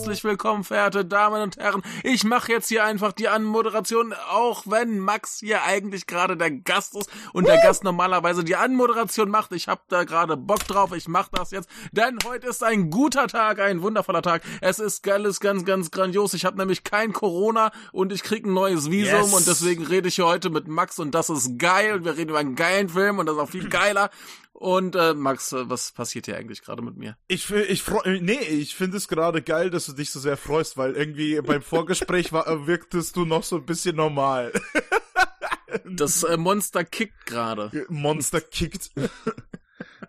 [0.00, 1.82] Herzlich willkommen, verehrte Damen und Herren.
[2.02, 6.96] Ich mache jetzt hier einfach die Anmoderation, auch wenn Max hier eigentlich gerade der Gast
[6.96, 9.52] ist und der Gast normalerweise die Anmoderation macht.
[9.52, 10.94] Ich habe da gerade Bock drauf.
[10.96, 14.40] Ich mache das jetzt, denn heute ist ein guter Tag, ein wundervoller Tag.
[14.62, 16.32] Es ist geiles, ganz, ganz grandios.
[16.32, 19.34] Ich habe nämlich kein Corona und ich krieg ein neues Visum yes.
[19.34, 21.96] und deswegen rede ich hier heute mit Max und das ist geil.
[21.96, 24.08] Und wir reden über einen geilen Film und das ist auch viel geiler.
[24.60, 27.16] Und äh, Max, äh, was passiert hier eigentlich gerade mit mir?
[27.28, 30.76] Ich ich freu, nee, ich finde es gerade geil, dass du dich so sehr freust,
[30.76, 34.52] weil irgendwie beim Vorgespräch war, äh, wirktest du noch so ein bisschen normal.
[35.84, 37.86] Das äh, Monster kickt gerade.
[37.88, 38.90] Monster kickt.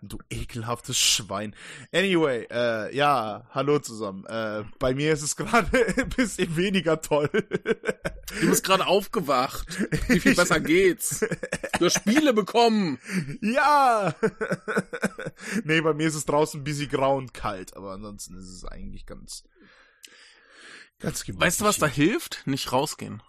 [0.00, 1.54] Du ekelhaftes Schwein.
[1.92, 4.24] Anyway, äh, ja, hallo zusammen.
[4.26, 7.28] Äh, bei mir ist es gerade ein bisschen weniger toll.
[8.40, 9.66] Du bist gerade aufgewacht.
[10.08, 11.20] Wie viel besser geht's?
[11.78, 12.98] Du hast Spiele bekommen.
[13.40, 14.14] Ja.
[15.64, 18.64] nee, bei mir ist es draußen ein bisschen grau und kalt, aber ansonsten ist es
[18.64, 19.44] eigentlich ganz,
[20.98, 21.46] ganz gemütlich.
[21.46, 22.42] Weißt du, was da hilft?
[22.46, 23.22] Nicht rausgehen.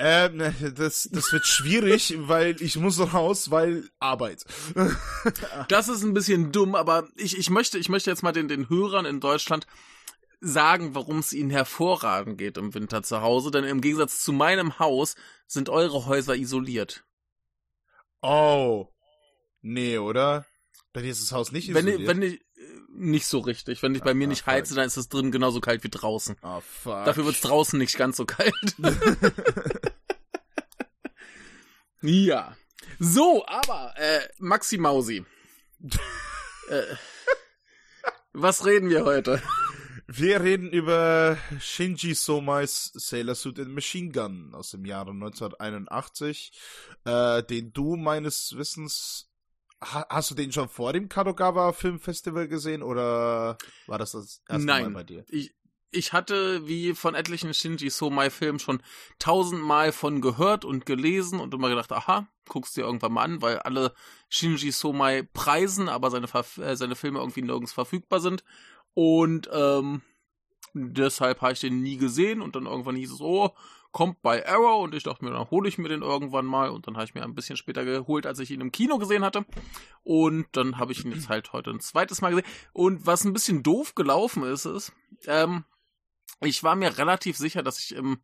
[0.00, 4.44] Ähm, das, das wird schwierig, weil ich muss raus, weil Arbeit.
[5.68, 8.68] das ist ein bisschen dumm, aber ich, ich möchte, ich möchte jetzt mal den, den
[8.68, 9.66] Hörern in Deutschland
[10.40, 14.78] sagen, warum es ihnen hervorragend geht im Winter zu Hause, denn im Gegensatz zu meinem
[14.78, 15.16] Haus
[15.48, 17.04] sind eure Häuser isoliert.
[18.22, 18.86] Oh.
[19.62, 20.46] Nee, oder?
[20.92, 22.06] Bei dir ist das Haus nicht isoliert.
[22.06, 22.40] Wenn, wenn ich,
[22.98, 23.82] nicht so richtig.
[23.82, 26.36] Wenn ich bei mir ah, nicht heize, dann ist es drin genauso kalt wie draußen.
[26.42, 27.04] Oh, fuck.
[27.04, 28.54] Dafür wird es draußen nicht ganz so kalt.
[32.02, 32.56] ja.
[32.98, 35.24] So, aber, äh, Maxi Mausi.
[36.68, 36.82] äh,
[38.32, 39.42] was reden wir heute?
[40.06, 46.52] Wir reden über Shinji Somais Sailor Suit and Machine Gun aus dem Jahre 1981,
[47.04, 49.28] äh, den du meines Wissens
[49.80, 54.84] hast du den schon vor dem Kadogawa Filmfestival gesehen oder war das das erste Nein,
[54.84, 55.24] Mal bei dir?
[55.28, 55.54] Ich,
[55.90, 58.82] ich hatte wie von etlichen Shinji Somai Filmen schon
[59.18, 63.58] tausendmal von gehört und gelesen und immer gedacht, aha, guckst dir irgendwann mal an, weil
[63.58, 63.94] alle
[64.28, 66.26] Shinji Somai preisen, aber seine,
[66.58, 68.44] äh, seine Filme irgendwie nirgends verfügbar sind.
[68.94, 70.02] Und ähm,
[70.74, 73.54] deshalb habe ich den nie gesehen und dann irgendwann hieß es, oh,
[73.92, 74.82] kommt bei Arrow.
[74.82, 76.70] Und ich dachte mir, dann hole ich mir den irgendwann mal.
[76.70, 79.24] Und dann habe ich mir ein bisschen später geholt, als ich ihn im Kino gesehen
[79.24, 79.46] hatte.
[80.04, 82.46] Und dann habe ich ihn jetzt halt heute ein zweites Mal gesehen.
[82.72, 84.92] Und was ein bisschen doof gelaufen ist, ist,
[85.26, 85.64] ähm,
[86.40, 88.20] ich war mir relativ sicher, dass ich im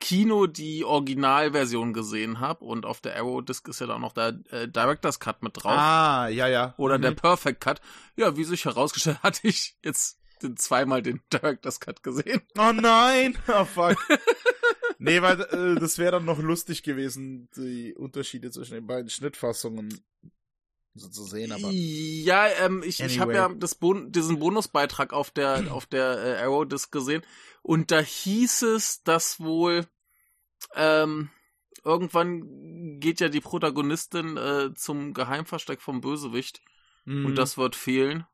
[0.00, 4.40] Kino die Originalversion gesehen habe und auf der Arrow Disc ist ja dann noch der
[4.50, 5.76] äh, Director's Cut mit drauf.
[5.76, 6.74] Ah, ja, ja.
[6.78, 7.02] Oder mhm.
[7.02, 7.80] der Perfect Cut.
[8.16, 12.40] Ja, wie sich herausgestellt hatte ich jetzt den zweimal den Director's Cut gesehen.
[12.58, 13.36] Oh nein!
[13.48, 13.98] Oh fuck.
[14.98, 20.00] nee, weil äh, das wäre dann noch lustig gewesen, die Unterschiede zwischen den beiden Schnittfassungen
[21.00, 21.70] so zu sehen, aber.
[21.72, 23.14] Ja, ähm, ich, anyway.
[23.14, 27.22] ich habe ja das Bon diesen Bonusbeitrag auf der, auf der äh, Arrow Disc gesehen
[27.62, 29.86] und da hieß es, dass wohl
[30.74, 31.30] ähm,
[31.84, 36.60] irgendwann geht ja die Protagonistin äh, zum Geheimversteck vom Bösewicht
[37.04, 37.26] mhm.
[37.26, 38.26] und das wird fehlen.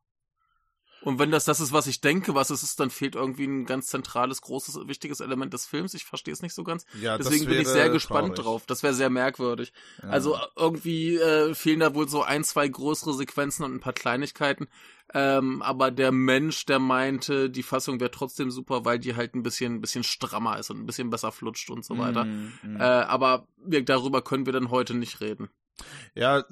[1.06, 3.65] Und wenn das das ist, was ich denke, was es ist, dann fehlt irgendwie ein
[3.65, 5.94] ganz zentrales, großes, wichtiges Element des Films.
[5.94, 6.84] Ich verstehe es nicht so ganz.
[7.00, 8.44] Ja, Deswegen bin ich sehr gespannt traurig.
[8.44, 8.67] drauf.
[8.67, 9.72] Das wäre sehr merkwürdig.
[10.03, 10.09] Ja.
[10.09, 14.66] Also irgendwie äh, fehlen da wohl so ein, zwei größere Sequenzen und ein paar Kleinigkeiten.
[15.15, 19.45] Ähm, aber der Mensch, der meinte, die Fassung wäre trotzdem super, weil die halt ein
[19.45, 22.25] bisschen, ein bisschen strammer ist und ein bisschen besser flutscht und so weiter.
[22.25, 22.81] Mm, mm.
[22.81, 25.50] Äh, aber wir, darüber können wir dann heute nicht reden.
[26.14, 26.44] Ja,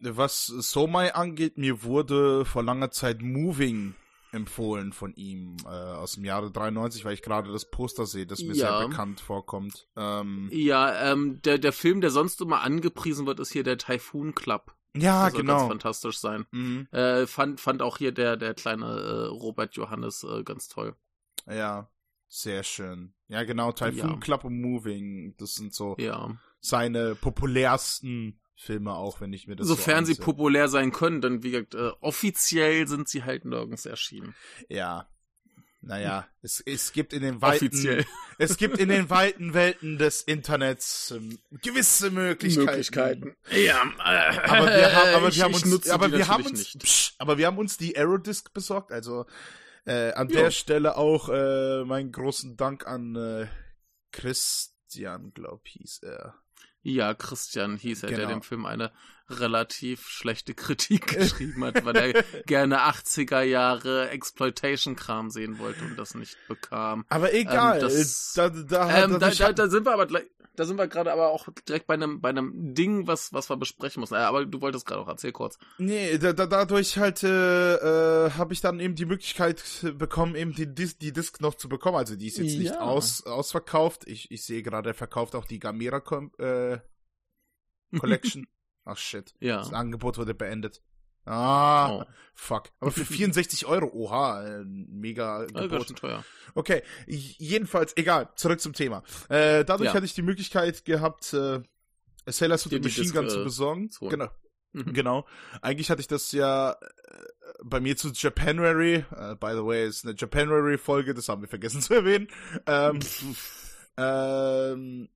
[0.00, 3.94] was Somai angeht, mir wurde vor langer Zeit Moving
[4.32, 8.40] empfohlen von ihm äh, aus dem Jahre 93, weil ich gerade das Poster sehe, das
[8.40, 8.78] mir ja.
[8.78, 9.88] sehr bekannt vorkommt.
[9.96, 14.34] Ähm, ja, ähm, der, der Film, der sonst immer angepriesen wird, ist hier der Typhoon
[14.34, 14.74] Club.
[14.96, 15.58] Ja, das soll genau.
[15.58, 16.46] ganz fantastisch sein.
[16.50, 16.88] Mhm.
[16.92, 20.94] Äh, fand, fand auch hier der, der kleine äh, Robert Johannes äh, ganz toll.
[21.46, 21.88] Ja,
[22.28, 23.14] sehr schön.
[23.28, 24.16] Ja, genau, Typhoon ja.
[24.16, 26.36] Club und Moving, das sind so ja.
[26.60, 31.44] seine populärsten Filme auch, wenn ich mir das Sofern so sie populär sein können, dann
[31.44, 34.34] wie gesagt, äh, offiziell sind sie halt nirgends erschienen.
[34.68, 35.08] Ja.
[35.80, 38.04] Naja, es, es gibt in den weiten, offiziell.
[38.38, 42.66] es gibt in den weiten Welten des Internets ähm, gewisse Möglichkeiten.
[42.66, 43.36] Möglichkeiten.
[43.52, 47.38] Ja, äh, aber wir haben, aber wir haben uns, aber wir haben uns, psch, aber
[47.38, 49.24] wir haben uns die Aerodisc besorgt, also
[49.86, 50.34] äh, an jo.
[50.34, 53.46] der Stelle auch äh, meinen großen Dank an äh,
[54.10, 56.34] Christian, glaub hieß er.
[56.82, 58.20] Ja, Christian hieß er, genau.
[58.20, 58.92] der dem Film eine
[59.30, 66.14] relativ schlechte Kritik geschrieben hat, weil er gerne 80er Jahre Exploitation-Kram sehen wollte und das
[66.14, 67.04] nicht bekam.
[67.08, 67.76] Aber egal.
[67.76, 70.24] Ähm, das, da, da, ähm, da, da, da, sind wir aber gleich.
[70.56, 73.56] da sind wir gerade aber auch direkt bei einem, bei einem Ding, was, was wir
[73.56, 74.14] besprechen müssen.
[74.14, 75.58] Aber du wolltest gerade auch, erzähl kurz.
[75.78, 77.74] Nee, da, da, dadurch halt äh,
[78.26, 79.62] äh, habe ich dann eben die Möglichkeit
[79.96, 81.96] bekommen, eben die, Dis die Disc noch zu bekommen.
[81.96, 82.58] Also die ist jetzt ja.
[82.58, 84.06] nicht aus, ausverkauft.
[84.06, 86.02] Ich, ich sehe gerade, er verkauft auch die Gamera
[86.38, 86.78] äh,
[87.98, 88.46] Collection.
[88.88, 89.34] Ach shit.
[89.40, 89.58] Ja.
[89.58, 90.82] Das Angebot wurde beendet.
[91.26, 92.04] Ah, oh.
[92.34, 92.70] fuck.
[92.80, 95.94] Aber für 64 Euro, oha, äh, mega Gebot.
[95.94, 96.24] teuer.
[96.54, 99.02] Okay, jedenfalls, egal, zurück zum Thema.
[99.28, 99.94] Äh, dadurch ja.
[99.94, 101.60] hatte ich die Möglichkeit gehabt, äh,
[102.24, 103.90] Sailor Suit Machine Gun zu äh, besorgen.
[103.90, 104.30] Zu genau.
[104.72, 104.94] Mhm.
[104.94, 105.26] Genau.
[105.60, 106.76] Eigentlich hatte ich das ja äh,
[107.62, 111.82] bei mir zu Japanuary, uh, by the way, ist eine Japanuary-Folge, das haben wir vergessen
[111.82, 112.28] zu erwähnen.
[112.66, 113.00] Ähm,
[113.98, 115.08] ähm,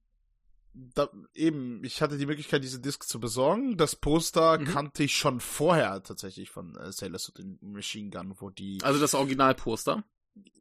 [0.75, 3.77] da, eben, ich hatte die Möglichkeit, diese Disc zu besorgen.
[3.77, 4.65] Das Poster mhm.
[4.65, 8.79] kannte ich schon vorher tatsächlich von äh, Sailor Suit in Machine Gun, wo die.
[8.83, 10.05] Also das Originalposter?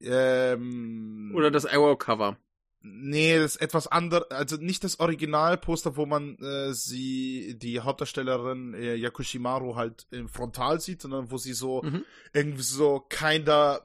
[0.01, 1.31] Ähm.
[1.35, 2.37] Oder das Arrow-Cover?
[2.83, 8.73] Nee, das ist etwas anderes, also nicht das Originalposter, wo man äh, sie, die Hauptdarstellerin
[8.73, 12.03] äh, Yakushimaru halt im Frontal sieht, sondern wo sie so mhm.
[12.33, 13.81] irgendwie so keiner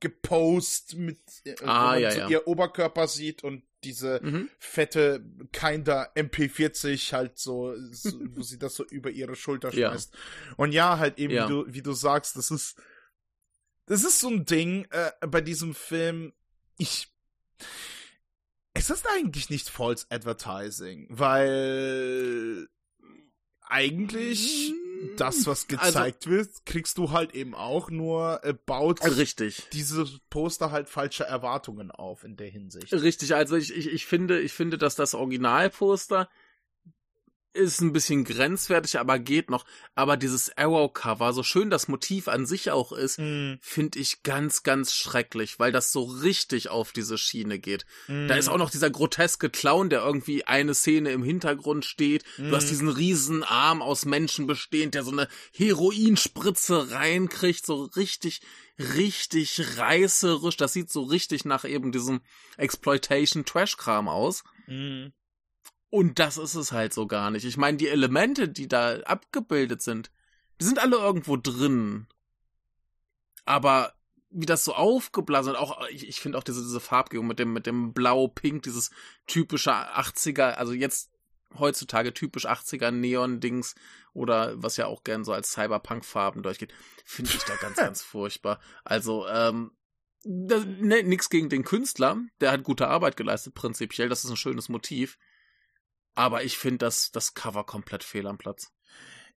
[0.00, 2.28] gepost mit, äh, ah, ja, so ja.
[2.28, 4.48] ihr Oberkörper sieht und diese mhm.
[4.58, 10.12] fette Kinder MP40 halt so, so wo sie das so über ihre Schulter schmeißt.
[10.12, 10.54] Ja.
[10.56, 11.46] Und ja, halt eben, ja.
[11.46, 12.80] Wie, du, wie du sagst, das ist,
[13.86, 16.32] das ist so ein Ding äh, bei diesem Film.
[16.78, 17.08] Ich,
[18.74, 22.68] es ist eigentlich nicht False Advertising, weil
[23.60, 24.72] eigentlich
[25.16, 29.68] das, was also gezeigt also, wird, kriegst du halt eben auch nur baut richtig.
[29.72, 32.92] diese Poster halt falsche Erwartungen auf in der Hinsicht.
[32.92, 36.28] Richtig, also ich, ich, ich finde, ich finde, dass das Originalposter
[37.54, 39.64] ist ein bisschen grenzwertig, aber geht noch.
[39.94, 43.54] Aber dieses Arrow-Cover, so schön das Motiv an sich auch ist, mm.
[43.60, 47.84] finde ich ganz, ganz schrecklich, weil das so richtig auf diese Schiene geht.
[48.08, 48.28] Mm.
[48.28, 52.24] Da ist auch noch dieser groteske Clown, der irgendwie eine Szene im Hintergrund steht.
[52.38, 52.50] Mm.
[52.50, 52.70] Du hast mhm.
[52.70, 58.40] diesen riesen Arm aus Menschen bestehend, der so eine Heroinspritze reinkriegt, so richtig,
[58.78, 60.56] richtig reißerisch.
[60.56, 62.22] Das sieht so richtig nach eben diesem
[62.56, 64.44] Exploitation-Trash-Kram aus.
[64.66, 65.12] Mhm.
[65.92, 67.44] Und das ist es halt so gar nicht.
[67.44, 70.10] Ich meine, die Elemente, die da abgebildet sind,
[70.58, 72.06] die sind alle irgendwo drin.
[73.44, 73.92] Aber
[74.30, 77.66] wie das so aufgeblasen auch ich, ich finde auch diese, diese Farbgebung mit dem mit
[77.66, 78.90] dem blau-pink, dieses
[79.26, 81.10] typische 80er, also jetzt
[81.58, 83.74] heutzutage typisch 80er Neon-Dings
[84.14, 86.72] oder was ja auch gern so als Cyberpunk-Farben durchgeht,
[87.04, 88.60] finde ich da ganz, ganz furchtbar.
[88.82, 89.72] Also, ähm,
[90.24, 94.70] ne, nix gegen den Künstler, der hat gute Arbeit geleistet, prinzipiell, das ist ein schönes
[94.70, 95.18] Motiv.
[96.14, 98.72] Aber ich finde das, das Cover komplett fehl am Platz.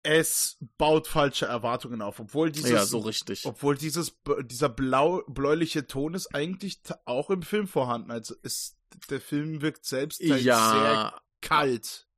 [0.02, 3.44] Es baut falsche Erwartungen auf, obwohl dieses, ja, so richtig.
[3.44, 8.10] obwohl dieses, dieser blau, bläuliche Ton ist eigentlich auch im Film vorhanden.
[8.10, 8.76] Also ist,
[9.10, 12.08] der Film wirkt selbst ja, sehr kalt.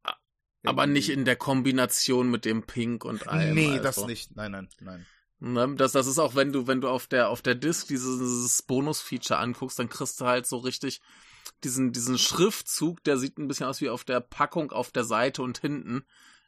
[0.66, 3.54] Aber nicht in der Kombination mit dem Pink und allem.
[3.54, 3.82] Nee, also.
[3.82, 4.34] das nicht.
[4.34, 5.06] Nein, nein, nein.
[5.40, 8.62] Ne, das, das ist auch, wenn du, wenn du auf der, auf der Disc dieses
[8.62, 11.02] Bonus-Feature anguckst, dann kriegst du halt so richtig
[11.64, 15.42] diesen, diesen Schriftzug, der sieht ein bisschen aus wie auf der Packung auf der Seite
[15.42, 16.04] und hinten.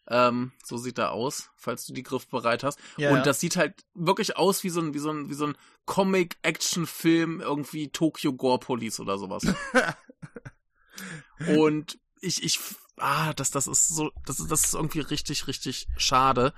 [0.09, 2.79] Ähm, so sieht er aus, falls du die griffbereit hast.
[2.97, 5.47] Ja, und das sieht halt wirklich aus wie so ein, wie so ein, wie so
[5.47, 9.45] ein Comic-Action-Film, irgendwie Tokyo Gore Police oder sowas.
[11.49, 12.61] und ich, ich,
[12.99, 16.53] ah, das, das ist so, das ist, das ist irgendwie richtig, richtig schade.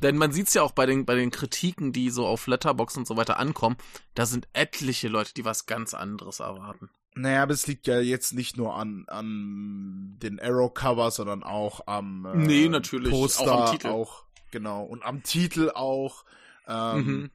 [0.00, 3.06] Denn man sieht's ja auch bei den, bei den Kritiken, die so auf Letterbox und
[3.06, 3.76] so weiter ankommen,
[4.14, 6.88] da sind etliche Leute, die was ganz anderes erwarten.
[7.14, 12.24] Naja, aber es liegt ja jetzt nicht nur an, an den Arrow-Cover, sondern auch am
[12.24, 13.10] äh, nee, natürlich.
[13.10, 13.88] Poster, auch am Titel.
[13.88, 16.24] Auch, genau, und am Titel auch.
[16.66, 17.30] Ähm, mhm.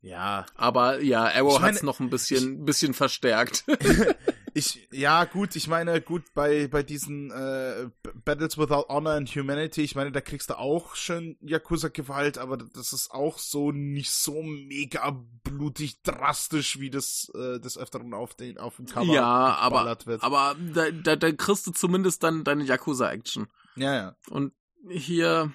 [0.00, 0.46] Ja.
[0.56, 3.64] Aber ja, Arrow ich meine, hat's noch ein bisschen, ich, bisschen verstärkt.
[4.54, 7.88] ich, ja, gut, ich meine, gut, bei, bei diesen äh,
[8.24, 12.92] Battles Without Honor and Humanity, ich meine, da kriegst du auch schon Yakuza-Gewalt, aber das
[12.92, 18.58] ist auch so nicht so mega blutig drastisch, wie das äh, des Öfteren auf, den,
[18.58, 20.22] auf dem Cover ja, aber, wird.
[20.22, 23.46] aber da, da, da kriegst du zumindest dann deine Yakuza-Action.
[23.76, 24.16] Ja, ja.
[24.28, 24.52] Und
[24.88, 25.52] hier,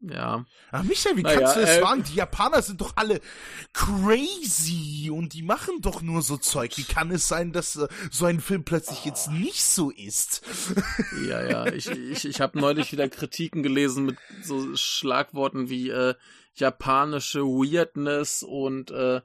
[0.00, 0.44] ja.
[0.70, 2.04] Ach, Michael, wie naja, kannst du das äh, wagen?
[2.04, 3.20] Die Japaner sind doch alle
[3.72, 6.76] crazy und die machen doch nur so Zeug.
[6.76, 10.42] Wie kann es sein, dass äh, so ein Film plötzlich jetzt nicht so ist?
[11.28, 11.66] Ja, ja.
[11.66, 16.14] Ich, ich, ich habe neulich wieder Kritiken gelesen mit so Schlagworten wie äh,
[16.54, 19.20] japanische Weirdness und äh,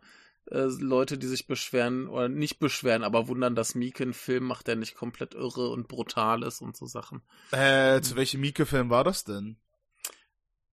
[0.52, 4.68] äh, Leute, die sich beschweren oder nicht beschweren, aber wundern, dass Mieke einen Film macht,
[4.68, 7.22] der nicht komplett irre und brutal ist und so Sachen.
[7.52, 9.58] Äh, zu welchem Mieke-Film war das denn?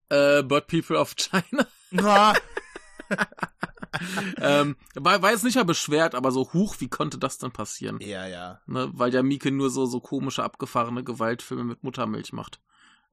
[0.09, 1.67] Äh, Bird People of China.
[1.97, 2.33] Ah.
[4.41, 7.99] ähm, war, war jetzt nicht mal beschwert, aber so hoch, wie konnte das dann passieren?
[8.01, 8.61] Ja, ja.
[8.65, 12.61] Ne, weil ja Mieke nur so, so komische, abgefahrene Gewaltfilme mit Muttermilch macht.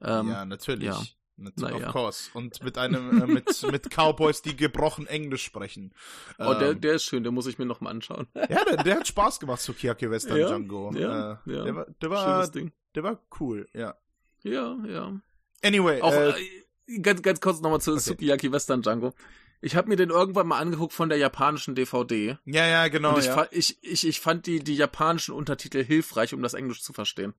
[0.00, 0.88] Ähm, ja, natürlich.
[0.88, 1.02] Ja.
[1.36, 1.88] Naja.
[1.88, 2.30] Of course.
[2.34, 5.92] Und mit einem, äh, mit, mit Cowboys, die gebrochen Englisch sprechen.
[6.38, 8.28] Oh, ähm, der, der ist schön, der muss ich mir noch mal anschauen.
[8.34, 10.92] ja, der, der hat Spaß gemacht, Sukiyaki Western ja, Django.
[10.94, 11.64] Ja, äh, ja.
[11.64, 12.48] Der war, der war,
[12.94, 13.96] der war cool, ja.
[14.42, 15.20] Ja, ja.
[15.64, 16.02] Anyway.
[16.02, 16.63] Auch, äh, äh
[17.02, 18.00] ganz, ganz kurz nochmal zu okay.
[18.00, 19.14] Sukiyaki Western Django.
[19.60, 22.36] Ich habe mir den irgendwann mal angeguckt von der japanischen DVD.
[22.44, 23.14] Ja, ja, genau.
[23.14, 23.48] Und ich, ja.
[23.50, 27.34] ich, ich, ich fand die, die japanischen Untertitel hilfreich, um das Englisch zu verstehen.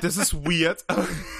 [0.00, 0.84] Das ist weird.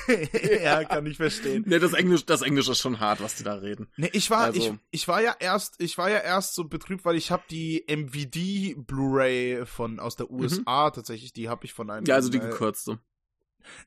[0.63, 1.65] ja, kann ich verstehen.
[1.67, 3.89] Nee, das Englisch, das Englisch ist schon hart, was die da reden.
[3.97, 4.61] Nee, ich war, also.
[4.91, 7.85] ich, ich war ja erst, ich war ja erst so betrübt, weil ich habe die
[7.89, 10.95] MVD Blu-ray von aus der USA mhm.
[10.95, 12.07] tatsächlich, die habe ich von einem.
[12.07, 12.99] Ja, also die gekürzte.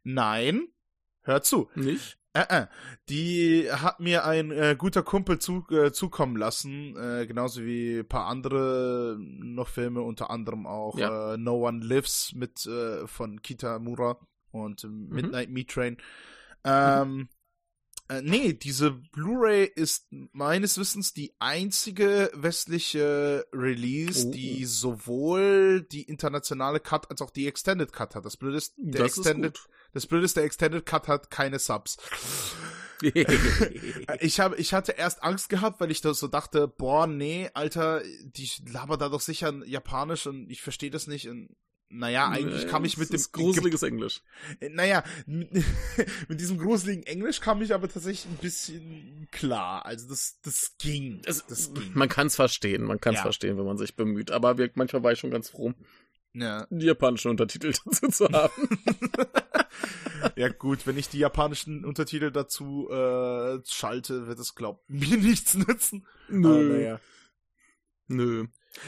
[0.04, 0.68] Nein,
[1.27, 1.69] hör zu.
[1.75, 2.17] Nicht?
[2.34, 2.67] Äh, äh.
[3.10, 8.07] Die hat mir ein äh, guter Kumpel zu, äh, zukommen lassen, äh, genauso wie ein
[8.07, 11.34] paar andere noch Filme, unter anderem auch ja.
[11.34, 12.69] äh, No One Lives mit
[13.05, 14.17] von Kita Mura
[14.51, 15.53] und äh, Midnight mhm.
[15.53, 15.98] Meat Train.
[16.63, 17.29] Ähm, mhm.
[18.09, 24.31] Äh, nee, diese Blu-ray ist meines Wissens die einzige westliche Release, oh.
[24.31, 28.23] die sowohl die internationale Cut als auch die Extended Cut hat.
[28.23, 31.59] Das Blöde ist, der das Extended, ist das Blöde ist, der Extended Cut hat keine
[31.59, 31.97] Subs.
[34.21, 38.01] ich habe, ich hatte erst Angst gehabt, weil ich da so dachte, boah, nee, Alter,
[38.23, 41.55] die labern da doch sicher Japanisch und ich verstehe das nicht und
[41.89, 44.22] naja, eigentlich naja, kam ich mit dem gruseliges Englisch.
[44.60, 45.50] Äh, naja, mit,
[46.27, 49.86] mit, diesem gruseligen Englisch kam ich aber tatsächlich ein bisschen klar.
[49.86, 51.22] Also das, das ging.
[51.25, 51.91] Es, das ging.
[51.94, 53.24] Man kann es verstehen, man kann es ja.
[53.24, 54.32] verstehen, wenn man sich bemüht.
[54.32, 55.74] Aber wir, manchmal war ich schon ganz froh,
[56.34, 56.67] ja.
[56.70, 58.70] die japanischen Untertitel dazu zu haben.
[60.36, 65.53] ja gut, wenn ich die japanischen Untertitel dazu äh, schalte, wird es glaub mir nichts
[65.56, 66.06] nützen.
[66.27, 66.50] Nö.
[66.50, 67.00] Aber, naja.
[68.08, 68.48] Nö.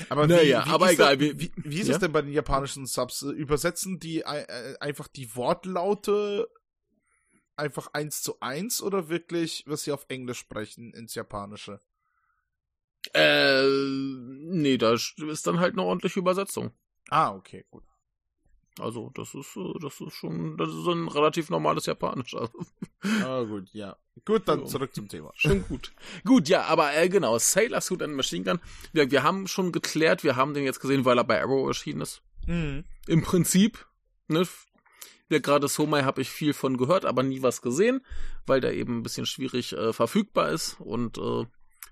[0.09, 1.17] Aber naja, wie, aber wie egal.
[1.17, 1.95] Das, wie, wie, wie ist ja?
[1.95, 3.21] es denn bei den japanischen Subs?
[3.21, 6.49] Übersetzen die äh, einfach die Wortlaute
[7.55, 11.81] einfach eins zu eins oder wirklich, was sie auf Englisch sprechen, ins Japanische?
[13.13, 16.71] Äh, nee, da ist dann halt eine ordentliche Übersetzung.
[17.09, 17.83] Ah, okay, gut.
[18.81, 22.35] Also, das ist, äh, das ist schon, das ist ein relativ normales Japanisch.
[22.35, 22.53] Also.
[23.23, 23.95] Ah, gut, ja.
[24.25, 25.31] Gut, dann zurück zum Thema.
[25.35, 25.93] Schon gut.
[26.25, 28.59] gut, ja, aber äh, genau, Sailor Suit and Machine Gun.
[28.91, 32.01] Wir, wir haben schon geklärt, wir haben den jetzt gesehen, weil er bei Arrow erschienen
[32.01, 32.21] ist.
[32.45, 32.83] Mhm.
[33.07, 33.85] Im Prinzip,
[34.27, 34.45] ne,
[35.29, 38.01] ja, gerade Somai habe ich viel von gehört, aber nie was gesehen,
[38.45, 41.45] weil der eben ein bisschen schwierig äh, verfügbar ist und äh,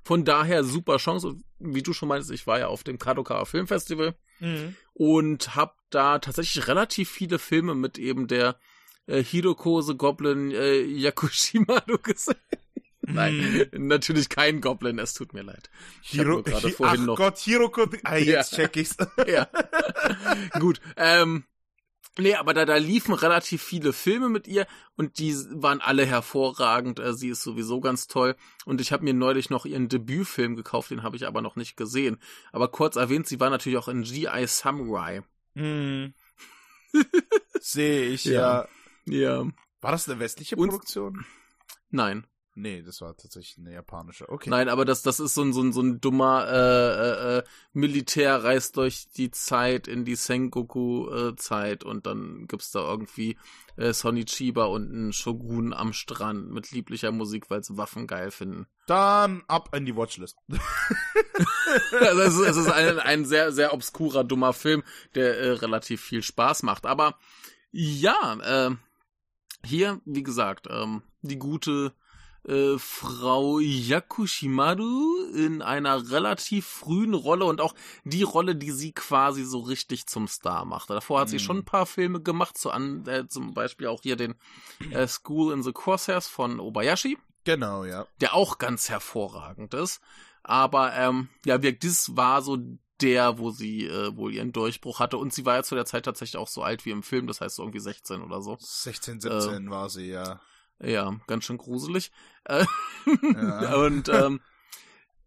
[0.08, 1.36] von daher super Chance.
[1.60, 4.76] Wie du schon meinst, ich war ja auf dem Kadokawa Filmfestival mhm.
[4.94, 8.58] und habe da tatsächlich relativ viele Filme mit eben der
[9.08, 12.38] äh, Hirokose Goblin äh, Yakushima gesehen.
[13.02, 13.88] Nein, mm.
[13.88, 15.70] natürlich kein Goblin, es tut mir leid.
[16.02, 17.16] Hiro Hi vorhin Ach noch...
[17.18, 18.58] Gott, Hiroko, ah, jetzt ja.
[18.58, 18.98] check ich's.
[19.28, 19.48] ja.
[20.60, 21.44] Gut, ähm,
[22.18, 27.00] Nee, aber da, da liefen relativ viele Filme mit ihr und die waren alle hervorragend.
[27.00, 28.36] Äh, sie ist sowieso ganz toll.
[28.66, 31.78] Und ich habe mir neulich noch ihren Debütfilm gekauft, den habe ich aber noch nicht
[31.78, 32.18] gesehen.
[32.52, 34.48] Aber kurz erwähnt, sie war natürlich auch in G.I.
[34.48, 35.22] Samurai.
[35.56, 36.14] Hm.
[37.60, 38.62] Sehe ich, ja.
[38.62, 38.68] ja.
[39.08, 39.46] Ja.
[39.82, 41.26] War das eine westliche Produktion?
[41.90, 42.28] Nein.
[42.60, 44.28] Nee, das war tatsächlich eine japanische.
[44.30, 44.50] Okay.
[44.50, 47.44] Nein, aber das, das ist so ein, so ein, so ein dummer äh, äh, äh
[47.74, 53.38] Militär reist durch die Zeit in die Sengoku-Zeit äh, und dann gibt's da irgendwie
[53.76, 58.32] äh, Sonny Chiba und einen Shogun am Strand mit lieblicher Musik, weil sie Waffen geil
[58.32, 58.66] finden.
[58.88, 60.40] Dann ab in die Watchlist.
[61.92, 64.82] also es ist, es ist ein, ein sehr, sehr obskurer, dummer Film,
[65.14, 66.88] der äh, relativ viel Spaß macht.
[66.88, 67.20] Aber
[67.70, 68.76] ja, äh,
[69.64, 71.94] hier, wie gesagt, ähm, die gute
[72.48, 79.44] äh, Frau Yakushimaru in einer relativ frühen Rolle und auch die Rolle, die sie quasi
[79.44, 80.94] so richtig zum Star machte.
[80.94, 81.32] Davor hat mhm.
[81.32, 84.36] sie schon ein paar Filme gemacht, so an, äh, zum Beispiel auch hier den
[84.92, 87.18] äh, School in the Crosshairs von Obayashi.
[87.44, 88.08] Genau, ja.
[88.22, 90.02] Der auch ganz hervorragend ist.
[90.44, 92.58] Aber ähm, ja, das war so
[93.02, 95.18] der, wo sie äh, wohl ihren Durchbruch hatte.
[95.18, 97.42] Und sie war ja zu der Zeit tatsächlich auch so alt wie im Film, das
[97.42, 98.58] heißt so irgendwie 16 oder so.
[98.60, 100.40] 16, 17 äh, war sie, ja.
[100.82, 102.12] Ja, ganz schön gruselig.
[102.46, 102.66] Äh,
[103.06, 103.76] ja.
[103.86, 104.42] Und ähm,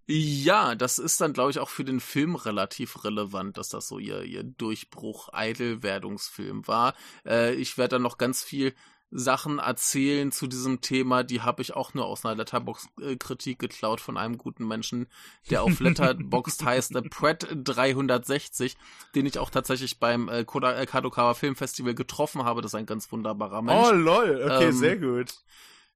[0.06, 4.00] ja, das ist dann, glaube ich, auch für den Film relativ relevant, dass das so
[4.00, 6.94] ihr, ihr Durchbruch-Eidelwerdungsfilm war.
[7.24, 8.74] Äh, ich werde dann noch ganz viel
[9.10, 14.16] Sachen erzählen zu diesem Thema, die habe ich auch nur aus einer Letterbox-Kritik geklaut von
[14.16, 15.08] einem guten Menschen,
[15.50, 18.76] der auf Letterboxd heißt The Pret 360,
[19.14, 22.62] den ich auch tatsächlich beim äh, äh, Kadokawa Film Festival getroffen habe.
[22.62, 23.88] Das ist ein ganz wunderbarer Mensch.
[23.88, 25.34] Oh lol, okay, ähm, sehr gut.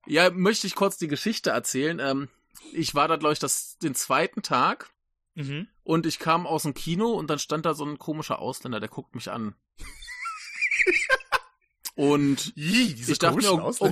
[0.06, 2.00] Ja, möchte ich kurz die Geschichte erzählen.
[2.00, 2.28] Ähm,
[2.72, 4.90] ich war da, glaube ich, das, den zweiten Tag
[5.34, 5.68] mhm.
[5.84, 8.88] und ich kam aus dem Kino und dann stand da so ein komischer Ausländer, der
[8.88, 9.54] guckt mich an.
[11.94, 13.90] und Ih, ich dachte mir, oh, oh,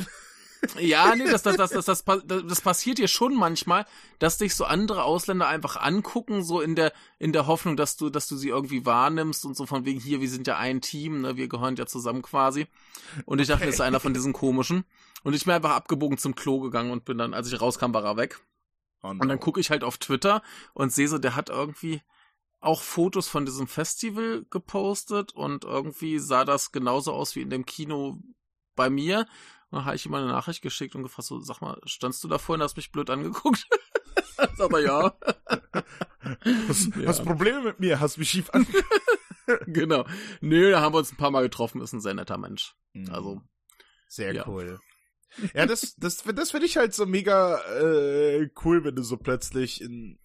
[0.79, 3.85] ja, nee, das, das, das, das, das, das passiert dir schon manchmal,
[4.19, 8.11] dass dich so andere Ausländer einfach angucken, so in der, in der Hoffnung, dass du,
[8.11, 11.23] dass du sie irgendwie wahrnimmst und so von wegen hier, wir sind ja ein Team,
[11.23, 12.67] ne, wir gehören ja zusammen quasi.
[13.25, 13.67] Und ich dachte, okay.
[13.67, 14.85] das ist einer von diesen komischen.
[15.25, 18.05] Und ich bin einfach abgebogen zum Klo gegangen und bin dann, als ich rauskam, war
[18.05, 18.41] er weg.
[19.03, 19.21] Oh no.
[19.21, 20.43] Und dann gucke ich halt auf Twitter
[20.75, 22.03] und sehe so, der hat irgendwie
[22.63, 27.67] auch Fotos von diesem Festival gepostet und irgendwie sah das genauso aus wie in dem
[27.67, 28.21] Kino
[28.77, 29.27] bei mir.
[29.71, 32.39] Dann habe ich ihm eine Nachricht geschickt und gefragt, so, sag mal, standst du da
[32.39, 33.67] vorhin, hast mich blöd angeguckt?
[34.59, 35.15] Aber ja.
[36.69, 37.09] Hast, ja.
[37.09, 38.87] hast Probleme mit mir, hast mich schief angeguckt.
[39.67, 40.07] genau.
[40.41, 42.75] Nö, da haben wir uns ein paar Mal getroffen, ist ein sehr netter Mensch.
[42.93, 43.11] Mhm.
[43.13, 43.43] Also.
[44.09, 44.47] Sehr ja.
[44.47, 44.79] cool.
[45.55, 49.81] Ja, das, das, das finde ich halt so mega äh, cool, wenn du so plötzlich
[49.81, 50.19] in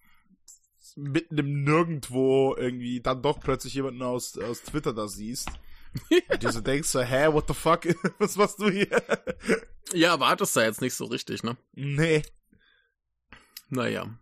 [0.98, 5.48] mitten im Nirgendwo irgendwie dann doch plötzlich jemanden aus, aus Twitter da siehst.
[6.28, 7.86] Und du so denkst so, hä, what the fuck?
[8.18, 9.02] Was machst du hier?
[9.92, 11.56] Ja, erwartest du jetzt nicht so richtig, ne?
[11.72, 12.22] Nee.
[13.68, 14.18] Naja.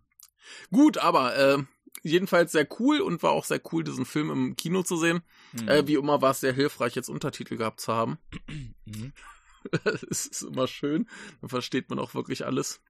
[0.71, 1.63] Gut, aber äh,
[2.03, 5.21] jedenfalls sehr cool und war auch sehr cool, diesen Film im Kino zu sehen.
[5.53, 5.67] Mhm.
[5.67, 8.17] Äh, wie immer war es sehr hilfreich, jetzt Untertitel gehabt zu haben.
[8.85, 9.13] Mhm.
[9.83, 11.09] das ist immer schön.
[11.41, 12.81] Dann versteht man auch wirklich alles.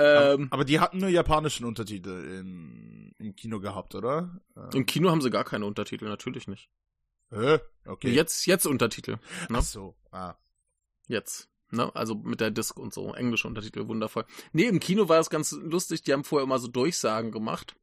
[0.00, 4.40] Ähm, aber, die hatten nur japanischen Untertitel in, im Kino gehabt, oder?
[4.74, 6.70] Im Kino haben sie gar keine Untertitel, natürlich nicht.
[7.30, 7.58] Hä?
[7.84, 8.10] Okay.
[8.10, 9.18] Jetzt, jetzt Untertitel.
[9.48, 9.58] Ne?
[9.58, 10.34] Ach so, ah.
[11.06, 11.48] Jetzt.
[11.70, 11.94] Ne?
[11.94, 13.14] Also mit der Disc und so.
[13.14, 14.24] Englische Untertitel, wundervoll.
[14.52, 16.02] Nee, im Kino war das ganz lustig.
[16.02, 17.76] Die haben vorher immer so Durchsagen gemacht.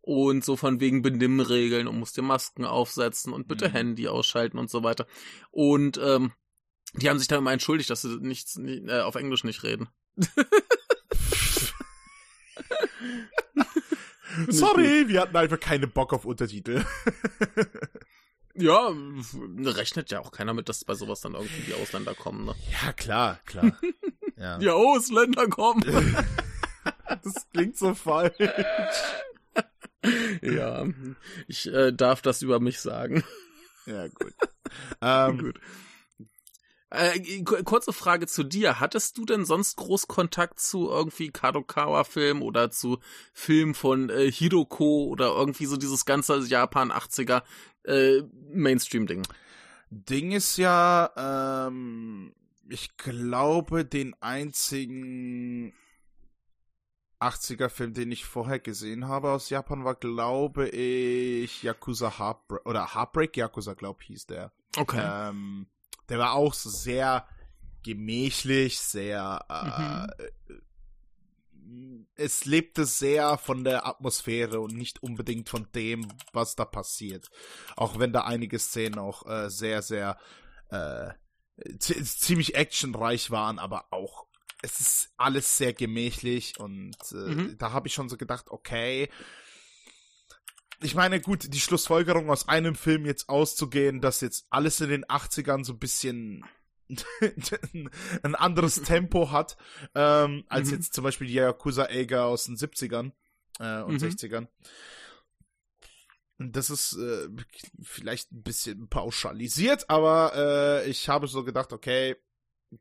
[0.00, 3.72] Und so von wegen Benimmregeln und musst dir Masken aufsetzen und bitte mhm.
[3.72, 5.06] Handy ausschalten und so weiter.
[5.50, 6.32] Und ähm,
[6.94, 9.88] die haben sich dann immer entschuldigt, dass sie nichts äh, auf Englisch nicht reden.
[14.48, 16.84] Sorry, wir hatten einfach keine Bock auf Untertitel.
[18.56, 18.94] Ja,
[19.64, 22.54] rechnet ja auch keiner mit, dass bei sowas dann irgendwie die Ausländer kommen, ne?
[22.70, 23.76] Ja, klar, klar.
[24.36, 24.58] Ja.
[24.58, 25.84] Die Ausländer kommen.
[27.22, 28.36] das klingt so falsch.
[30.42, 30.86] ja,
[31.46, 33.22] ich äh, darf das über mich sagen.
[33.86, 34.34] Ja, gut.
[35.00, 35.60] Ähm, gut.
[36.94, 38.80] Äh, kurze Frage zu dir.
[38.80, 42.98] Hattest du denn sonst groß Kontakt zu irgendwie Kadokawa-Filmen oder zu
[43.32, 47.42] Filmen von äh, Hiroko oder irgendwie so dieses ganze Japan 80er
[47.84, 49.22] äh, Mainstream-Ding?
[49.90, 52.34] Ding ist ja, ähm,
[52.68, 55.72] ich glaube, den einzigen
[57.20, 63.36] 80er-Film, den ich vorher gesehen habe aus Japan, war, glaube ich, Yakuza Heartbreak, oder Heartbreak
[63.36, 64.52] Yakuza, glaube ich, hieß der.
[64.76, 65.02] Okay.
[65.02, 65.66] Ähm,
[66.08, 67.26] der war auch so sehr
[67.82, 70.32] gemächlich, sehr, äh,
[71.52, 72.06] mhm.
[72.16, 77.28] es lebte sehr von der Atmosphäre und nicht unbedingt von dem, was da passiert.
[77.76, 80.18] Auch wenn da einige Szenen auch äh, sehr, sehr
[80.70, 81.10] äh,
[81.78, 84.26] ziemlich actionreich waren, aber auch
[84.62, 87.58] es ist alles sehr gemächlich und äh, mhm.
[87.58, 89.10] da habe ich schon so gedacht, okay,
[90.80, 95.04] ich meine, gut, die Schlussfolgerung aus einem Film jetzt auszugehen, dass jetzt alles in den
[95.04, 96.44] 80ern so ein bisschen
[98.22, 99.56] ein anderes Tempo hat,
[99.94, 100.74] ähm, als mhm.
[100.74, 103.12] jetzt zum Beispiel die Yakuza Eiga aus den 70ern
[103.58, 104.08] äh, und mhm.
[104.08, 104.48] 60ern.
[106.38, 107.28] Das ist äh,
[107.82, 112.16] vielleicht ein bisschen pauschalisiert, aber äh, ich habe so gedacht, okay,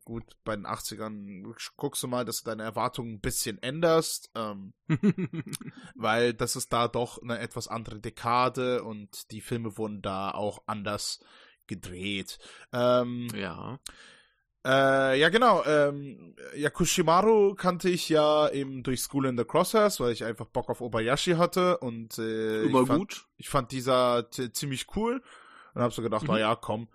[0.03, 1.43] gut, bei den 80ern
[1.75, 4.73] guckst du mal, dass du deine Erwartungen ein bisschen änderst, ähm,
[5.95, 10.63] weil das ist da doch eine etwas andere Dekade und die Filme wurden da auch
[10.65, 11.19] anders
[11.67, 12.39] gedreht.
[12.71, 13.79] Ähm, ja.
[14.65, 15.63] Äh, ja, genau.
[15.65, 20.69] Ähm, Yakushimaru kannte ich ja eben durch School in the Crosshairs, weil ich einfach Bock
[20.69, 23.27] auf Obayashi hatte und äh, Immer ich, fand, gut.
[23.38, 25.21] ich fand dieser ziemlich cool
[25.73, 26.29] und hab so gedacht, mhm.
[26.32, 26.88] na ja, komm,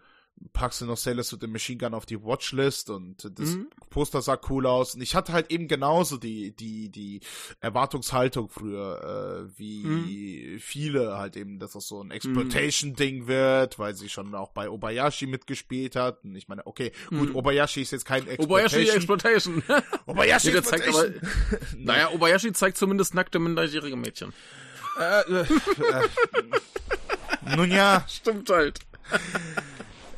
[0.53, 3.69] packst du noch Sailor Suit the Machine Gun auf die Watchlist und das mhm.
[3.91, 4.95] Poster sah cool aus.
[4.95, 7.21] Und ich hatte halt eben genauso die die die
[7.61, 10.59] Erwartungshaltung früher äh, wie mhm.
[10.61, 14.69] viele halt eben dass das so ein Exploitation Ding wird weil sie schon auch bei
[14.71, 16.25] Obayashi mitgespielt hat.
[16.25, 17.37] Und ich meine okay gut mhm.
[17.37, 19.63] Obayashi ist jetzt kein Exploitation Obayashi Exploitation.
[20.07, 21.07] Obayashi nee, zeigt aber
[21.77, 24.33] naja Obayashi zeigt zumindest nackte minderjährige Mädchen.
[24.99, 25.41] Äh, äh,
[27.47, 28.05] äh, nun ja.
[28.09, 28.81] Stimmt halt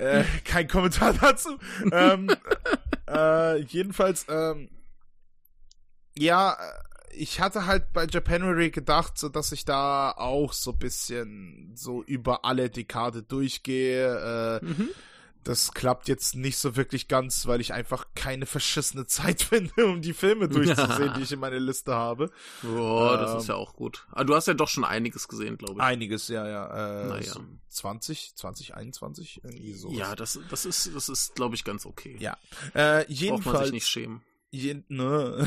[0.00, 1.58] äh, kein Kommentar dazu.
[1.92, 2.30] ähm,
[3.08, 4.70] äh, jedenfalls, ähm,
[6.16, 6.56] ja,
[7.12, 12.44] ich hatte halt bei Japanuary gedacht, so dass ich da auch so bisschen so über
[12.44, 14.60] alle Dekade durchgehe.
[14.62, 14.88] Äh, mhm.
[15.44, 20.02] Das klappt jetzt nicht so wirklich ganz, weil ich einfach keine verschissene Zeit finde, um
[20.02, 22.30] die Filme durchzusehen, die ich in meiner Liste habe.
[22.62, 24.06] Boah, ähm, das ist ja auch gut.
[24.12, 25.82] Aber du hast ja doch schon einiges gesehen, glaube ich.
[25.82, 27.02] Einiges, ja, ja.
[27.02, 27.34] Äh, naja.
[27.68, 29.90] 20, 2021, irgendwie so.
[29.92, 32.16] Ja, das, das ist, das ist, glaube ich, ganz okay.
[32.18, 32.36] Ja.
[32.74, 33.44] Äh, jedenfalls.
[33.44, 34.22] Braucht man sich nicht schämen.
[34.52, 35.46] Je, ne.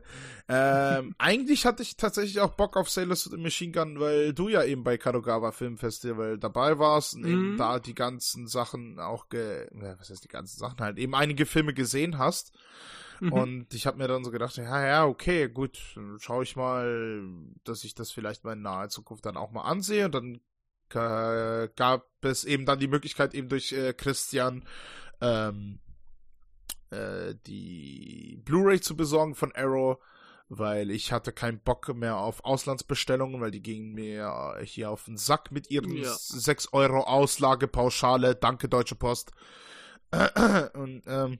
[0.48, 4.62] ähm, eigentlich hatte ich tatsächlich auch Bock auf Sailor Suit Machine Gun, weil du ja
[4.62, 7.28] eben bei Kadogawa Film Festival dabei warst und mhm.
[7.28, 11.46] eben da die ganzen Sachen auch ge was heißt die ganzen Sachen halt eben einige
[11.46, 12.52] Filme gesehen hast.
[13.20, 13.32] Mhm.
[13.32, 15.78] Und ich habe mir dann so gedacht, ja, ja, okay, gut,
[16.18, 17.22] schaue ich mal,
[17.64, 20.06] dass ich das vielleicht mal in naher Zukunft dann auch mal ansehe.
[20.06, 20.40] Und dann
[20.90, 24.64] äh, gab es eben dann die Möglichkeit eben durch äh, Christian
[25.20, 25.80] ähm,
[26.94, 29.98] äh, die Blu-ray zu besorgen von Arrow,
[30.48, 35.16] weil ich hatte keinen Bock mehr auf Auslandsbestellungen, weil die gingen mir hier auf den
[35.16, 36.12] Sack mit ihren ja.
[36.14, 38.34] 6 Euro Auslagepauschale.
[38.34, 39.32] Danke, Deutsche Post.
[40.74, 41.38] Und ähm,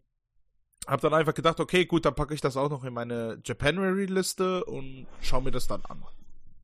[0.87, 4.65] hab dann einfach gedacht, okay, gut, dann packe ich das auch noch in meine Japanuary-Liste
[4.65, 6.05] und schau mir das dann an.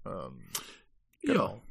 [0.05, 0.42] Ähm,
[1.22, 1.62] genau.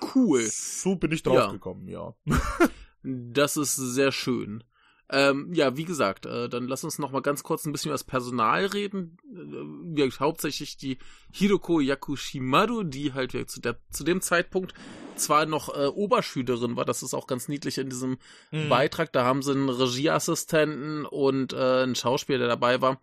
[0.00, 0.08] Ja.
[0.14, 0.46] Cool.
[0.46, 1.50] So bin ich drauf ja.
[1.50, 2.14] gekommen, ja.
[3.02, 4.62] das ist sehr schön.
[5.08, 7.94] Ähm, ja, wie gesagt, äh, dann lass uns noch mal ganz kurz ein bisschen über
[7.94, 9.18] das Personal reden.
[9.24, 10.98] Äh, wir, hauptsächlich die
[11.32, 14.74] Hiroko Yakushimaru, die halt zu, der, zu dem Zeitpunkt
[15.14, 18.18] zwar noch äh, Oberschülerin war, das ist auch ganz niedlich in diesem
[18.50, 18.68] mhm.
[18.68, 23.00] Beitrag, da haben sie einen Regieassistenten und äh, einen Schauspieler, der dabei war,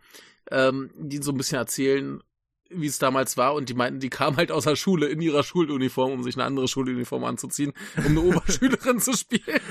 [0.51, 2.21] ähm, die so ein bisschen erzählen,
[2.69, 5.43] wie es damals war und die meinten, die kam halt aus der Schule in ihrer
[5.43, 9.61] Schuluniform, um sich eine andere Schuluniform anzuziehen, um eine Oberschülerin zu spielen.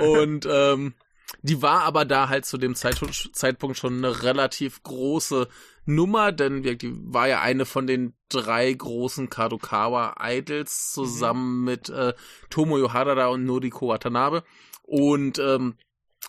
[0.00, 0.94] Und ähm,
[1.42, 5.48] die war aber da halt zu dem Zeitpunkt schon eine relativ große
[5.86, 11.64] Nummer, denn die war ja eine von den drei großen Kadokawa Idols zusammen mhm.
[11.64, 12.14] mit äh,
[12.50, 14.44] Tomoyo Harada und Noriko Watanabe
[14.82, 15.76] und ähm,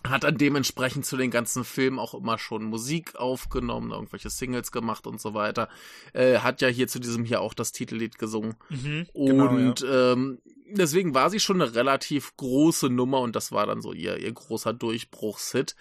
[0.07, 5.05] hat dann dementsprechend zu den ganzen Filmen auch immer schon Musik aufgenommen, irgendwelche Singles gemacht
[5.05, 5.69] und so weiter.
[6.13, 8.55] Äh, hat ja hier zu diesem hier auch das Titellied gesungen.
[8.69, 10.13] Mhm, genau, und ja.
[10.13, 14.17] ähm, deswegen war sie schon eine relativ große Nummer und das war dann so ihr,
[14.17, 15.75] ihr großer Durchbruchshit.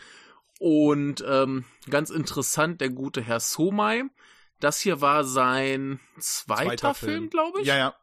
[0.59, 4.05] Und ähm, ganz interessant, der gute Herr Somai.
[4.61, 7.67] Das hier war sein zweiter, zweiter Film, Film glaube ich.
[7.67, 7.95] Ja, ja.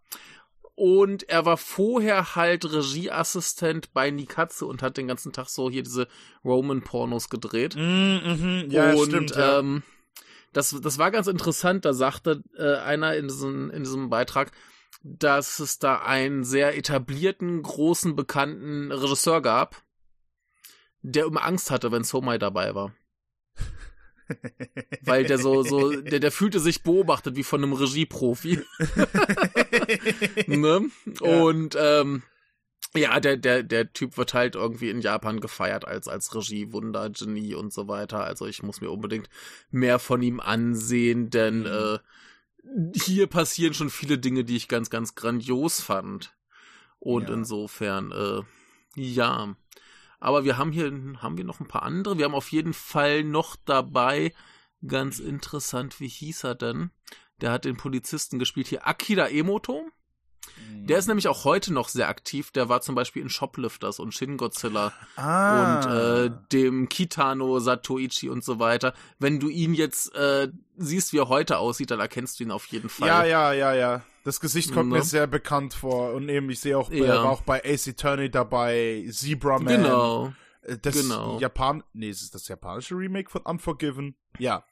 [0.79, 5.81] Und er war vorher halt Regieassistent bei Nikatsu und hat den ganzen Tag so hier
[5.81, 6.07] diese
[6.45, 7.75] Roman-Pornos gedreht.
[7.75, 9.35] Mm, mm, ja, und, stimmt.
[9.35, 9.57] Ja.
[9.57, 9.81] Ähm,
[10.53, 11.83] das, das war ganz interessant.
[11.83, 14.51] Da sagte äh, einer in diesem, in diesem Beitrag,
[15.01, 19.81] dass es da einen sehr etablierten, großen, bekannten Regisseur gab,
[21.01, 22.93] der immer Angst hatte, wenn Somai dabei war.
[25.01, 28.59] Weil der so, so, der, der fühlte sich beobachtet wie von einem Regieprofi.
[30.47, 30.89] ne?
[31.21, 31.41] Ja.
[31.41, 32.23] Und ähm,
[32.95, 37.53] ja, der, der, der Typ wird halt irgendwie in Japan gefeiert als, als Regiewunder, Genie
[37.53, 38.23] und so weiter.
[38.23, 39.29] Also ich muss mir unbedingt
[39.69, 41.65] mehr von ihm ansehen, denn mhm.
[41.65, 41.99] äh,
[42.99, 46.35] hier passieren schon viele Dinge, die ich ganz, ganz grandios fand.
[46.99, 47.35] Und ja.
[47.35, 48.41] insofern, äh,
[48.95, 49.55] ja.
[50.19, 52.17] Aber wir haben hier, haben wir noch ein paar andere.
[52.17, 54.33] Wir haben auf jeden Fall noch dabei,
[54.85, 56.91] ganz interessant, wie hieß er denn?
[57.41, 59.89] Der hat den Polizisten gespielt hier, Akira Emoto.
[60.87, 62.51] Der ist nämlich auch heute noch sehr aktiv.
[62.51, 65.79] Der war zum Beispiel in Shoplifters und Shin Godzilla ah.
[65.81, 68.93] und äh, dem Kitano, Satoichi und so weiter.
[69.19, 72.65] Wenn du ihn jetzt äh, siehst, wie er heute aussieht, dann erkennst du ihn auf
[72.67, 73.07] jeden Fall.
[73.07, 74.01] Ja, ja, ja, ja.
[74.23, 74.97] Das Gesicht kommt ne?
[74.97, 76.13] mir sehr bekannt vor.
[76.13, 77.05] Und eben, ich sehe auch, ja.
[77.05, 79.67] er war auch bei Ace Attorney dabei, Zebra Man.
[79.67, 80.33] Genau.
[80.61, 81.39] Äh, das genau.
[81.39, 84.15] Japan, nee, ist das japanische Remake von Unforgiven?
[84.37, 84.63] Ja.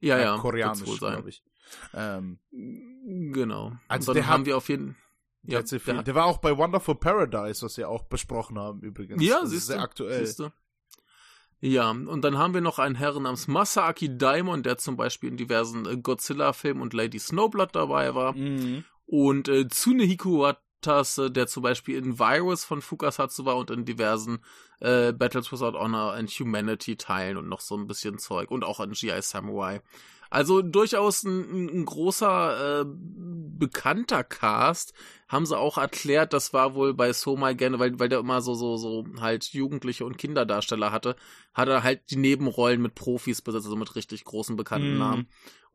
[0.00, 0.36] Ja, ja.
[0.38, 1.42] Koreanisch, glaube ich.
[1.94, 2.38] Ähm,
[3.32, 3.72] genau.
[3.88, 4.96] Also dann haben wir auf jeden
[5.42, 9.22] ja, der, der, der, war auch bei Wonderful Paradise, was wir auch besprochen haben übrigens.
[9.22, 10.26] Ja, das siehst ist sehr aktuell.
[10.26, 10.52] Siehste.
[11.60, 15.36] Ja, und dann haben wir noch einen Herrn namens Masaaki Daimon, der zum Beispiel in
[15.36, 18.34] diversen äh, Godzilla-Filmen und Lady Snowblood dabei war.
[18.34, 18.84] Mhm.
[19.06, 20.46] Und äh, Tsunehiko
[20.78, 24.40] Watase, der zum Beispiel in Virus von Fukasatsu war und in diversen
[24.80, 28.50] äh, Battles Without Honor and Humanity Teilen und noch so ein bisschen Zeug.
[28.50, 29.20] Und auch in G.I.
[29.22, 29.80] Samurai.
[30.30, 34.92] Also durchaus ein, ein großer, äh, bekannter Cast.
[35.26, 38.54] Haben sie auch erklärt, das war wohl bei Somai gerne, weil, weil der immer so,
[38.54, 41.16] so, so halt Jugendliche und Kinderdarsteller hatte,
[41.54, 44.98] hat er halt die Nebenrollen mit Profis besetzt, also mit richtig großen bekannten mm.
[44.98, 45.28] Namen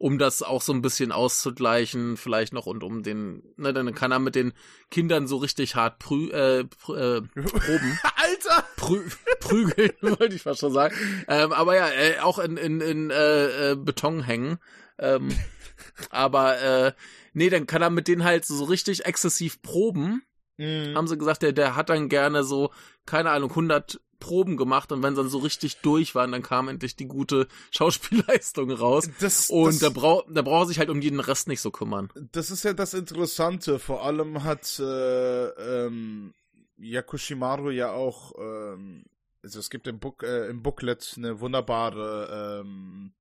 [0.03, 4.11] um das auch so ein bisschen auszugleichen, vielleicht noch und um den, ne, dann kann
[4.11, 4.51] er mit den
[4.91, 7.99] Kindern so richtig hart prü, äh, prü, äh, proben.
[8.17, 8.67] Alter!
[8.75, 9.01] Prü,
[9.39, 10.93] prügeln, wollte ich fast schon sagen.
[11.29, 14.57] Ähm, aber ja, äh, auch in, in, in äh, äh, Beton hängen.
[14.99, 15.29] Ähm,
[16.09, 16.91] aber äh,
[17.31, 20.21] nee, dann kann er mit denen halt so richtig exzessiv proben
[20.57, 20.97] mhm.
[20.97, 22.71] haben sie gesagt, der, der hat dann gerne so,
[23.05, 26.69] keine Ahnung, 100 Proben gemacht und wenn sie dann so richtig durch waren, dann kam
[26.69, 29.09] endlich die gute Schauspielleistung raus.
[29.19, 32.09] Das, und das, da braucht da braucht sich halt um jeden Rest nicht so kümmern.
[32.31, 33.79] Das ist ja das Interessante.
[33.79, 36.33] Vor allem hat äh, ähm,
[36.77, 39.03] Yakushimaru ja auch, ähm,
[39.43, 43.11] also es gibt im, Book, äh, im Booklet eine wunderbare ähm,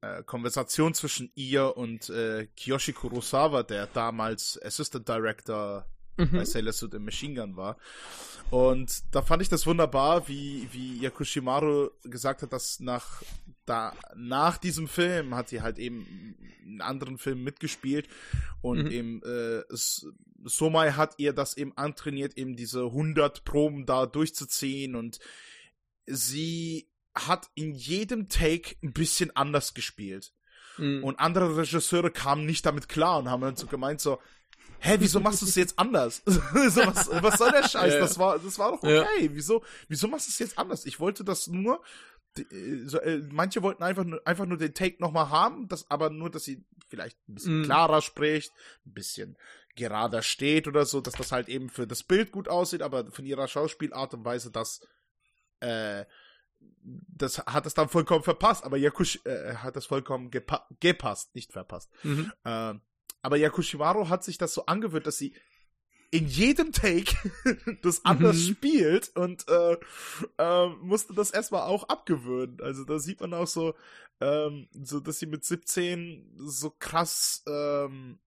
[0.00, 6.30] äh, Konversation zwischen ihr und äh, Kiyoshi Kurosawa, der damals Assistant Director mhm.
[6.32, 7.76] bei Sailor Suit im Machine Gun war.
[8.50, 13.22] Und da fand ich das wunderbar, wie, wie Yakushimaru gesagt hat, dass nach,
[13.64, 18.08] da, nach diesem Film hat sie halt eben einen anderen Film mitgespielt
[18.60, 18.90] und mhm.
[18.90, 19.62] eben äh,
[20.44, 25.20] Somai hat ihr das eben antrainiert, eben diese 100 Proben da durchzuziehen und
[26.06, 30.32] sie hat in jedem Take ein bisschen anders gespielt.
[30.78, 31.04] Mhm.
[31.04, 34.18] Und andere Regisseure kamen nicht damit klar und haben dann so gemeint so,
[34.80, 36.22] hä, wieso machst du es jetzt anders?
[36.26, 37.94] so, was, was soll der Scheiß?
[37.98, 39.24] Das war, das war doch okay.
[39.24, 39.28] Ja.
[39.32, 40.86] Wieso, wieso machst du es jetzt anders?
[40.86, 41.82] Ich wollte das nur,
[42.84, 46.30] so, äh, manche wollten einfach nur, einfach nur den Take nochmal haben, das aber nur,
[46.30, 47.64] dass sie vielleicht ein bisschen mm.
[47.64, 48.52] klarer spricht,
[48.86, 49.36] ein bisschen
[49.76, 53.24] gerader steht oder so, dass das halt eben für das Bild gut aussieht, aber von
[53.24, 54.80] ihrer Schauspielart und Weise, das,
[55.60, 56.04] äh,
[56.82, 61.52] das hat es dann vollkommen verpasst, aber Yakush äh, hat das vollkommen gepa gepasst, nicht
[61.52, 61.90] verpasst.
[62.02, 62.32] Mhm.
[62.44, 62.74] Äh,
[63.22, 65.34] aber Yakushimaru hat sich das so angewöhnt, dass sie
[66.10, 67.14] in jedem Take
[67.82, 68.52] das anders mhm.
[68.52, 69.76] spielt und äh,
[70.38, 72.60] äh, musste das erstmal auch abgewöhnen.
[72.60, 73.74] Also da sieht man auch so,
[74.20, 78.18] ähm, so dass sie mit 17 so krass, ähm,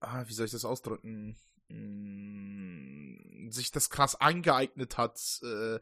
[0.00, 1.36] ah, wie soll ich das ausdrücken,
[1.68, 5.78] hm, sich das krass eingeeignet hat, äh,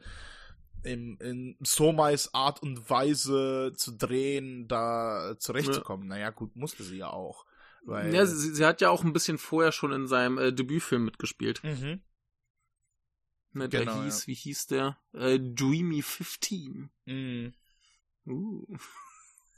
[0.83, 6.09] in, in Somais Art und Weise zu drehen, da zurechtzukommen.
[6.09, 6.17] Ja.
[6.17, 7.45] Naja, gut, musste sie ja auch.
[7.83, 11.05] Weil ja, sie, sie, hat ja auch ein bisschen vorher schon in seinem äh, Debütfilm
[11.05, 11.63] mitgespielt.
[11.65, 12.01] Mhm.
[13.53, 14.27] Ne, der genau, hieß, ja.
[14.29, 14.99] wie hieß der?
[15.13, 16.91] Äh, Dreamy 15.
[17.07, 17.55] Mhm.
[18.27, 18.67] Uh.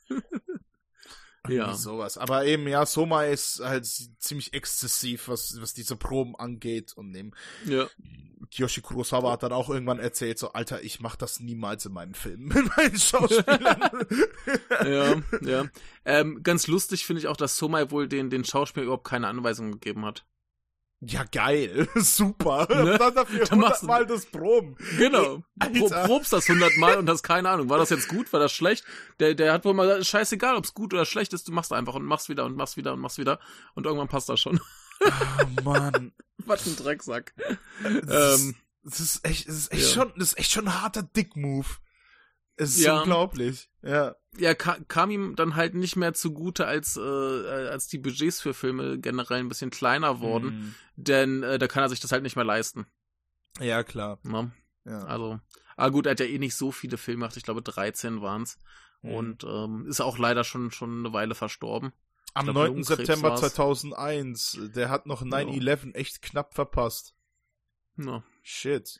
[1.48, 1.74] ja.
[1.74, 2.18] Sowas.
[2.18, 7.32] Aber eben, ja, Soma ist halt ziemlich exzessiv, was, was diese Proben angeht und eben.
[7.66, 7.88] Ja.
[8.50, 12.14] Kiyoshi Kurosawa hat dann auch irgendwann erzählt, so, Alter, ich mach das niemals in meinen
[12.14, 14.06] Filmen, mit meinen Schauspielern.
[14.84, 15.66] ja, ja.
[16.04, 19.72] Ähm, ganz lustig finde ich auch, dass Somai wohl den, den Schauspieler überhaupt keine Anweisungen
[19.72, 20.24] gegeben hat.
[21.04, 21.88] Ja, geil.
[21.96, 22.68] Super.
[22.70, 22.96] Ne?
[22.96, 24.76] dann dafür da machst Mal das Proben.
[24.98, 25.42] Genau.
[25.58, 27.68] Pro, probst das hundertmal und hast keine Ahnung.
[27.68, 28.32] War das jetzt gut?
[28.32, 28.84] War das schlecht?
[29.18, 31.94] Der, der hat wohl mal gesagt, scheißegal, ob's gut oder schlecht ist, du machst einfach
[31.94, 33.40] und machst wieder und machst wieder und machst wieder.
[33.74, 34.60] Und irgendwann passt das schon.
[35.00, 36.12] Oh, Mann.
[36.46, 37.34] Was ein Drecksack.
[37.82, 39.88] Das, ähm, das ist echt, das ist echt ja.
[39.88, 41.66] schon, das ist echt schon ein harter Dick-Move.
[42.62, 43.00] Es ist ja.
[43.00, 43.68] unglaublich.
[43.82, 44.14] Ja.
[44.38, 48.98] Ja, kam, ihm dann halt nicht mehr zugute, als, äh, als die Budgets für Filme
[48.98, 50.46] generell ein bisschen kleiner wurden.
[50.46, 50.74] Mm.
[50.96, 52.86] Denn äh, da kann er sich das halt nicht mehr leisten.
[53.60, 54.18] Ja, klar.
[54.22, 54.50] Na?
[54.86, 55.04] Ja.
[55.04, 55.38] Also,
[55.76, 57.36] aber gut, er hat ja eh nicht so viele Filme gemacht.
[57.36, 58.58] Ich glaube, 13 waren's.
[59.02, 59.12] Mm.
[59.12, 61.92] Und ähm, ist auch leider schon, schon eine Weile verstorben.
[62.34, 62.84] Am glaub, 9.
[62.84, 63.40] September war's.
[63.40, 64.58] 2001.
[64.74, 65.92] Der hat noch 9-11 ja.
[65.92, 67.14] echt knapp verpasst.
[67.98, 68.22] Ja.
[68.42, 68.98] Shit.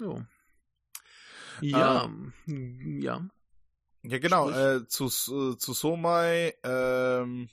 [0.00, 0.26] Ja.
[1.60, 2.32] Ja, ähm,
[3.00, 3.26] ja.
[4.02, 7.48] Ja, genau, äh, zu, äh, zu Somai, ähm,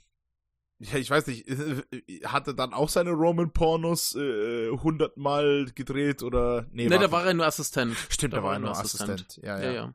[0.80, 1.48] ja, ich weiß nicht,
[2.26, 7.46] hatte dann auch seine Roman-Pornos äh, hundertmal gedreht oder nee, nee da war er nur
[7.46, 7.96] Assistent.
[8.10, 9.12] Stimmt, da war er nur Assistent.
[9.12, 9.46] Assistent.
[9.46, 9.94] Ja, ja, ja, ja.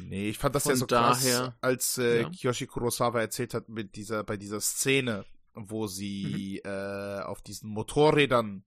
[0.00, 2.28] Nee, ich fand das Von ja so daher, krass, als äh, ja.
[2.28, 5.24] Kiyoshi Kurosawa erzählt hat mit dieser, bei dieser Szene,
[5.54, 6.70] wo sie mhm.
[6.70, 8.64] äh, auf diesen Motorrädern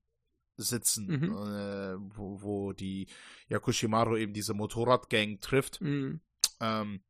[0.58, 1.24] sitzen, mhm.
[1.32, 3.08] äh, wo, wo die
[3.50, 6.20] Yakushimaru eben diese Motorradgang trifft, mhm.
[6.60, 7.02] ähm,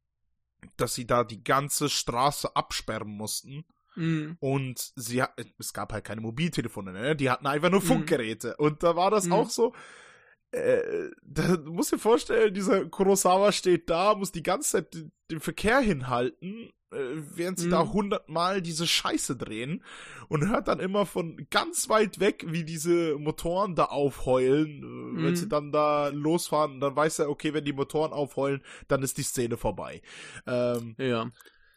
[0.76, 3.66] dass sie da die ganze Straße absperren mussten.
[3.96, 4.38] Mhm.
[4.40, 5.24] Und sie
[5.58, 7.16] es gab halt keine Mobiltelefone, ne?
[7.16, 7.86] Die hatten einfach nur mhm.
[7.86, 8.56] Funkgeräte.
[8.58, 9.34] Und da war das mhm.
[9.34, 9.74] auch so.
[10.52, 15.12] Äh, da, du musst dir vorstellen, dieser Kurosawa steht da, muss die ganze Zeit den,
[15.30, 16.98] den Verkehr hinhalten äh,
[17.36, 17.72] während sie mhm.
[17.72, 19.84] da hundertmal diese Scheiße drehen
[20.30, 25.24] und hört dann immer von ganz weit weg, wie diese Motoren da aufheulen, mhm.
[25.24, 25.50] wenn sie mhm.
[25.50, 29.58] dann da losfahren, dann weiß er, okay, wenn die Motoren aufheulen, dann ist die Szene
[29.58, 30.02] vorbei.
[30.46, 31.30] Ähm, ja.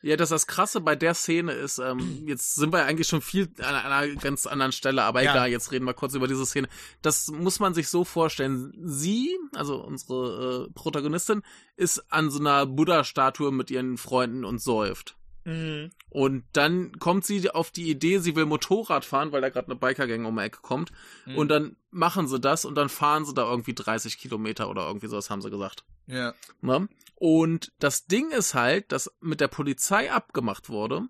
[0.02, 3.48] Ja, dass das Krasse bei der Szene ist, ähm, jetzt sind wir eigentlich schon viel
[3.58, 5.32] an einer ganz anderen Stelle, aber ja.
[5.32, 6.68] egal, jetzt reden wir kurz über diese Szene.
[7.02, 8.72] Das muss man sich so vorstellen.
[8.82, 11.42] Sie, also unsere äh, Protagonistin,
[11.76, 15.16] ist an so einer Buddha-Statue mit ihren Freunden und säuft.
[15.44, 15.90] Mhm.
[16.10, 19.76] Und dann kommt sie auf die Idee, sie will Motorrad fahren, weil da gerade eine
[19.76, 20.92] Bikergang um die Ecke kommt.
[21.26, 21.36] Mhm.
[21.36, 25.06] Und dann machen sie das und dann fahren sie da irgendwie 30 Kilometer oder irgendwie
[25.06, 25.84] sowas, haben sie gesagt.
[26.06, 26.34] Ja.
[26.60, 26.86] Na?
[27.20, 31.02] Und das Ding ist halt, dass mit der Polizei abgemacht wurde,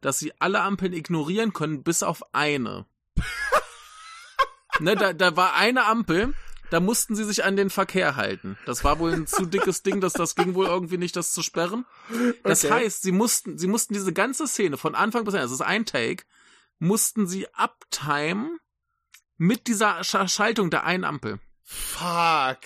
[0.00, 2.86] dass sie alle Ampeln ignorieren können, bis auf eine.
[4.80, 6.32] ne, da, da war eine Ampel,
[6.70, 8.56] da mussten sie sich an den Verkehr halten.
[8.64, 11.42] Das war wohl ein zu dickes Ding, dass das ging wohl irgendwie nicht, das zu
[11.42, 11.84] sperren.
[12.42, 12.72] Das okay.
[12.72, 15.84] heißt, sie mussten, sie mussten diese ganze Szene von Anfang bis Ende, das ist ein
[15.84, 16.24] Take,
[16.78, 18.48] mussten sie uptime
[19.36, 21.38] mit dieser Sch Schaltung der einen Ampel.
[21.64, 22.60] Fuck.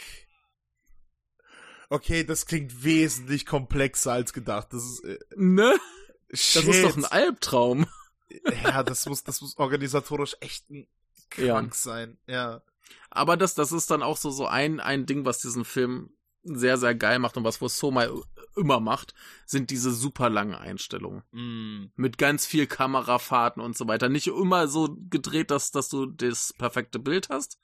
[1.95, 4.73] Okay, das klingt wesentlich komplexer als gedacht.
[4.73, 5.73] Das ist äh, ne?
[6.33, 6.67] Shit.
[6.67, 7.87] Das ist doch ein Albtraum.
[8.65, 10.89] Ja, das muss das muss organisatorisch echt ein
[11.31, 11.79] krank ja.
[11.79, 12.19] sein.
[12.27, 12.63] Ja.
[13.11, 16.11] Aber das das ist dann auch so so ein ein Ding, was diesen Film
[16.43, 18.09] sehr sehr geil macht und was Soma
[18.57, 19.15] immer macht,
[19.47, 21.23] sind diese super langen Einstellungen.
[21.31, 21.93] Mm.
[21.95, 24.09] Mit ganz viel Kamerafahrten und so weiter.
[24.09, 27.57] Nicht immer so gedreht, dass, dass du das perfekte Bild hast.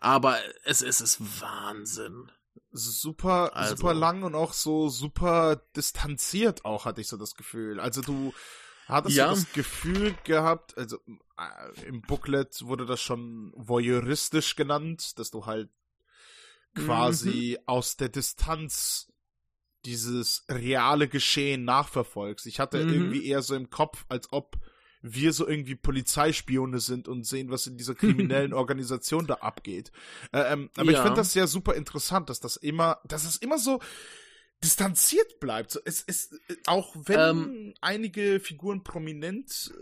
[0.00, 2.32] Aber es, es ist Wahnsinn.
[2.72, 3.76] Super, also.
[3.76, 7.80] super lang und auch so super distanziert auch, hatte ich so das Gefühl.
[7.80, 8.32] Also du
[8.86, 9.34] hattest ja.
[9.34, 10.98] so das Gefühl gehabt, also
[11.36, 15.68] äh, im Booklet wurde das schon voyeuristisch genannt, dass du halt
[16.74, 17.64] quasi mhm.
[17.66, 19.12] aus der Distanz
[19.84, 22.46] dieses reale Geschehen nachverfolgst.
[22.46, 22.92] Ich hatte mhm.
[22.92, 24.58] irgendwie eher so im Kopf, als ob
[25.02, 29.92] wir so irgendwie Polizeispione sind und sehen, was in dieser kriminellen Organisation da abgeht.
[30.32, 30.98] Äh, ähm, aber ja.
[30.98, 33.80] ich finde das ja super interessant, dass das immer, dass es immer so
[34.62, 35.80] distanziert bleibt.
[35.84, 36.34] Es ist
[36.66, 39.72] auch wenn ähm, einige Figuren prominent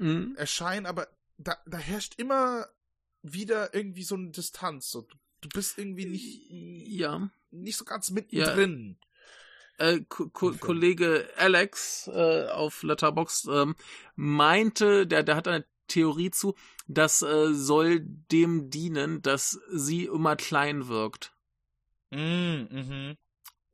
[0.00, 2.66] äh, erscheinen, aber da, da herrscht immer
[3.22, 4.90] wieder irgendwie so eine Distanz.
[4.90, 7.30] So, du, du bist irgendwie nicht, ja.
[7.50, 8.96] nicht so ganz mittendrin.
[9.00, 9.07] Ja
[9.78, 13.74] äh, Ko Ko Kollege Alex äh, auf Letterboxd ähm,
[14.16, 16.54] meinte, der, der hat eine Theorie zu,
[16.86, 21.32] das äh, soll dem dienen, dass sie immer klein wirkt.
[22.10, 23.16] Mm, mhm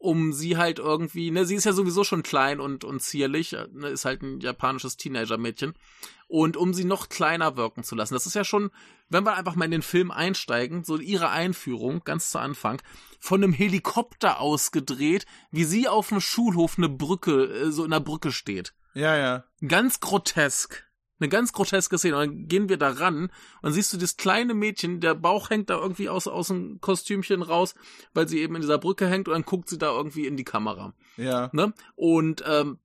[0.05, 3.67] um sie halt irgendwie, ne, sie ist ja sowieso schon klein und, und zierlich, äh,
[3.73, 5.73] ne, ist halt ein japanisches Teenager-Mädchen.
[6.29, 8.13] Und um sie noch kleiner wirken zu lassen.
[8.13, 8.71] Das ist ja schon,
[9.09, 12.83] wenn wir einfach mal in den Film einsteigen, so ihre Einführung, ganz zu Anfang,
[13.19, 17.91] von einem Helikopter aus gedreht, wie sie auf dem Schulhof eine Brücke, äh, so in
[17.91, 18.75] der Brücke steht.
[18.93, 19.45] Ja, ja.
[19.67, 20.87] Ganz grotesk.
[21.21, 22.17] Eine ganz groteske Szene.
[22.17, 23.31] Und dann gehen wir da ran
[23.63, 27.43] und siehst du das kleine Mädchen, der Bauch hängt da irgendwie aus, aus dem Kostümchen
[27.43, 27.75] raus,
[28.15, 30.45] weil sie eben in dieser Brücke hängt und dann guckt sie da irgendwie in die
[30.45, 30.93] Kamera.
[31.17, 31.51] Ja.
[31.53, 31.73] Ne?
[31.95, 32.79] Und ähm,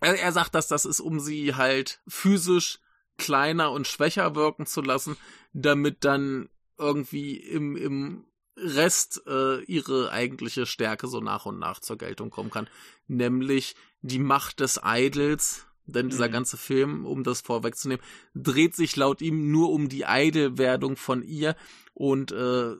[0.00, 2.80] er, er sagt, dass das ist, um sie halt physisch
[3.16, 5.16] kleiner und schwächer wirken zu lassen,
[5.52, 8.24] damit dann irgendwie im, im
[8.56, 12.68] Rest äh, ihre eigentliche Stärke so nach und nach zur Geltung kommen kann.
[13.06, 16.32] Nämlich die Macht des Idols, denn dieser mhm.
[16.32, 21.56] ganze Film, um das vorwegzunehmen, dreht sich laut ihm nur um die Idolwerdung von ihr
[21.92, 22.74] und äh,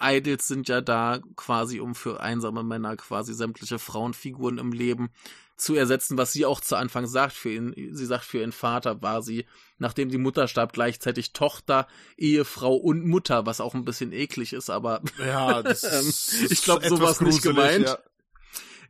[0.00, 5.10] Idols sind ja da quasi, um für einsame Männer quasi sämtliche Frauenfiguren im Leben
[5.56, 7.32] zu ersetzen, was sie auch zu Anfang sagt.
[7.32, 9.46] Für ihn, sie sagt, für ihren Vater war sie,
[9.78, 14.70] nachdem die Mutter starb, gleichzeitig Tochter, Ehefrau und Mutter, was auch ein bisschen eklig ist,
[14.70, 17.86] aber ja, ich glaube, sowas nicht gemeint.
[17.86, 17.98] Ja.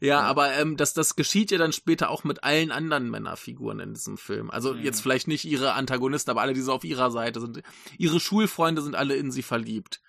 [0.00, 3.94] Ja, aber ähm, das, das geschieht ja dann später auch mit allen anderen Männerfiguren in
[3.94, 4.50] diesem Film.
[4.50, 4.82] Also mhm.
[4.82, 7.62] jetzt vielleicht nicht ihre Antagonisten, aber alle, die so auf ihrer Seite sind.
[7.98, 10.00] Ihre Schulfreunde sind alle in sie verliebt.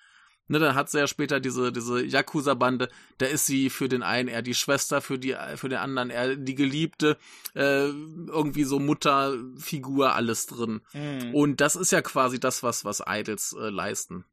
[0.47, 4.29] Ne, dann hat sie ja später diese, diese Yakuza-Bande, da ist sie für den einen
[4.29, 7.17] eher die Schwester, für die, für den anderen eher die Geliebte,
[7.55, 10.81] äh, irgendwie so Mutterfigur, alles drin.
[10.93, 11.33] Mhm.
[11.33, 14.23] Und das ist ja quasi das, was, was Idols äh, leisten.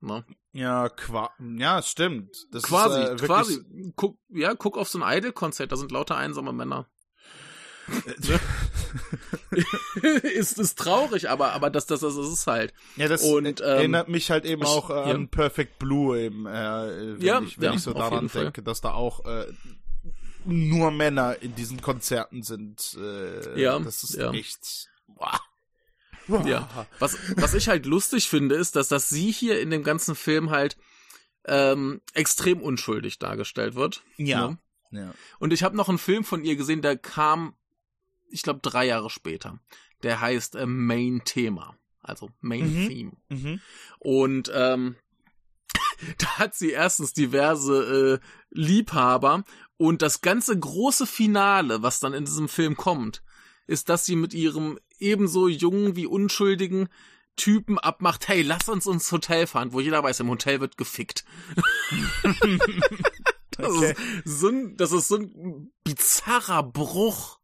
[0.00, 0.24] Ne?
[0.52, 2.34] Ja, qua ja, stimmt.
[2.52, 3.60] Das quasi, ist, äh, quasi.
[3.96, 6.88] Guck, ja, guck auf so ein Idol-Konzert, da sind lauter einsame Männer.
[10.22, 12.72] ist ist traurig, aber aber das das das ist halt.
[12.96, 16.50] Ja, das und, ähm, erinnert mich halt eben auch äh, an Perfect Blue eben, äh,
[16.52, 19.46] wenn, ja, ich, wenn ja, ich so daran denke, dass da auch äh,
[20.44, 22.96] nur Männer in diesen Konzerten sind.
[23.00, 24.30] Äh, ja, das ist ja.
[24.30, 24.88] nichts.
[25.08, 25.40] Boah.
[26.46, 26.86] Ja.
[26.98, 30.50] Was, was ich halt lustig finde, ist, dass das sie hier in dem ganzen Film
[30.50, 30.76] halt
[31.44, 34.02] ähm, extrem unschuldig dargestellt wird.
[34.16, 34.48] Ja.
[34.48, 34.58] Ne?
[34.90, 35.14] ja.
[35.38, 37.54] Und ich habe noch einen Film von ihr gesehen, der kam,
[38.28, 39.58] ich glaube, drei Jahre später.
[40.02, 41.76] Der heißt äh, Main Thema.
[42.02, 42.88] Also Main mhm.
[42.88, 43.12] Theme.
[43.28, 43.60] Mhm.
[43.98, 44.96] Und ähm,
[46.18, 49.44] da hat sie erstens diverse äh, Liebhaber
[49.76, 53.22] und das ganze große Finale, was dann in diesem Film kommt,
[53.70, 56.88] ist, dass sie mit ihrem ebenso jungen wie unschuldigen
[57.36, 61.24] Typen abmacht, hey, lass uns ins Hotel fahren, wo jeder weiß, im Hotel wird gefickt.
[63.52, 63.94] das, okay.
[64.24, 67.38] ist so ein, das ist so ein bizarrer Bruch.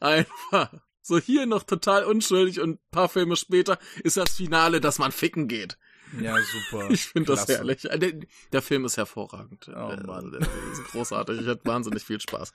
[0.00, 0.72] Einfach.
[1.00, 5.48] So hier noch total unschuldig und paar Filme später ist das Finale, dass man ficken
[5.48, 5.78] geht.
[6.20, 6.90] Ja, super.
[6.90, 7.82] Ich finde das herrlich.
[7.82, 8.12] Der,
[8.52, 9.68] der, Film ist hervorragend.
[9.68, 10.32] Oh äh, Mann.
[10.32, 11.40] Der ist großartig.
[11.40, 12.52] Ich hatte wahnsinnig viel Spaß.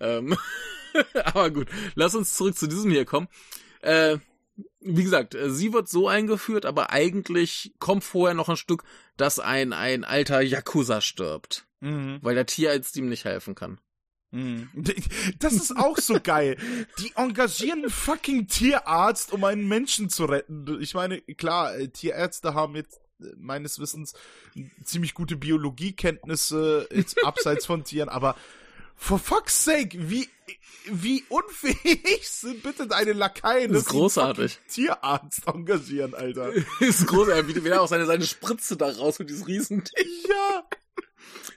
[0.00, 0.36] Ähm,
[1.24, 3.28] aber gut, lass uns zurück zu diesem hier kommen.
[3.80, 4.18] Äh,
[4.80, 8.84] wie gesagt, äh, sie wird so eingeführt, aber eigentlich kommt vorher noch ein Stück,
[9.16, 11.66] dass ein, ein alter Yakuza stirbt.
[11.80, 12.18] Mhm.
[12.22, 13.80] Weil der Tierarzt ihm nicht helfen kann.
[14.30, 14.68] Mhm.
[15.38, 16.56] Das ist auch so geil.
[16.98, 20.80] Die engagieren einen fucking Tierarzt, um einen Menschen zu retten.
[20.80, 24.14] Ich meine, klar, äh, Tierärzte haben jetzt äh, meines Wissens
[24.84, 28.36] ziemlich gute Biologiekenntnisse jetzt abseits von Tieren, aber
[28.94, 30.28] for fuck's sake, wie
[30.90, 34.58] wie unfähig sind bitte deine Lakaien, das ist großartig.
[34.68, 36.52] Tierarzt engagieren, Alter.
[36.80, 40.06] ist großartig, wie er auch seine, seine Spritze da raus mit diesem Riesending.
[40.28, 40.64] Ja.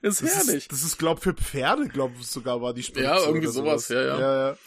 [0.02, 0.64] Das ist das herrlich.
[0.64, 3.04] Ist, das ist, glaub, für Pferde, glaub ich, sogar war die Spritze.
[3.04, 3.90] Ja, irgendwie sowas, sowas.
[3.90, 4.20] Ja, ja.
[4.20, 4.58] ja, ja.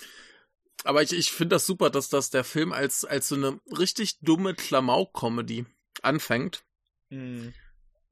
[0.84, 4.18] Aber ich, ich finde das super, dass das der Film als, als so eine richtig
[4.20, 5.64] dumme Klamauk-Comedy
[6.02, 6.64] anfängt.
[7.10, 7.54] Mhm.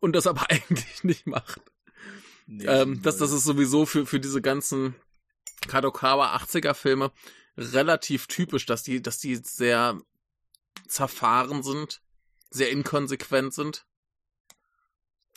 [0.01, 1.61] Und das aber eigentlich nicht macht.
[2.47, 4.95] Nee, ähm, das, das ist sowieso für, für diese ganzen
[5.68, 7.12] Kadokawa 80er Filme
[7.57, 10.01] relativ typisch, dass die, dass die sehr
[10.89, 12.03] zerfahren sind,
[12.51, 13.87] sehr inkonsequent sind.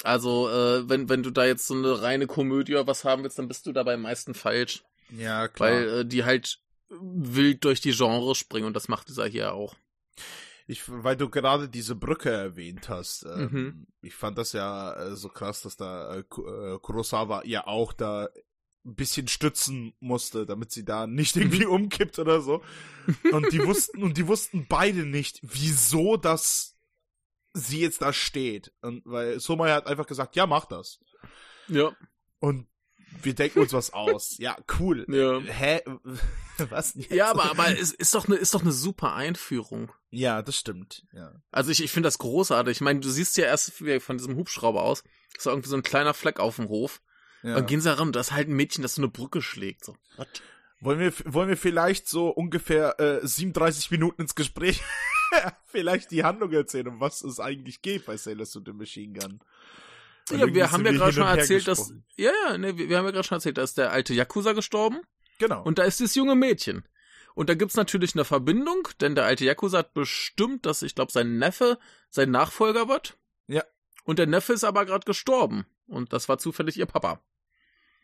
[0.04, 3.40] Also, äh, wenn, wenn du da jetzt so eine reine Komödie oder was haben willst,
[3.40, 4.84] dann bist du dabei meisten falsch.
[5.10, 5.70] Ja, klar.
[5.70, 9.76] Weil äh, die halt wild durch die Genre springen und das macht dieser hier auch.
[10.68, 13.88] Ich, weil du gerade diese Brücke erwähnt hast, ähm, mhm.
[14.02, 18.30] ich fand das ja äh, so krass, dass da äh, äh Kurosawa ja auch da
[18.84, 22.64] ein bisschen stützen musste, damit sie da nicht irgendwie umkippt oder so.
[23.32, 26.75] Und die wussten, und die wussten beide nicht, wieso das
[27.56, 28.74] sie jetzt da steht.
[28.82, 31.00] Und weil Somaya hat einfach gesagt, ja, mach das.
[31.68, 31.96] Ja.
[32.40, 32.68] Und
[33.22, 34.38] wir denken uns was aus.
[34.38, 35.06] Ja, cool.
[35.10, 35.40] Ja.
[35.40, 35.82] Hä?
[36.70, 37.12] Was jetzt?
[37.12, 39.92] Ja, aber, aber es ist doch eine, ist doch eine super Einführung.
[40.10, 41.06] Ja, das stimmt.
[41.12, 41.34] Ja.
[41.52, 42.78] Also ich, ich finde das großartig.
[42.78, 45.04] Ich meine, du siehst ja erst von diesem Hubschrauber aus.
[45.38, 47.02] Ist irgendwie so ein kleiner Fleck auf dem Hof.
[47.44, 47.56] Ja.
[47.56, 49.84] Dann gehen sie herum, das ist halt ein Mädchen, das so eine Brücke schlägt.
[49.84, 49.98] So.
[50.16, 50.42] What?
[50.80, 54.82] Wollen wir, wollen wir vielleicht so ungefähr äh, 37 Minuten ins Gespräch
[55.66, 59.40] vielleicht die Handlung erzählen, um was es eigentlich geht bei Sailors und the Machine Gun?
[60.32, 63.12] Ja, wir haben ja gerade schon erzählt, dass ja, ja, ne, wir, wir haben ja
[63.12, 65.02] gerade schon erzählt, dass der alte Yakuza gestorben.
[65.38, 65.64] Genau.
[65.64, 66.88] Und da ist das junge Mädchen.
[67.36, 71.12] Und da gibt's natürlich eine Verbindung, denn der alte Yakuza hat bestimmt, dass ich glaube,
[71.12, 71.78] sein Neffe
[72.10, 73.18] sein Nachfolger wird.
[73.48, 73.64] Ja.
[74.06, 75.66] Und der Neffe ist aber gerade gestorben.
[75.88, 77.22] Und das war zufällig ihr Papa.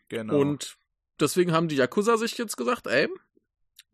[0.08, 0.38] Genau.
[0.38, 0.76] Und
[1.18, 3.08] deswegen haben die Yakuza sich jetzt gesagt, ey,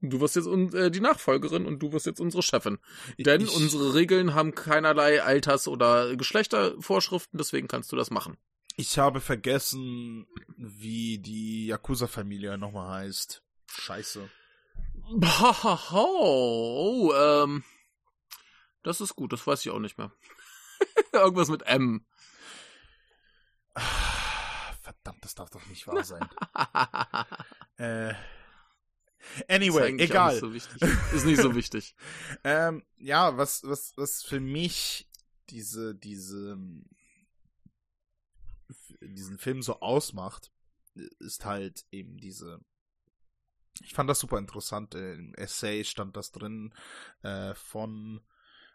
[0.01, 2.79] du wirst jetzt äh, die Nachfolgerin und du wirst jetzt unsere Chefin.
[3.19, 8.37] Denn ich, unsere Regeln haben keinerlei Alters- oder Geschlechtervorschriften, deswegen kannst du das machen.
[8.77, 10.27] Ich habe vergessen,
[10.57, 13.43] wie die Yakuza-Familie nochmal heißt.
[13.67, 14.31] Scheiße.
[15.93, 17.65] Oh, ähm,
[18.83, 20.13] das ist gut, das weiß ich auch nicht mehr.
[21.13, 22.07] Irgendwas mit M.
[24.83, 26.29] Verdammt, das darf doch nicht wahr sein.
[27.79, 28.15] äh,
[29.49, 30.33] anyway, ist egal.
[30.33, 30.83] Nicht so wichtig.
[31.15, 31.95] ist nicht so wichtig.
[32.45, 35.09] ähm, ja, was, was, was für mich
[35.51, 36.59] diese, diese,
[39.01, 40.51] diesen Film so ausmacht,
[41.21, 42.61] ist halt eben diese.
[43.81, 44.95] Ich fand das super interessant.
[44.95, 46.75] Im Essay stand das drin
[47.23, 48.21] äh, von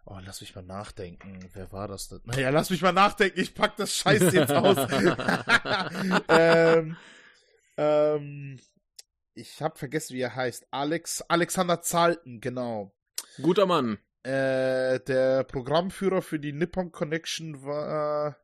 [0.05, 1.39] Oh, lass mich mal nachdenken.
[1.53, 2.19] Wer war das denn?
[2.25, 3.39] Naja, lass mich mal nachdenken.
[3.39, 4.75] Ich pack das Scheiß jetzt aus.
[6.27, 6.97] ähm,
[7.77, 8.59] ähm,
[9.33, 10.67] ich hab vergessen, wie er heißt.
[10.71, 12.95] Alex, Alexander Zalten, genau.
[13.41, 13.97] Guter Mann.
[14.23, 18.37] Äh, der Programmführer für die Nippon Connection war.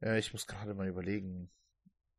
[0.00, 1.50] Äh, ich muss gerade mal überlegen.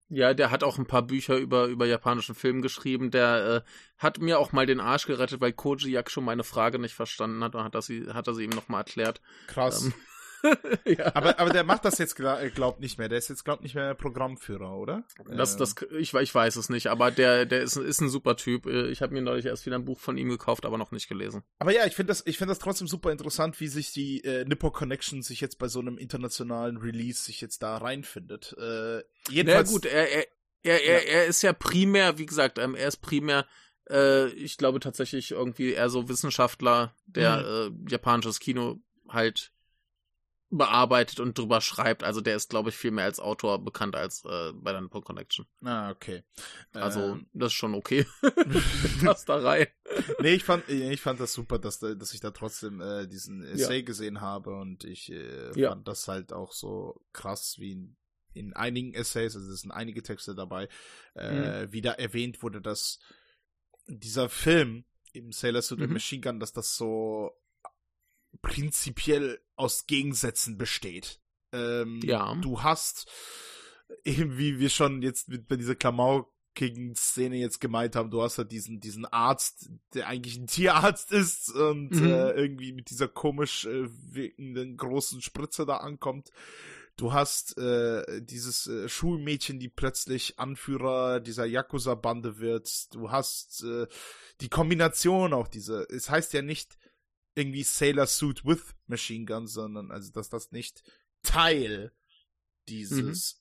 [0.10, 3.12] Ja, der hat auch ein paar Bücher über, über japanischen Film geschrieben.
[3.12, 6.96] Der äh, hat mir auch mal den Arsch gerettet, weil Koji Yakusho meine Frage nicht
[6.96, 9.22] verstanden hat und hat, das, hat er sie ihm nochmal erklärt.
[9.48, 9.86] Krass.
[9.86, 9.94] Ähm,
[10.86, 11.16] ja.
[11.16, 13.10] aber, aber der macht das jetzt, glaubt nicht mehr.
[13.10, 15.04] Der ist jetzt, glaubt nicht mehr Programmführer, oder?
[15.28, 18.66] Das, das, ich, ich weiß es nicht, aber der, der ist, ist ein super Typ.
[18.66, 21.44] Ich habe mir neulich erst wieder ein Buch von ihm gekauft, aber noch nicht gelesen.
[21.60, 24.46] Aber ja, ich finde das, ich finde das trotzdem super interessant, wie sich die äh,
[24.46, 28.56] Nippo Connection sich jetzt bei so einem internationalen Release sich jetzt da reinfindet.
[28.58, 29.70] Äh, jedenfalls.
[29.70, 30.26] Na gut, er, er,
[30.64, 33.46] er, er, er ist ja primär, wie gesagt, ähm, er ist primär
[33.90, 37.86] äh, ich glaube tatsächlich irgendwie eher so Wissenschaftler, der mhm.
[37.88, 39.52] äh, japanisches Kino halt
[40.50, 42.04] bearbeitet und drüber schreibt.
[42.04, 45.04] Also der ist, glaube ich, viel mehr als Autor bekannt als äh, bei der Nippon
[45.04, 45.46] Connection.
[45.64, 46.24] Ah, okay.
[46.74, 47.28] Also ähm.
[47.34, 48.06] das ist schon okay.
[49.04, 49.68] Passt da rein.
[50.20, 53.80] nee, ich fand, ich fand das super, dass, dass ich da trotzdem äh, diesen Essay
[53.80, 53.86] ja.
[53.86, 55.70] gesehen habe und ich äh, ja.
[55.70, 57.98] fand das halt auch so krass wie in,
[58.34, 60.68] in einigen Essays, also es sind einige Texte dabei,
[61.16, 61.74] äh, mhm.
[61.74, 63.00] wieder erwähnt wurde, dass
[63.88, 65.94] dieser Film im Sailor Suit mhm.
[65.94, 67.32] Machine Gun, dass das so
[68.42, 71.20] prinzipiell aus Gegensätzen besteht.
[71.52, 72.36] Ähm, ja.
[72.36, 73.08] Du hast,
[74.04, 76.32] eben wie wir schon jetzt mit, bei dieser Klamauk
[76.96, 78.12] Szene jetzt gemeint haben.
[78.12, 82.08] Du hast halt diesen, diesen Arzt, der eigentlich ein Tierarzt ist und mhm.
[82.08, 86.32] äh, irgendwie mit dieser komisch äh, wirkenden großen Spritze da ankommt.
[86.98, 92.94] Du hast äh, dieses äh, Schulmädchen, die plötzlich Anführer dieser Yakuza-Bande wird.
[92.94, 93.88] Du hast äh,
[94.42, 95.88] die Kombination auch diese.
[95.90, 96.78] Es heißt ja nicht
[97.40, 100.84] irgendwie Sailor Suit with Machine Gun, sondern also dass das nicht
[101.24, 101.92] Teil
[102.68, 103.40] dieses mhm.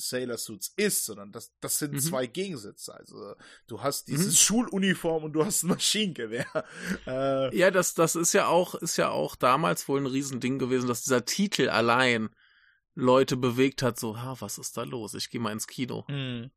[0.00, 2.00] Sailor Suits ist, sondern das, das sind mhm.
[2.00, 2.94] zwei Gegensätze.
[2.94, 3.34] Also
[3.66, 4.36] du hast dieses mhm.
[4.36, 6.46] Schuluniform und du hast ein Maschinengewehr.
[7.06, 10.88] Äh, ja, das, das ist ja auch, ist ja auch damals wohl ein Riesending gewesen,
[10.88, 12.28] dass dieser Titel allein
[12.94, 15.14] Leute bewegt hat, so, ha, was ist da los?
[15.14, 16.04] Ich gehe mal ins Kino.
[16.08, 16.50] Mhm.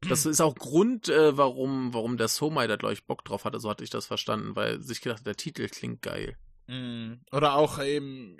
[0.00, 3.58] Das ist auch Grund, äh, warum, warum der Somai da, glaube ich, Bock drauf hatte,
[3.58, 6.36] so hatte ich das verstanden, weil sich gedacht, der Titel klingt geil.
[6.68, 7.20] Mhm.
[7.32, 8.36] Oder auch eben,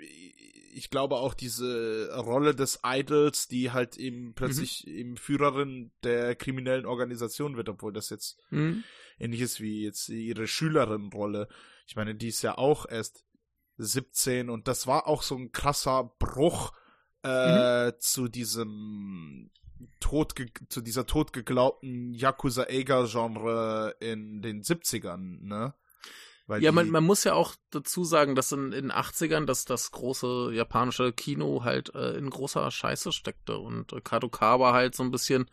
[0.73, 4.93] ich glaube auch diese Rolle des Idols, die halt eben plötzlich mhm.
[4.93, 8.83] eben Führerin der kriminellen Organisation wird, obwohl das jetzt mhm.
[9.19, 11.49] ähnlich ist wie jetzt ihre Schülerin-Rolle.
[11.87, 13.25] Ich meine, die ist ja auch erst
[13.77, 16.71] 17 und das war auch so ein krasser Bruch
[17.23, 17.93] äh, mhm.
[17.99, 19.49] zu diesem
[19.99, 20.33] tot
[20.69, 25.73] zu dieser totgeglaubten Yakuza Eiga Genre in den 70ern, ne?
[26.49, 29.91] Weil ja, man, man muss ja auch dazu sagen, dass in den 80ern dass das
[29.91, 35.11] große japanische Kino halt äh, in großer Scheiße steckte und äh, Kadokawa halt so ein
[35.11, 35.45] bisschen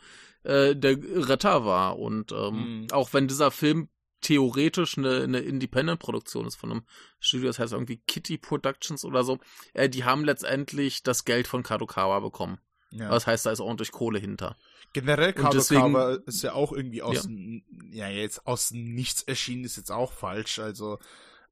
[0.42, 0.96] äh, der
[1.28, 1.98] Retter war.
[1.98, 2.86] Und ähm, mhm.
[2.92, 3.90] auch wenn dieser Film
[4.22, 6.82] theoretisch eine, eine Independent-Produktion ist von einem
[7.20, 9.38] Studio, das heißt irgendwie Kitty Productions oder so,
[9.74, 12.58] äh, die haben letztendlich das Geld von Kadokawa bekommen.
[12.98, 13.10] Ja.
[13.10, 14.56] Das heißt, da ist ordentlich Kohle hinter.
[14.92, 18.06] Generell Kadokawa ist ja auch irgendwie aus, ja.
[18.06, 20.58] ja, jetzt aus nichts erschienen, ist jetzt auch falsch.
[20.58, 20.98] Also,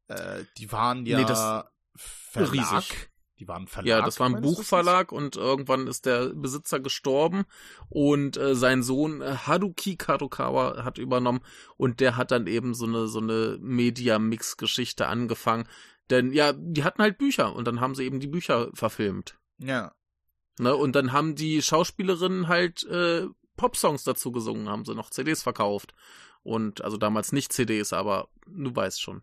[0.08, 1.64] äh, die waren ja nee, das
[1.96, 2.52] Verlag.
[2.52, 3.10] Riesig.
[3.40, 3.88] Die waren Verlag.
[3.88, 7.44] Ja, das war ein Buchverlag und irgendwann ist der Besitzer gestorben
[7.88, 11.40] und äh, sein Sohn äh, Haruki Kadokawa hat übernommen
[11.76, 15.68] und der hat dann eben so eine so eine Media Mix Geschichte angefangen,
[16.10, 19.36] denn ja, die hatten halt Bücher und dann haben sie eben die Bücher verfilmt.
[19.58, 19.92] Ja.
[20.58, 23.26] Ne, und dann haben die Schauspielerinnen halt äh,
[23.56, 25.94] Popsongs dazu gesungen, haben sie noch CDs verkauft.
[26.42, 29.22] Und also damals nicht CDs, aber du weißt schon.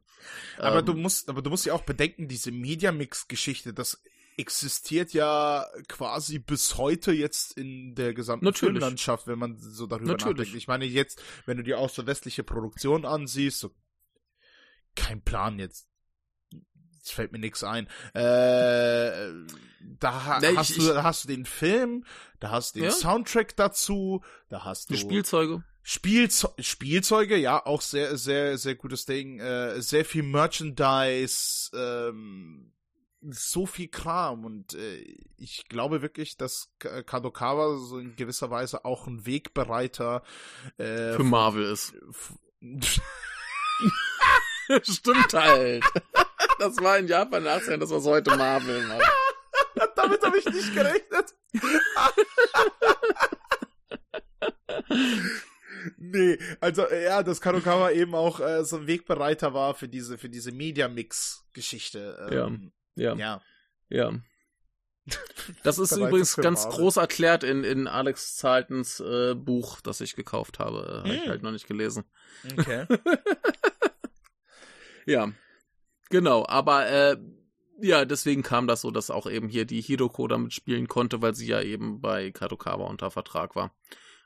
[0.58, 4.02] Aber ähm, du musst, aber du musst ja auch bedenken, diese Mediamix-Geschichte, das
[4.38, 8.74] existiert ja quasi bis heute jetzt in der gesamten natürlich.
[8.74, 10.38] Filmlandschaft, wenn man so darüber natürlich.
[10.38, 10.58] nachdenkt.
[10.58, 13.70] Ich meine, jetzt, wenn du dir auch so westliche Produktion ansiehst, so
[14.96, 15.91] kein Plan jetzt.
[17.02, 17.88] Jetzt fällt mir nichts ein.
[18.14, 19.32] Äh,
[20.00, 22.06] da nee, hast ich, du, da hast du den Film,
[22.40, 22.92] da hast du den ja?
[22.92, 25.64] Soundtrack dazu, da hast du die Spielzeuge.
[25.82, 29.40] Spielze Spielzeuge, ja, auch sehr, sehr, sehr gutes Ding.
[29.40, 32.72] Äh, sehr viel Merchandise, ähm,
[33.22, 35.04] so viel Kram und äh,
[35.38, 40.22] ich glaube wirklich, dass Kadokawa so in gewisser Weise auch ein Wegbereiter
[40.78, 41.96] äh, für Marvel ist.
[44.84, 45.84] Stimmt halt.
[46.62, 49.12] Das war in Japan nachsehen, das was heute Marvel macht.
[49.96, 51.34] Damit habe ich nicht gerechnet.
[55.98, 60.30] nee, also ja, dass Kadokawa eben auch äh, so ein Wegbereiter war für diese für
[60.30, 62.30] diese Media Mix Geschichte.
[62.32, 63.42] Ähm, ja, ja,
[63.90, 64.14] ja.
[65.64, 66.80] Das ist übrigens ganz Marvel.
[66.80, 71.02] groß erklärt in, in Alex Zaltens äh, Buch, das ich gekauft habe.
[71.06, 71.12] Hm.
[71.12, 72.04] Habe ich halt noch nicht gelesen.
[72.56, 72.86] Okay.
[75.08, 75.32] ja,
[76.12, 76.46] genau.
[76.46, 77.18] Aber äh,
[77.82, 81.34] ja, deswegen kam das so, dass auch eben hier die Hiroko damit spielen konnte, weil
[81.34, 83.76] sie ja eben bei Kadokawa unter Vertrag war.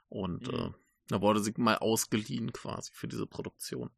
[0.09, 0.59] Und mhm.
[0.59, 0.69] äh,
[1.07, 3.91] da wurde sie mal ausgeliehen quasi für diese Produktion.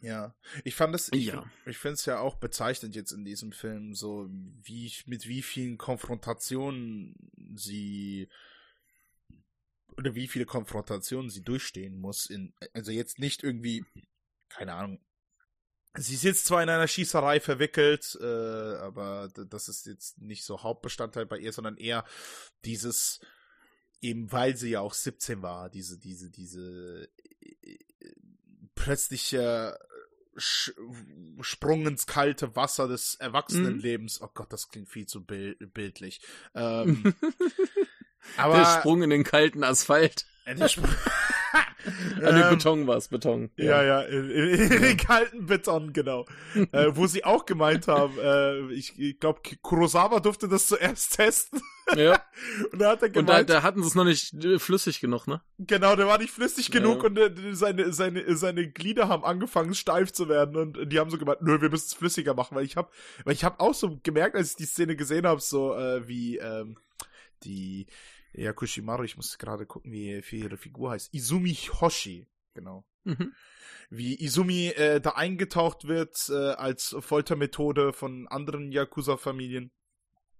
[0.00, 1.50] Ja, ich fand es, ich, ja.
[1.66, 5.76] ich finde es ja auch bezeichnend jetzt in diesem Film, so wie mit wie vielen
[5.76, 7.16] Konfrontationen
[7.56, 8.28] sie
[9.96, 13.84] oder wie viele Konfrontationen sie durchstehen muss in, also jetzt nicht irgendwie,
[14.48, 15.00] keine Ahnung,
[16.00, 20.62] Sie ist jetzt zwar in einer Schießerei verwickelt, äh, aber das ist jetzt nicht so
[20.62, 22.04] Hauptbestandteil bei ihr, sondern eher
[22.64, 23.20] dieses,
[24.00, 27.08] eben weil sie ja auch 17 war, diese, diese, diese
[27.62, 27.78] äh,
[28.74, 29.78] plötzliche
[30.36, 30.72] Sch
[31.40, 34.20] Sprung ins kalte Wasser des Erwachsenenlebens.
[34.20, 34.26] Mhm.
[34.26, 36.20] Oh Gott, das klingt viel zu bild bildlich.
[36.54, 37.14] Ähm,
[38.36, 40.26] aber der Sprung in den kalten Asphalt.
[40.44, 40.88] Äh, der Sprung
[42.16, 43.50] An den ähm, Beton war es, Beton.
[43.56, 44.78] Ja, ja, in, in, in ja.
[44.78, 46.26] den kalten Beton, genau.
[46.72, 51.60] äh, wo sie auch gemeint haben, äh, ich, ich glaube, Kurosawa durfte das zuerst testen.
[51.96, 52.22] Ja.
[52.72, 53.40] und da hat er gemeint.
[53.40, 55.40] Und da, da hatten sie es noch nicht äh, flüssig genug, ne?
[55.58, 57.08] Genau, der war nicht flüssig genug ja.
[57.08, 61.18] und äh, seine, seine, seine Glieder haben angefangen steif zu werden und die haben so
[61.18, 62.90] gemeint, nö, wir müssen es flüssiger machen, weil ich habe,
[63.24, 66.38] weil ich habe auch so gemerkt, als ich die Szene gesehen habe, so äh, wie
[66.38, 66.76] ähm,
[67.44, 67.86] die
[68.32, 71.12] Ja, Kushimaru, ich muss gerade gucken, wie, wie ihre Figur heißt.
[71.14, 72.84] Izumi Hoshi, genau.
[73.04, 73.32] Mhm.
[73.90, 79.70] Wie Izumi äh, da eingetaucht wird äh, als Foltermethode von anderen Yakuza-Familien.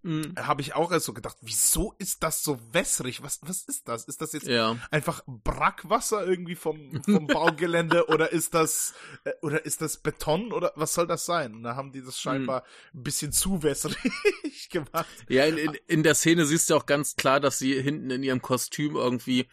[0.02, 0.34] Mhm.
[0.38, 3.22] Habe ich auch erst so gedacht, wieso ist das so wässrig?
[3.22, 4.04] Was, was ist das?
[4.04, 4.76] Ist das jetzt ja.
[4.90, 8.94] einfach Brackwasser irgendwie vom, vom Baugelände oder ist das,
[9.24, 11.54] äh, oder ist das Beton oder was soll das sein?
[11.54, 12.20] Und da haben die das mhm.
[12.20, 13.00] scheinbar mhm.
[13.00, 14.12] ein bisschen zu wässrig
[14.70, 15.06] gemacht.
[15.28, 18.22] Ja, in, in, in der Szene siehst du auch ganz klar, dass sie hinten in
[18.22, 19.48] ihrem Kostüm irgendwie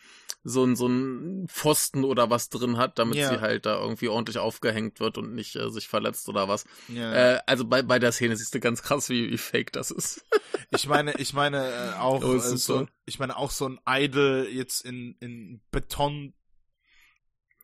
[0.47, 3.29] so ein, so ein Pfosten oder was drin hat, damit ja.
[3.29, 6.65] sie halt da irgendwie ordentlich aufgehängt wird und nicht äh, sich verletzt oder was.
[6.87, 7.13] Ja.
[7.13, 10.23] Äh, also bei, bei der Szene siehst du ganz krass, wie, wie fake das ist.
[10.71, 14.47] Ich meine, ich meine äh, auch oh, äh, so, ich meine auch so ein Idol
[14.51, 16.33] jetzt in, in Beton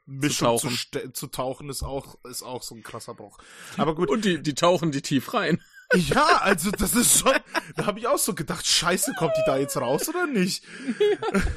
[0.05, 0.78] Mischung zu tauchen.
[0.91, 3.38] Zu, zu, tauchen ist auch ist auch so ein krasser Bruch.
[3.78, 4.09] Aber gut.
[4.09, 5.61] Und die die tauchen die tief rein.
[5.93, 7.34] Ja, also das ist schon.
[7.76, 10.63] Da habe ich auch so gedacht, Scheiße, kommt die da jetzt raus oder nicht?
[10.99, 11.41] Ja.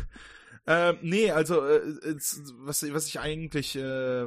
[0.66, 2.14] Ähm, nee, also äh,
[2.60, 4.26] was, was ich eigentlich äh,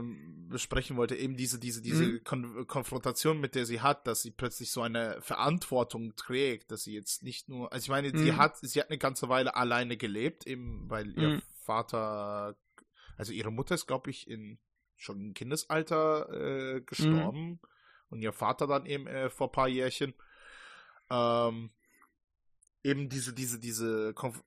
[0.50, 2.24] besprechen wollte, eben diese, diese, diese mhm.
[2.24, 6.94] Kon Konfrontation, mit der sie hat, dass sie plötzlich so eine Verantwortung trägt, dass sie
[6.94, 8.18] jetzt nicht nur, also ich meine, mhm.
[8.18, 11.18] sie hat, sie hat eine ganze Weile alleine gelebt, eben weil mhm.
[11.18, 12.56] ihr Vater,
[13.18, 14.60] also ihre Mutter ist, glaube ich, in
[14.96, 16.30] schon im Kindesalter
[16.76, 17.60] äh, gestorben mhm.
[18.10, 20.14] und ihr Vater dann eben äh, vor paar Jährchen.
[21.10, 21.72] Ähm,
[22.84, 24.44] eben diese, diese, diese Konf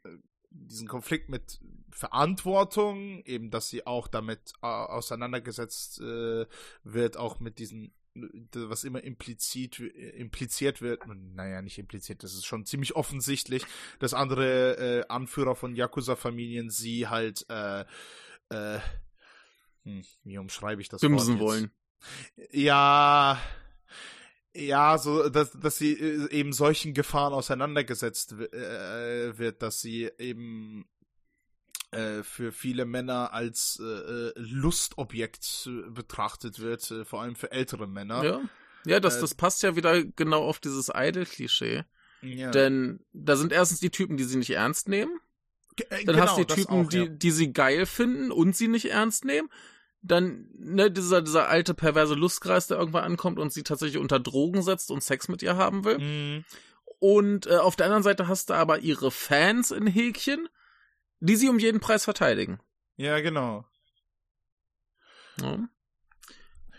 [0.50, 6.46] diesen Konflikt mit Verantwortung, eben, dass sie auch damit äh, auseinandergesetzt äh,
[6.84, 12.66] wird, auch mit diesen, was immer implizit, impliziert wird, naja, nicht impliziert, das ist schon
[12.66, 13.64] ziemlich offensichtlich,
[13.98, 17.84] dass andere äh, Anführer von Yakuza-Familien sie halt, äh,
[18.50, 18.80] äh,
[19.84, 21.00] hm, wie umschreibe ich das?
[21.00, 21.70] Bimsen wollen.
[22.50, 23.38] Ja,
[24.54, 30.88] ja, so, dass, dass sie äh, eben solchen Gefahren auseinandergesetzt äh, wird, dass sie eben
[31.92, 37.86] äh, für viele Männer als äh, äh Lustobjekt betrachtet wird, äh, vor allem für ältere
[37.86, 38.24] Männer.
[38.24, 38.40] Ja,
[38.86, 41.84] ja das, das passt ja wieder genau auf dieses Idol-Klischee.
[42.22, 42.50] Ja.
[42.50, 45.20] Denn da sind erstens die Typen, die sie nicht ernst nehmen.
[45.88, 47.06] Dann genau, hast du die Typen, auch, ja.
[47.06, 49.48] die, die sie geil finden und sie nicht ernst nehmen
[50.02, 54.62] dann, ne, dieser, dieser alte perverse Lustkreis, der irgendwann ankommt und sie tatsächlich unter Drogen
[54.62, 55.98] setzt und Sex mit ihr haben will.
[55.98, 56.44] Mhm.
[56.98, 60.48] Und äh, auf der anderen Seite hast du aber ihre Fans in Häkchen,
[61.20, 62.60] die sie um jeden Preis verteidigen.
[62.96, 63.64] Ja, genau.
[65.40, 65.58] Ja.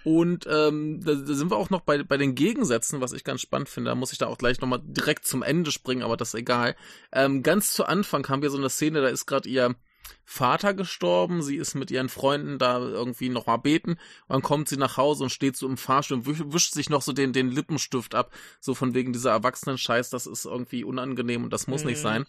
[0.04, 3.42] Und ähm, da, da sind wir auch noch bei, bei den Gegensätzen, was ich ganz
[3.42, 3.92] spannend finde.
[3.92, 6.76] Da muss ich da auch gleich nochmal direkt zum Ende springen, aber das ist egal.
[7.12, 9.76] Ähm, ganz zu Anfang haben wir so eine Szene, da ist gerade ihr
[10.24, 14.78] Vater gestorben, sie ist mit ihren Freunden da irgendwie nochmal beten und dann kommt sie
[14.78, 18.16] nach Hause und steht so im Fahrstuhl und wischt sich noch so den, den Lippenstift
[18.16, 18.32] ab,
[18.62, 21.90] so von wegen dieser Erwachsenen-Scheiß, das ist irgendwie unangenehm und das muss mhm.
[21.90, 22.26] nicht sein.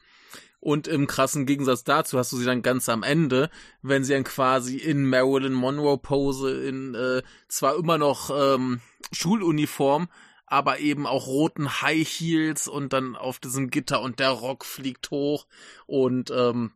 [0.59, 3.51] Und im krassen Gegensatz dazu hast du sie dann ganz am Ende,
[3.83, 8.81] wenn sie dann quasi in Marilyn Monroe Pose in äh, zwar immer noch ähm,
[9.13, 10.09] Schuluniform,
[10.47, 15.11] aber eben auch roten High Heels und dann auf diesem Gitter und der Rock fliegt
[15.11, 15.47] hoch
[15.87, 16.73] und ähm,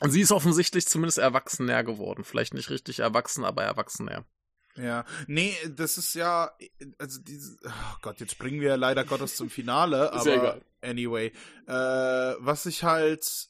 [0.00, 2.24] und sie ist offensichtlich zumindest erwachsener geworden.
[2.24, 4.24] Vielleicht nicht richtig erwachsen, aber erwachsener.
[4.76, 6.52] Ja, nee, das ist ja,
[6.98, 10.64] also diese, oh Gott, jetzt springen wir leider Gottes zum Finale, aber egal.
[10.82, 11.32] anyway,
[11.66, 13.48] äh, was ich halt,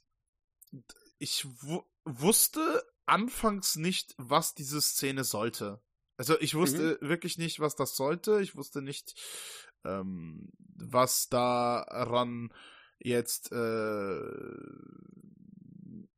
[1.19, 1.47] ich
[2.05, 5.83] wusste anfangs nicht, was diese Szene sollte.
[6.17, 7.09] Also ich wusste mhm.
[7.09, 8.41] wirklich nicht, was das sollte.
[8.41, 9.15] Ich wusste nicht,
[9.85, 12.53] ähm, was daran
[12.99, 14.21] jetzt äh,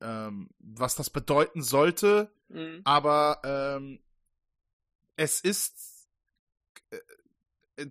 [0.00, 2.80] ähm, was das bedeuten sollte, mhm.
[2.84, 4.00] aber ähm,
[5.16, 6.08] es ist
[6.90, 6.98] äh,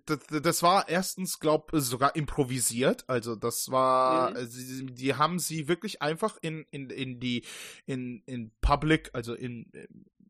[0.06, 3.06] das, das war erstens, glaub, sogar improvisiert.
[3.08, 4.46] Also das war, mhm.
[4.46, 7.44] sie, die haben sie wirklich einfach in in in die
[7.86, 9.72] in in Public, also in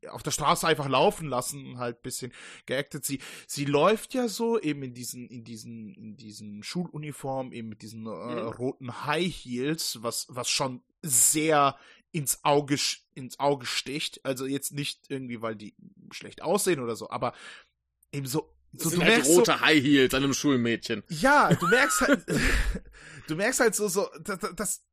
[0.07, 2.33] auf der Straße einfach laufen lassen, halt bisschen
[2.65, 3.05] geactet.
[3.05, 7.81] Sie, sie läuft ja so eben in diesen, in diesen, in diesen Schuluniform, eben mit
[7.81, 8.47] diesen äh, mhm.
[8.47, 11.77] roten High Heels, was, was schon sehr
[12.11, 12.77] ins Auge,
[13.13, 14.25] ins Auge sticht.
[14.25, 15.75] Also jetzt nicht irgendwie, weil die
[16.11, 17.33] schlecht aussehen oder so, aber
[18.11, 21.03] eben so so, du halt merkst rote so, High Heels an einem Schulmädchen.
[21.09, 22.25] Ja, du merkst halt,
[23.27, 24.85] du merkst halt so, so, das, das,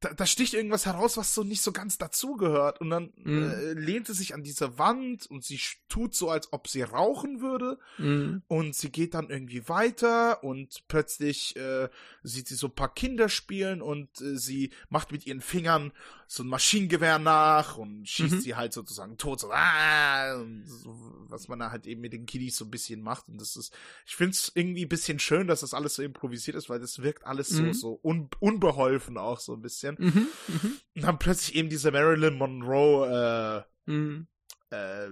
[0.00, 2.80] da, da sticht irgendwas heraus, was so nicht so ganz dazugehört.
[2.80, 3.50] Und dann mhm.
[3.50, 7.40] äh, lehnt sie sich an diese Wand und sie tut so, als ob sie rauchen
[7.40, 7.78] würde.
[7.98, 8.42] Mhm.
[8.46, 11.88] Und sie geht dann irgendwie weiter und plötzlich äh,
[12.22, 15.92] sieht sie so ein paar Kinder spielen und äh, sie macht mit ihren Fingern
[16.30, 18.40] so ein Maschinengewehr nach und schießt mhm.
[18.40, 20.94] sie halt sozusagen tot, so, ah, so,
[21.26, 23.28] was man da halt eben mit den Kiddies so ein bisschen macht.
[23.28, 23.74] Und das ist,
[24.06, 27.02] ich finde es irgendwie ein bisschen schön, dass das alles so improvisiert ist, weil das
[27.02, 27.72] wirkt alles mhm.
[27.72, 29.96] so, so un, unbeholfen auch so ein bisschen.
[29.98, 30.28] Mhm.
[30.48, 30.80] mhm.
[30.96, 34.26] Und dann plötzlich eben diese Marilyn Monroe, äh, mhm.
[34.68, 35.08] äh,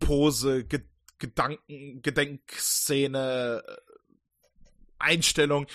[0.00, 0.82] Pose, Ge
[1.20, 3.76] Gedanken, Gedenkszene, äh,
[4.98, 5.68] Einstellung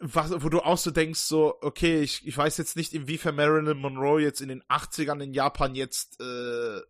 [0.00, 3.78] was, wo du auch so denkst, so, okay, ich, ich weiß jetzt nicht, inwiefern Marilyn
[3.78, 6.80] Monroe jetzt in den 80ern in Japan jetzt äh,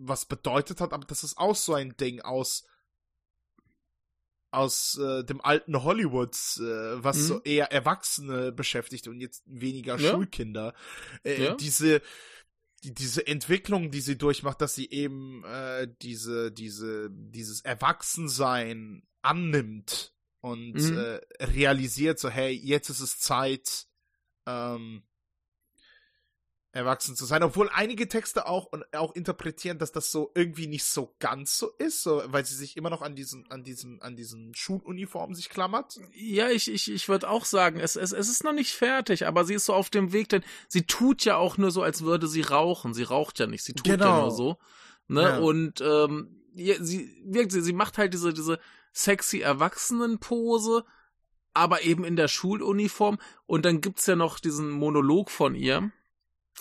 [0.00, 2.64] was bedeutet hat, aber das ist auch so ein Ding aus
[4.50, 7.26] aus äh, dem alten Hollywood, äh, was mhm.
[7.26, 10.10] so eher Erwachsene beschäftigt und jetzt weniger ja.
[10.10, 10.74] Schulkinder.
[11.22, 11.54] Äh, ja.
[11.56, 12.00] Diese
[12.84, 20.14] die, diese Entwicklung, die sie durchmacht, dass sie eben äh, diese diese dieses Erwachsensein annimmt
[20.40, 20.98] und mhm.
[20.98, 23.86] äh, realisiert so, hey, jetzt ist es Zeit,
[24.46, 25.02] ähm,
[26.72, 30.84] erwachsen zu sein, obwohl einige Texte auch und auch interpretieren, dass das so irgendwie nicht
[30.84, 34.16] so ganz so ist, so, weil sie sich immer noch an diesen an diesem an
[34.16, 35.98] diesen Schuluniformen sich klammert.
[36.12, 39.44] Ja, ich ich ich würde auch sagen, es, es es ist noch nicht fertig, aber
[39.44, 42.28] sie ist so auf dem Weg, denn sie tut ja auch nur so, als würde
[42.28, 42.92] sie rauchen.
[42.92, 44.04] Sie raucht ja nicht, sie tut genau.
[44.04, 44.58] ja nur so,
[45.08, 45.22] ne?
[45.22, 45.38] Ja.
[45.38, 48.58] Und ähm, sie wirkt sie sie macht halt diese diese
[48.98, 50.84] sexy Erwachsenenpose,
[51.54, 53.18] aber eben in der Schuluniform.
[53.46, 55.92] Und dann gibt's ja noch diesen Monolog von ihr,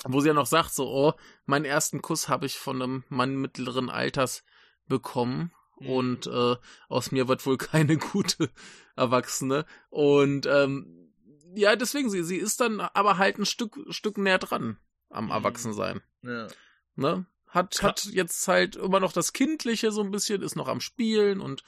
[0.06, 1.14] wo sie ja noch sagt, so, oh,
[1.46, 4.44] meinen ersten Kuss habe ich von einem Mann mittleren Alters
[4.88, 5.52] bekommen.
[5.80, 5.90] Mhm.
[5.90, 6.56] Und äh,
[6.90, 8.52] aus mir wird wohl keine gute
[8.96, 9.66] Erwachsene.
[9.90, 11.12] Und ähm,
[11.56, 14.78] ja, deswegen, sie, sie ist dann aber halt ein Stück, Stück näher dran
[15.10, 15.32] am mhm.
[15.32, 16.02] Erwachsensein.
[16.22, 16.48] Ja.
[16.96, 17.26] Ne?
[17.48, 21.40] Hat, hat jetzt halt immer noch das Kindliche so ein bisschen, ist noch am Spielen
[21.40, 21.64] und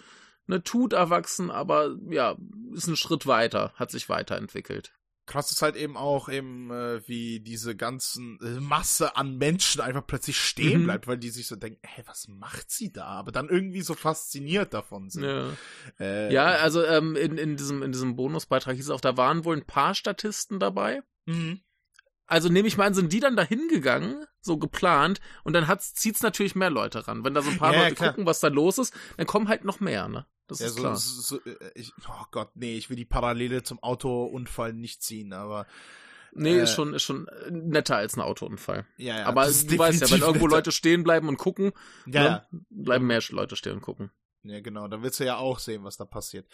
[0.50, 2.36] ne, tut erwachsen, aber ja,
[2.74, 4.91] ist ein Schritt weiter, hat sich weiterentwickelt.
[5.28, 10.06] Krass ist halt eben auch eben, äh, wie diese ganzen äh, Masse an Menschen einfach
[10.08, 10.84] plötzlich stehen mhm.
[10.86, 13.06] bleibt, weil die sich so denken, hey, was macht sie da?
[13.06, 15.26] Aber dann irgendwie so fasziniert davon sind.
[15.26, 15.50] Ja,
[16.00, 19.45] äh, ja also ähm, in, in, diesem, in diesem Bonusbeitrag hieß es auch, da waren
[19.45, 21.04] wohl ein paar Statisten dabei.
[21.28, 21.62] Mhm.
[22.26, 25.93] Also nehme ich mal an, sind die dann da hingegangen, so geplant, und dann hat's,
[25.93, 27.24] zieht's natürlich mehr Leute ran.
[27.24, 28.10] Wenn da so ein paar ja, Leute klar.
[28.10, 30.26] gucken, was da los ist, dann kommen halt noch mehr, ne?
[30.50, 30.95] Das ja, ist so, klar.
[30.95, 35.32] So, so, äh, ich, oh Gott, nee, ich will die Parallele zum Autounfall nicht ziehen,
[35.32, 35.66] aber.
[36.34, 38.86] Nee, äh, ist schon, ist schon netter als ein Autounfall.
[38.97, 39.26] Ja, ja.
[39.26, 40.58] Aber du weißt ja, wenn irgendwo netter.
[40.58, 41.72] Leute stehen bleiben und gucken,
[42.06, 44.12] ja, ne, bleiben mehr Leute stehen und gucken.
[44.43, 46.47] Ja, genau, dann willst du ja auch sehen, was da passiert.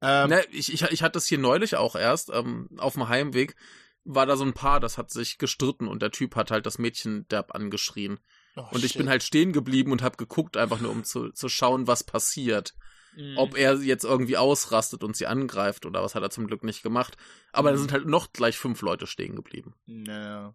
[0.00, 3.56] Ähm, ne, ich, ich, ich hatte das hier neulich auch erst, ähm, auf dem Heimweg
[4.04, 6.78] war da so ein Paar, das hat sich gestritten und der Typ hat halt das
[6.78, 8.20] Mädchen derb angeschrien.
[8.56, 8.98] Oh, und ich shit.
[8.98, 12.74] bin halt stehen geblieben und hab geguckt, einfach nur um zu, zu schauen, was passiert.
[13.16, 13.36] Mhm.
[13.36, 16.82] Ob er jetzt irgendwie ausrastet und sie angreift oder was hat er zum Glück nicht
[16.82, 17.16] gemacht.
[17.52, 17.74] Aber mhm.
[17.74, 19.74] da sind halt noch gleich fünf Leute stehen geblieben.
[19.86, 20.54] Naja.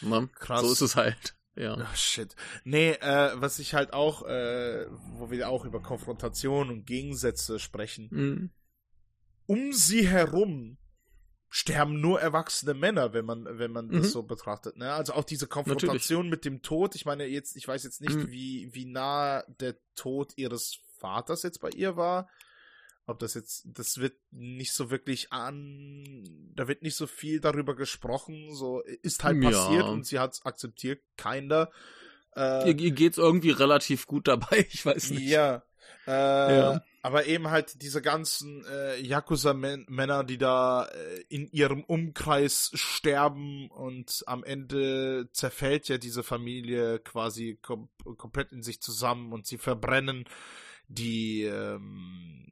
[0.00, 0.28] Ne?
[0.34, 0.60] Krass.
[0.60, 1.36] So ist es halt.
[1.54, 1.76] Ja.
[1.80, 2.36] Oh, shit.
[2.64, 8.08] Nee, äh, was ich halt auch, äh, wo wir auch über Konfrontation und Gegensätze sprechen.
[8.10, 8.50] Mhm.
[9.46, 10.76] Um sie herum
[11.48, 14.02] sterben nur erwachsene Männer, wenn man, wenn man mhm.
[14.02, 14.76] das so betrachtet.
[14.76, 14.92] Ne?
[14.92, 16.30] Also auch diese Konfrontation Natürlich.
[16.30, 16.94] mit dem Tod.
[16.94, 18.30] Ich meine, jetzt, ich weiß jetzt nicht, mhm.
[18.30, 22.28] wie, wie nah der Tod ihres Vaters jetzt bei ihr war.
[23.06, 26.24] Ob das jetzt, das wird nicht so wirklich an,
[26.56, 29.50] da wird nicht so viel darüber gesprochen, so ist halt ja.
[29.50, 31.70] passiert und sie hat es akzeptiert, keiner.
[32.34, 35.28] Äh, ihr, ihr geht's irgendwie relativ gut dabei, ich weiß nicht.
[35.28, 35.62] Ja,
[36.08, 36.10] äh,
[36.58, 36.82] ja.
[37.02, 44.24] Aber eben halt diese ganzen äh, Yakuza-Männer, die da äh, in ihrem Umkreis sterben und
[44.26, 50.24] am Ende zerfällt ja diese Familie quasi kom komplett in sich zusammen und sie verbrennen
[50.88, 52.46] die ähm,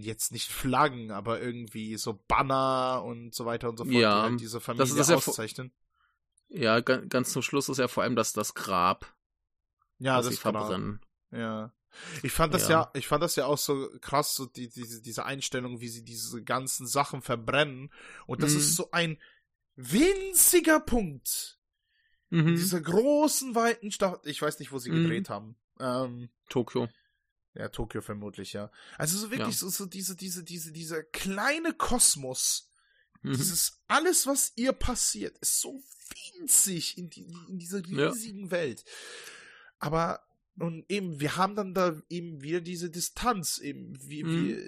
[0.00, 4.30] jetzt nicht Flaggen, aber irgendwie so Banner und so weiter und so fort, ja, die
[4.30, 5.72] halt diese Familie das ist auszeichnen.
[6.48, 9.14] Ja, ja, ganz zum Schluss ist ja vor allem das, das Grab.
[9.98, 11.00] Ja, das sie verbrennen.
[11.30, 11.72] Ja.
[12.22, 12.82] Ich fand das ja.
[12.82, 12.90] ja.
[12.94, 16.42] ich fand das ja auch so krass, so die, diese, diese Einstellung, wie sie diese
[16.42, 17.92] ganzen Sachen verbrennen.
[18.26, 18.58] Und das mhm.
[18.58, 19.18] ist so ein
[19.76, 21.58] winziger Punkt.
[22.30, 22.48] Mhm.
[22.48, 24.26] In dieser großen, weiten Stadt.
[24.26, 25.02] Ich weiß nicht, wo sie mhm.
[25.02, 25.56] gedreht haben.
[25.80, 26.88] Ähm, Tokio.
[27.54, 28.70] Ja, Tokio vermutlich, ja.
[28.98, 29.60] Also so wirklich ja.
[29.60, 32.70] so, so diese, diese, diese, dieser kleine Kosmos.
[33.22, 33.34] Mhm.
[33.34, 35.82] Dieses alles, was ihr passiert, ist so
[36.34, 38.50] winzig in, die, in dieser riesigen ja.
[38.50, 38.84] Welt.
[39.78, 40.20] Aber
[40.58, 43.58] und eben, wir haben dann da eben wieder diese Distanz.
[43.58, 44.46] Eben, wir, mhm.
[44.46, 44.58] wir,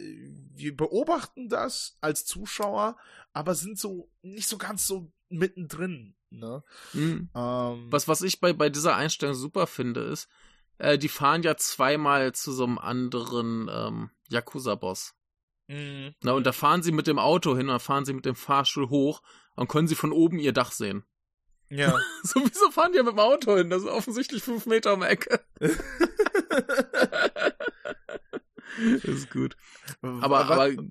[0.55, 2.97] wir beobachten das als Zuschauer,
[3.33, 6.17] aber sind so nicht so ganz so mittendrin.
[6.31, 6.65] Ne?
[6.93, 7.31] Mhm.
[7.35, 10.29] Ähm, was, was ich bei, bei dieser Einstellung super finde, ist,
[10.79, 15.15] äh, die fahren ja zweimal zu so einem anderen ähm, Yakuza-Boss.
[15.69, 16.15] Mhm.
[16.23, 18.37] Na, und da fahren sie mit dem Auto hin, und dann fahren sie mit dem
[18.37, 19.23] Fahrstuhl hoch
[19.57, 21.05] dann können sie von oben ihr Dach sehen.
[21.69, 21.99] Ja.
[22.23, 23.71] so, wieso fahren die ja mit dem Auto hin?
[23.71, 25.41] Das ist offensichtlich fünf Meter um die Ecke.
[25.59, 25.79] das
[29.05, 29.57] ist gut.
[30.03, 30.85] Aber, aber, aber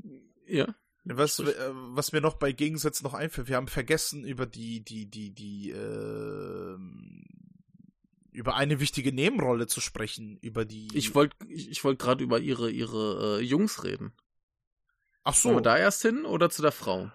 [0.47, 0.67] ja.
[1.05, 5.05] Was, äh, was mir noch bei Gegensätzen noch einfällt, wir haben vergessen über die, die,
[5.05, 6.77] die, die, äh,
[8.35, 10.89] über eine wichtige Nebenrolle zu sprechen, über die.
[10.93, 14.13] Ich wollte, ich, wollte gerade über ihre, ihre äh, Jungs reden.
[15.23, 15.49] Ach so.
[15.49, 17.11] Wollen wir da erst hin oder zu der Frau?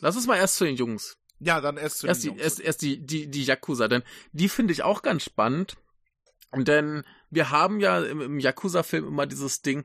[0.00, 1.18] Lass uns mal erst zu den Jungs.
[1.38, 2.42] Ja, dann erst zu erst den die, Jungs.
[2.42, 4.02] Erst, erst die, die, die Yakuza, denn
[4.32, 5.76] die finde ich auch ganz spannend.
[6.54, 9.84] Denn wir haben ja im, im Yakuza-Film immer dieses Ding,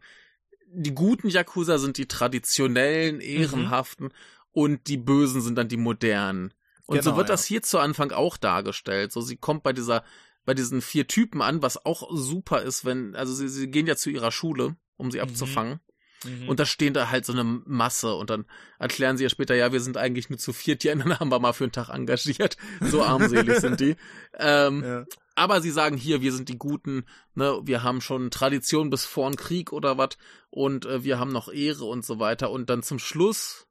[0.69, 3.21] die guten Yakuza sind die traditionellen, mhm.
[3.21, 4.13] ehrenhaften mhm.
[4.51, 6.53] und die bösen sind dann die modernen.
[6.87, 7.33] Und genau, so wird ja.
[7.33, 9.11] das hier zu Anfang auch dargestellt.
[9.11, 10.03] So, sie kommt bei dieser,
[10.45, 13.97] bei diesen vier Typen an, was auch super ist, wenn, also sie, sie gehen ja
[13.97, 15.23] zu ihrer Schule, um sie mhm.
[15.23, 15.79] abzufangen.
[16.23, 16.49] Mhm.
[16.49, 18.45] Und da stehen da halt so eine Masse und dann
[18.79, 21.39] erklären sie ja später, ja, wir sind eigentlich nur zu viert, die anderen haben wir
[21.39, 22.57] mal für einen Tag engagiert.
[22.81, 23.95] So armselig sind die.
[24.33, 25.05] Ähm, ja.
[25.35, 29.29] Aber sie sagen hier, wir sind die Guten, ne, wir haben schon Tradition bis vor
[29.29, 30.17] den Krieg oder was
[30.49, 32.49] und äh, wir haben noch Ehre und so weiter.
[32.49, 33.67] Und dann zum Schluss,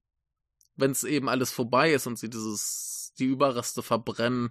[0.76, 4.50] wenn es eben alles vorbei ist und sie dieses, die Überreste verbrennen,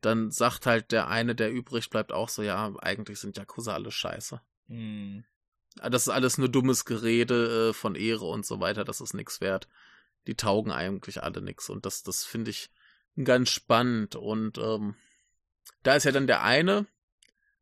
[0.00, 3.90] dann sagt halt der eine, der übrig bleibt, auch so, ja, eigentlich sind Yakuza alle
[3.90, 4.40] scheiße.
[4.68, 5.24] Mhm.
[5.76, 9.40] Das ist alles nur dummes Gerede äh, von Ehre und so weiter, das ist nichts
[9.40, 9.68] wert.
[10.26, 12.70] Die taugen eigentlich alle nix und das, das finde ich
[13.22, 14.94] ganz spannend und ähm,
[15.82, 16.86] da ist ja dann der eine,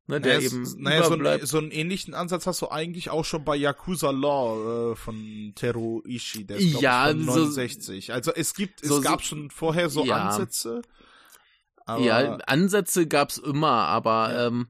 [0.09, 3.25] ne, der naja, eben naja, so, ein, so einen ähnlichen Ansatz hast du eigentlich auch
[3.25, 8.07] schon bei Yakuza Law äh, von Teru Ishii, der ist ja, ich, von 69.
[8.07, 10.29] So, also es gibt, so, es gab schon vorher so ja.
[10.29, 10.83] Ansätze.
[11.87, 14.47] Aber ja, Ansätze gab's immer, aber ja.
[14.49, 14.69] ähm,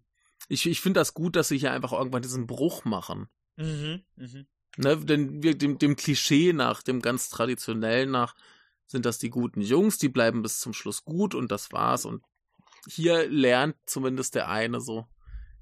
[0.49, 3.29] ich, ich finde das gut, dass sie hier einfach irgendwann diesen Bruch machen.
[3.57, 4.45] Mhm, mh.
[4.77, 8.37] Ne, denn wir, dem, dem Klischee nach, dem ganz traditionellen nach,
[8.87, 12.05] sind das die guten Jungs, die bleiben bis zum Schluss gut und das war's.
[12.05, 12.23] Und
[12.87, 15.07] hier lernt zumindest der eine so,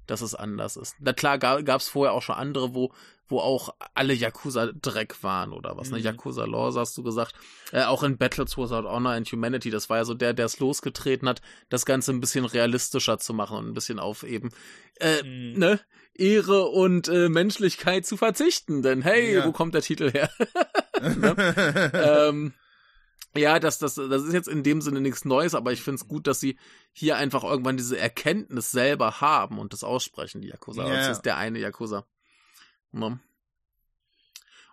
[0.07, 0.95] dass es anders ist.
[0.99, 2.91] Na klar, gab es vorher auch schon andere, wo,
[3.27, 5.97] wo auch alle Yakuza Dreck waren oder was, ne?
[5.97, 6.03] mhm.
[6.03, 6.09] ne?
[6.09, 7.33] Yakuza Laws hast du gesagt.
[7.71, 10.59] Äh, auch in Battles Without Honor and Humanity, das war ja so der, der es
[10.59, 14.49] losgetreten hat, das Ganze ein bisschen realistischer zu machen und ein bisschen auf eben,
[14.99, 15.59] äh, mhm.
[15.59, 15.79] ne?
[16.13, 19.45] Ehre und äh, Menschlichkeit zu verzichten, denn hey, ja.
[19.45, 20.31] wo kommt der Titel her?
[21.01, 21.91] ne?
[22.29, 22.53] ähm,
[23.37, 26.07] ja, das, das, das ist jetzt in dem Sinne nichts Neues, aber ich finde es
[26.07, 26.57] gut, dass sie
[26.91, 30.85] hier einfach irgendwann diese Erkenntnis selber haben und das aussprechen, die Yakuza.
[30.85, 30.95] Yeah.
[30.95, 32.05] Das ist der eine Yakuza.
[32.91, 33.19] Ne?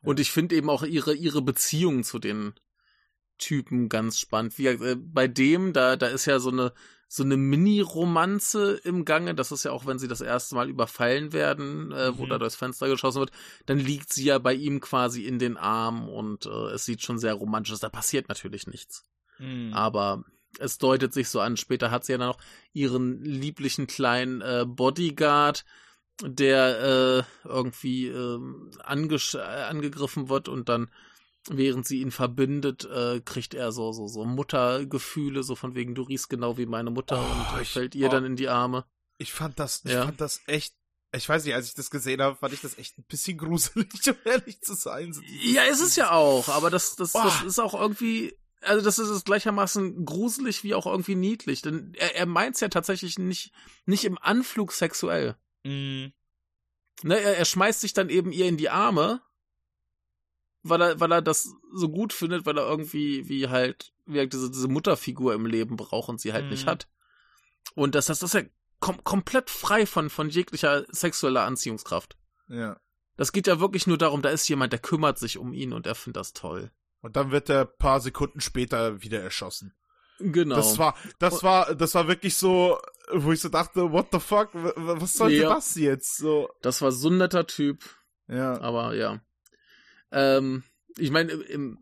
[0.02, 2.54] Und ich finde eben auch ihre, ihre Beziehung zu den
[3.38, 4.58] Typen ganz spannend.
[4.58, 6.72] Wie, äh, bei dem, da, da ist ja so eine,
[7.14, 9.36] so eine Mini-Romanze im Gange.
[9.36, 12.30] Das ist ja auch, wenn sie das erste Mal überfallen werden, äh, wo mhm.
[12.30, 13.30] da durchs Fenster geschossen wird,
[13.66, 17.18] dann liegt sie ja bei ihm quasi in den Armen und äh, es sieht schon
[17.18, 17.78] sehr romantisch aus.
[17.78, 19.04] Da passiert natürlich nichts.
[19.38, 19.72] Mhm.
[19.72, 20.24] Aber
[20.58, 21.56] es deutet sich so an.
[21.56, 22.40] Später hat sie ja dann noch
[22.72, 25.64] ihren lieblichen kleinen äh, Bodyguard,
[26.20, 28.40] der äh, irgendwie äh,
[28.82, 30.90] angegriffen wird und dann
[31.50, 36.02] während sie ihn verbindet, äh, kriegt er so, so, so Muttergefühle, so von wegen, du
[36.02, 38.84] riechst genau wie meine Mutter oh, und ich, fällt ihr oh, dann in die Arme.
[39.18, 40.04] Ich fand das, ich ja.
[40.04, 40.74] fand das echt,
[41.12, 43.88] ich weiß nicht, als ich das gesehen habe, fand ich das echt ein bisschen gruselig,
[44.08, 45.14] um ehrlich zu sein.
[45.42, 47.22] ja, ist es ja auch, aber das, das, oh.
[47.22, 51.92] das ist auch irgendwie, also das ist es gleichermaßen gruselig wie auch irgendwie niedlich, denn
[51.96, 53.52] er, er meint es ja tatsächlich nicht,
[53.86, 55.36] nicht im Anflug sexuell.
[55.64, 56.06] Mm.
[57.02, 59.20] Ne, er, er schmeißt sich dann eben ihr in die Arme
[60.64, 64.32] weil er, weil er das so gut findet, weil er irgendwie wie halt, wie halt
[64.32, 66.50] diese, diese Mutterfigur im Leben braucht und sie halt mhm.
[66.50, 66.88] nicht hat.
[67.74, 68.42] Und das, das ist ja
[68.80, 72.16] kom komplett frei von, von jeglicher sexueller Anziehungskraft.
[72.48, 72.80] Ja.
[73.16, 75.86] Das geht ja wirklich nur darum, da ist jemand, der kümmert sich um ihn und
[75.86, 76.72] er findet das toll.
[77.00, 79.74] Und dann wird er paar Sekunden später wieder erschossen.
[80.18, 80.56] Genau.
[80.56, 82.78] Das war, das war, das war wirklich so,
[83.12, 85.54] wo ich so dachte, what the fuck, was sollte ja.
[85.54, 86.16] das jetzt?
[86.16, 86.48] So.
[86.62, 87.84] Das war so ein netter Typ.
[88.28, 88.60] Ja.
[88.60, 89.20] Aber ja.
[90.14, 90.62] Ähm,
[90.96, 91.78] ich meine, im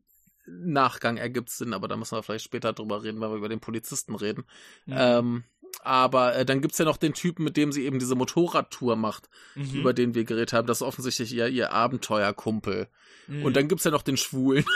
[0.47, 3.49] Nachgang ergibt es Sinn, aber da müssen wir vielleicht später drüber reden, wenn wir über
[3.49, 4.45] den Polizisten reden.
[4.87, 4.95] Mhm.
[4.97, 5.45] Ähm,
[5.83, 9.28] aber äh, dann gibt's ja noch den Typen, mit dem sie eben diese Motorradtour macht,
[9.55, 9.74] mhm.
[9.74, 10.66] über den wir geredet haben.
[10.66, 12.89] Das ist offensichtlich ihr, ihr Abenteuerkumpel.
[13.26, 13.45] Mhm.
[13.45, 14.64] Und dann gibt's ja noch den Schwulen.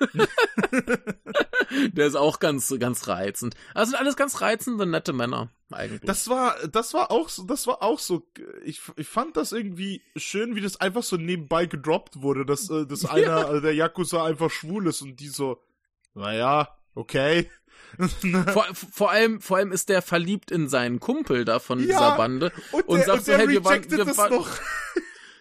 [1.92, 3.54] der ist auch ganz, ganz reizend.
[3.74, 6.02] Also sind alles ganz reizende, nette Männer, eigentlich.
[6.02, 8.26] Das war, das war auch so, das war auch so,
[8.64, 12.86] ich, ich fand das irgendwie schön, wie das einfach so nebenbei gedroppt wurde, dass, äh,
[12.86, 13.46] dass einer, ja.
[13.46, 15.62] Also der Yakuza einfach schwul ist und die so,
[16.14, 17.50] naja, okay.
[18.52, 22.16] vor, vor allem, vor allem ist der verliebt in seinen Kumpel da von ja, dieser
[22.16, 24.44] Bande und, und der, sagt und so, hey, wir waren, wir waren,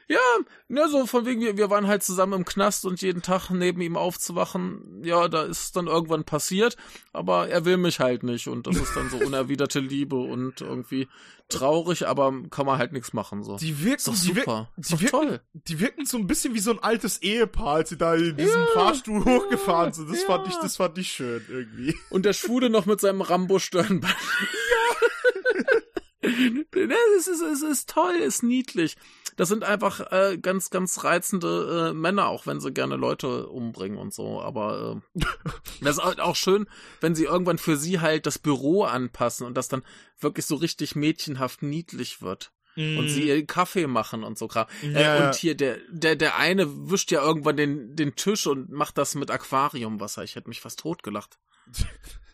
[0.08, 0.20] Ja,
[0.68, 3.82] ne, so von wegen, wir, wir waren halt zusammen im Knast und jeden Tag neben
[3.82, 6.78] ihm aufzuwachen, ja, da ist dann irgendwann passiert,
[7.12, 11.08] aber er will mich halt nicht und das ist dann so unerwiderte Liebe und irgendwie
[11.50, 13.58] traurig, aber kann man halt nichts machen, so.
[13.58, 14.36] Die wirken, ist doch die super.
[14.36, 15.42] Wirken, ist doch die wirken, toll.
[15.54, 18.62] Die wirken so ein bisschen wie so ein altes Ehepaar, als sie da in diesem
[18.62, 20.10] Ja, Fahrstuhl ja, hochgefahren sind.
[20.10, 20.28] Das ja.
[20.28, 21.96] fand ich, das fand ich schön irgendwie.
[22.12, 24.14] Und der Schwule noch mit seinem Rambo-Stirnband.
[24.14, 25.76] Ja.
[26.76, 28.96] ne, es ist, es ist toll, ist niedlich.
[29.36, 33.98] Das sind einfach äh, ganz, ganz reizende äh, Männer, auch wenn sie gerne Leute umbringen
[33.98, 34.42] und so.
[34.42, 35.22] Aber äh,
[35.82, 36.68] das ist halt auch schön,
[37.02, 39.84] wenn sie irgendwann für sie halt das Büro anpassen und das dann
[40.20, 42.52] wirklich so richtig mädchenhaft niedlich wird.
[42.78, 44.68] Und sie ihren Kaffee machen und so Kram.
[44.82, 45.28] Ja, äh, ja.
[45.28, 49.16] und hier, der, der, der eine wischt ja irgendwann den, den Tisch und macht das
[49.16, 50.26] mit Aquariumwasser.
[50.26, 51.40] Ich hätte mich fast totgelacht.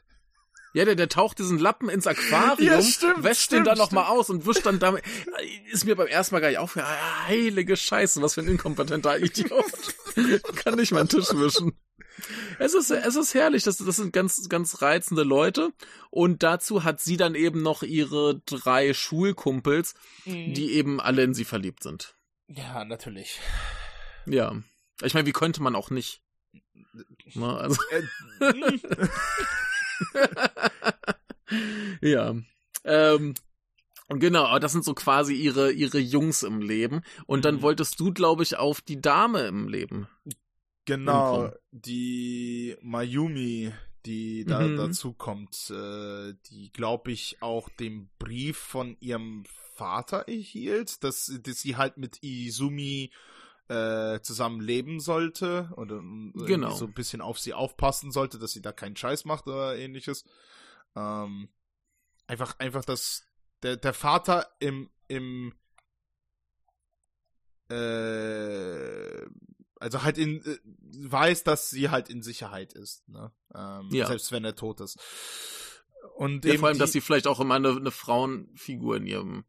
[0.74, 4.06] Ja, der, der taucht diesen Lappen ins Aquarium, Ja, stimmt, wäscht stimmt, den dann nochmal
[4.06, 5.04] aus und wischt dann damit.
[5.72, 6.98] Ist mir beim ersten Mal gar nicht aufgefallen.
[7.28, 9.66] Heilige Scheiße, was für ein inkompetenter Idiot.
[10.56, 11.74] Kann nicht meinen Tisch wischen.
[12.60, 15.74] Es ist, es ist herrlich, das, das sind ganz, ganz reizende Leute.
[16.10, 19.96] Und dazu hat sie dann eben noch ihre drei Schulkumpels,
[20.26, 22.16] die eben alle in sie verliebt sind.
[22.48, 23.40] Ja, natürlich.
[24.26, 24.56] Ja.
[25.02, 26.22] Ich meine, wie könnte man auch nicht?
[27.34, 28.02] Ne, also, Äh,
[32.02, 32.36] ja.
[32.84, 33.34] Ähm,
[34.10, 37.02] genau, aber das sind so quasi ihre, ihre Jungs im Leben.
[37.26, 37.62] Und dann Mhm.
[37.62, 40.08] wolltest du, glaube ich, auf die Dame im Leben.
[40.86, 41.54] genau, Umkommen.
[41.72, 43.72] die Mayumi,
[44.06, 44.76] die da Mhm.
[44.78, 49.44] dazu kommt, äh, die, glaube ich, auch den Brief von ihrem
[49.76, 53.12] Vater erhielt, dass, dass sie halt mit Izumi
[53.72, 56.72] äh, zusammen leben sollte oder irgendwie Genau.
[56.76, 60.26] so ein bisschen auf sie aufpassen sollte, dass sie da keinen Scheiß macht oder ähnliches.
[60.96, 61.48] Ähm,
[62.28, 63.24] einfach, einfach, dass
[63.64, 65.54] der, der Vater im, im
[67.70, 69.26] äh,
[69.80, 70.58] also halt in äh,
[71.10, 73.32] weiß, dass sie halt in Sicherheit ist, ne?
[73.56, 74.08] Ähm, Ja.
[74.08, 74.98] Selbst wenn er tot ist.
[76.16, 79.08] Und Ja, eben vor allem, die, dass sie vielleicht auch immer eine, eine Frauenfigur in
[79.08, 79.46] ihrem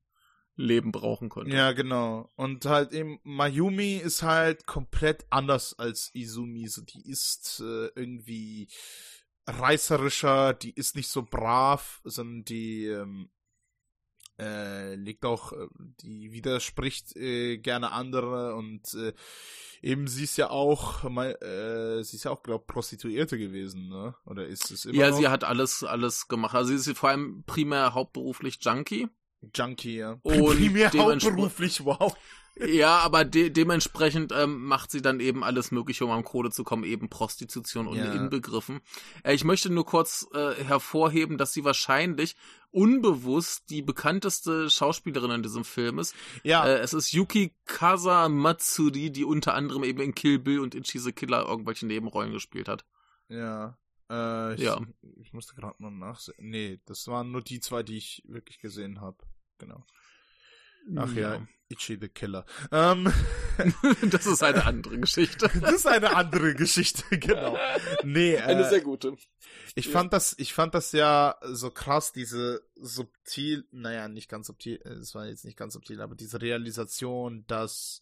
[0.63, 1.55] Leben brauchen könnte.
[1.55, 2.31] Ja, genau.
[2.37, 6.69] Und halt eben, Mayumi ist halt komplett anders als Izumi.
[6.69, 8.69] So, die ist äh, irgendwie
[9.47, 13.31] reißerischer, die ist nicht so brav, sondern die ähm,
[14.39, 15.67] äh, legt auch, äh,
[16.03, 19.13] die widerspricht äh, gerne andere und äh,
[19.83, 24.15] eben sie ist ja auch, mal, äh, sie ist ja auch, glaub, Prostituierte gewesen, ne?
[24.25, 25.17] Oder ist es immer Ja, noch?
[25.19, 26.55] sie hat alles, alles gemacht.
[26.55, 29.09] Also sie ist vor allem primär hauptberuflich Junkie.
[29.55, 30.18] Junkie, ja.
[30.22, 32.14] Und Primär hauptberuflich, wow.
[32.57, 36.64] Ja, aber de dementsprechend ähm, macht sie dann eben alles Mögliche, um am Kohle zu
[36.64, 38.12] kommen, eben Prostitution und Ja.
[38.12, 38.80] inbegriffen.
[39.24, 42.36] Äh, ich möchte nur kurz äh, hervorheben, dass sie wahrscheinlich
[42.70, 46.14] unbewusst die bekannteste Schauspielerin in diesem Film ist.
[46.43, 50.74] Ja, Äh, es ist Yuki Kaza Matsuri, die unter anderem eben in Kill Bill und
[50.74, 52.84] Ichi the Killer irgendwelche Nebenrollen gespielt hat.
[53.28, 53.78] Ja.
[54.11, 54.78] Äh, ich, Ja.
[55.22, 56.34] ich musste gerade mal nachsehen.
[56.51, 59.16] Nee, das waren nur die zwei, die ich wirklich gesehen habe.
[59.63, 59.85] Genau.
[60.97, 62.45] Ach ja, Ichi the Killer.
[62.73, 63.13] Ähm,
[64.11, 65.49] das ist eine andere Geschichte.
[65.61, 67.57] das ist eine andere Geschichte, genau.
[68.03, 69.17] Nee, Eine äh, sehr gute.
[69.77, 69.93] ich ja.
[69.93, 74.95] fand das, ich fand das ja so krass, diese subtil, naja, nicht ganz subtil, äh,
[74.95, 78.01] es war jetzt nicht ganz subtil, aber diese Realisation, dass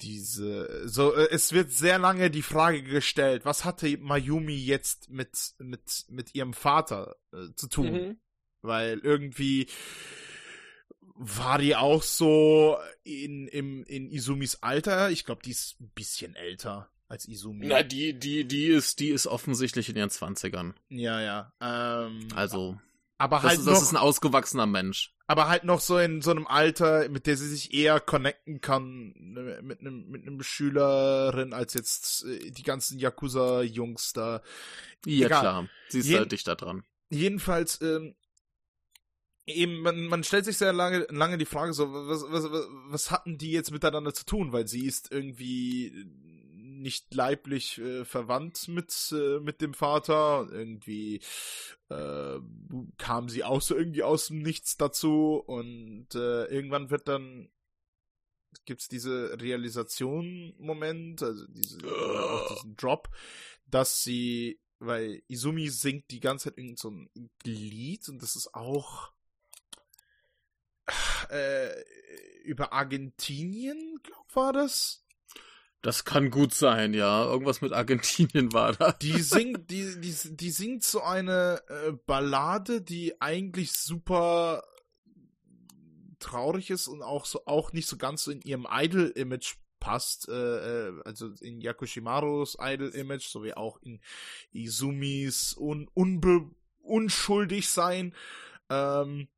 [0.00, 5.54] diese, so, äh, es wird sehr lange die Frage gestellt, was hatte Mayumi jetzt mit,
[5.58, 7.92] mit, mit ihrem Vater äh, zu tun?
[7.92, 8.20] Mhm.
[8.60, 9.68] Weil irgendwie
[11.14, 15.10] war die auch so in, im, in Izumis Alter.
[15.10, 17.66] Ich glaube, die ist ein bisschen älter als Izumi.
[17.66, 20.74] Na, die, die, die ist, die ist offensichtlich in ihren Zwanzigern.
[20.88, 21.52] Ja, ja.
[21.60, 22.78] Ähm, Also,
[23.18, 25.14] aber das, halt ist, noch, das ist ein ausgewachsener Mensch.
[25.28, 29.12] aber halt noch so in so einem Alter, mit der sie sich eher connecten kann
[29.16, 34.42] ne, mit einem mit einem Schülerin als jetzt äh, die ganzen Yakuza Jungs da.
[35.06, 35.40] Ja, Egal.
[35.40, 35.68] klar.
[35.90, 36.82] Sie ist Jeden- halt dichter dran.
[37.10, 38.16] Jedenfalls ähm,
[39.46, 42.44] eben man, man stellt sich sehr lange lange die Frage so was, was
[42.88, 46.06] was hatten die jetzt miteinander zu tun, weil sie ist irgendwie
[46.84, 50.48] nicht leiblich äh, verwandt mit äh, mit dem Vater.
[50.52, 51.20] Irgendwie
[51.88, 52.38] äh,
[52.98, 55.42] kam sie auch so irgendwie aus dem Nichts dazu.
[55.46, 57.48] Und äh, irgendwann wird dann
[58.66, 63.08] gibt's diese Realisation Moment, also diese auch diesen Drop,
[63.66, 67.08] dass sie weil Izumi singt die ganze Zeit irgend so ein
[67.44, 68.08] Lied.
[68.10, 69.12] Und das ist auch
[71.30, 71.68] äh,
[72.44, 75.04] über Argentinien, glaub war das.
[75.82, 77.24] Das kann gut sein, ja.
[77.24, 78.92] Irgendwas mit Argentinien war da.
[78.92, 84.64] Die singt, die, die, die singt so eine äh, Ballade, die eigentlich super
[86.20, 90.88] traurig ist und auch so auch nicht so ganz so in ihrem Idol-Image passt, äh,
[90.88, 94.00] äh, also in Yakushimarus Idol-Image, sowie auch in
[94.52, 98.14] Izumis un unbe unschuldig sein.
[98.70, 99.28] Ähm,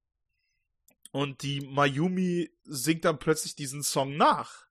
[1.16, 4.66] und die Mayumi singt dann plötzlich diesen Song nach.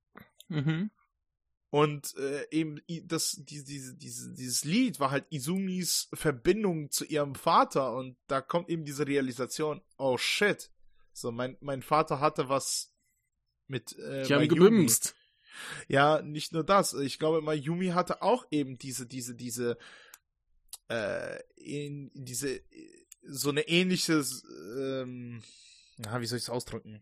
[0.48, 0.92] Mhm.
[1.72, 7.34] Und äh, eben das, die, diese, diese, dieses Lied war halt Izumis Verbindung zu ihrem
[7.34, 10.70] Vater und da kommt eben diese Realisation, oh shit.
[11.14, 12.94] So, mein, mein Vater hatte was
[13.66, 15.16] mit äh, Die haben gebimst.
[15.88, 16.94] Ja, nicht nur das.
[16.94, 19.80] Ich glaube, Mayumi hatte auch eben diese, diese, diese,
[20.90, 22.62] äh, in, diese,
[23.24, 24.24] so eine ähnliche,
[24.78, 25.42] ähm,
[26.04, 27.02] ja, wie soll ich es ausdrücken?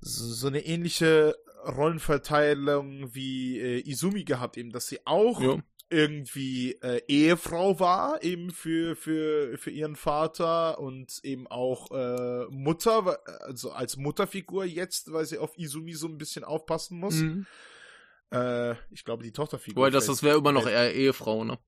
[0.00, 1.36] So, so eine ähnliche
[1.66, 5.60] Rollenverteilung wie äh, Izumi gehabt, eben, dass sie auch jo.
[5.90, 13.18] irgendwie äh, Ehefrau war, eben für, für, für ihren Vater und eben auch äh, Mutter,
[13.42, 17.16] also als Mutterfigur jetzt, weil sie auf Izumi so ein bisschen aufpassen muss.
[17.16, 17.46] Mhm.
[18.30, 19.84] Äh, ich glaube, die Tochterfigur.
[19.84, 21.58] Weil das, das wäre immer noch eher Ehefrau, ne?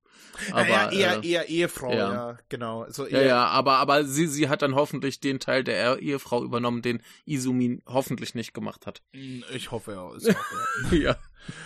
[0.52, 2.82] Aber, ja, eher, äh, eher Ehefrau, ja, ja genau.
[2.82, 6.82] Also ja, ja, aber, aber sie, sie hat dann hoffentlich den Teil der Ehefrau übernommen,
[6.82, 9.02] den Izumi hoffentlich nicht gemacht hat.
[9.12, 10.10] Hm, ich hoffe ja.
[10.16, 10.98] Ich hoffe, ja.
[10.98, 11.16] ja,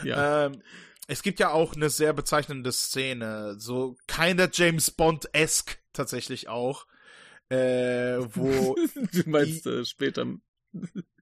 [0.05, 0.47] ja.
[0.47, 0.63] Ähm,
[1.07, 6.87] es gibt ja auch eine sehr bezeichnende Szene, so keiner James Bond-esque tatsächlich auch,
[7.49, 8.75] äh, wo
[9.13, 10.27] du meinst äh, später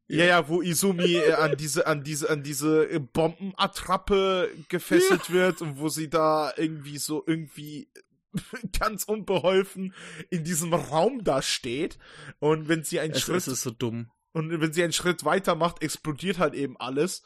[0.09, 5.35] ja, ja, wo Izumi äh, an diese, an diese, an diese äh, Bombenattrappe gefesselt ja.
[5.35, 7.89] wird und wo sie da irgendwie so irgendwie
[8.79, 9.95] ganz unbeholfen
[10.31, 11.99] in diesem Raum da steht.
[12.41, 13.37] Und wenn sie einen es, Schritt.
[13.37, 14.11] Es ist so dumm.
[14.33, 17.23] Und wenn sie einen Schritt weiter macht, explodiert halt eben alles.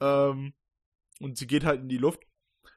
[0.00, 0.54] Ähm,
[1.20, 2.22] und sie geht halt in die Luft.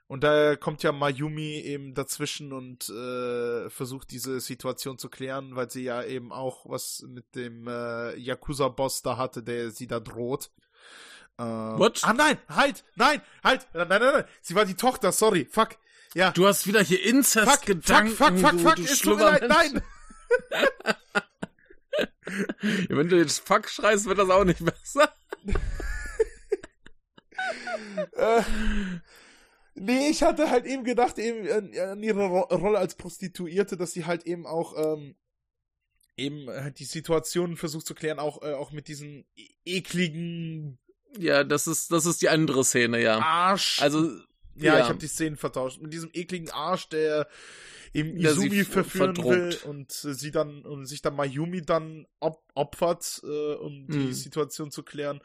[0.10, 5.70] Und da kommt ja Mayumi eben dazwischen und äh, versucht diese Situation zu klären, weil
[5.70, 10.50] sie ja eben auch was mit dem äh, Yakuza-Boss da hatte, der sie da droht.
[11.38, 12.00] Äh, What?
[12.02, 15.78] Ah nein, halt, nein, halt, nein, nein, nein, sie war die Tochter, sorry, fuck.
[16.16, 16.32] Ja.
[16.32, 18.16] Du hast wieder hier Inzest-Gedanken.
[18.16, 19.84] Fuck, fuck, fuck, fuck, du, du es tut mir leid, nein.
[22.90, 25.14] wenn du jetzt Fuck schreist, wird das auch nicht besser.
[28.14, 28.42] äh,
[29.80, 33.94] Nee, ich hatte halt eben gedacht, eben an, an ihre Ro Rolle als Prostituierte, dass
[33.94, 35.16] sie halt eben auch ähm,
[36.20, 40.78] eben halt die Situation versucht zu klären, auch, äh, auch mit diesen e ekligen.
[41.18, 43.20] Ja, das ist, das ist die andere Szene, ja.
[43.20, 43.82] Arsch.
[43.82, 44.12] Also.
[44.56, 44.80] Ja, ja.
[44.82, 45.82] ich habe die Szenen vertauscht.
[45.82, 47.28] Mit diesem ekligen Arsch, der
[47.94, 49.64] eben Izumi verführen verdruckt.
[49.64, 54.14] will und sie dann und sich dann Mayumi dann op opfert, äh, um die mhm.
[54.14, 55.22] Situation zu klären.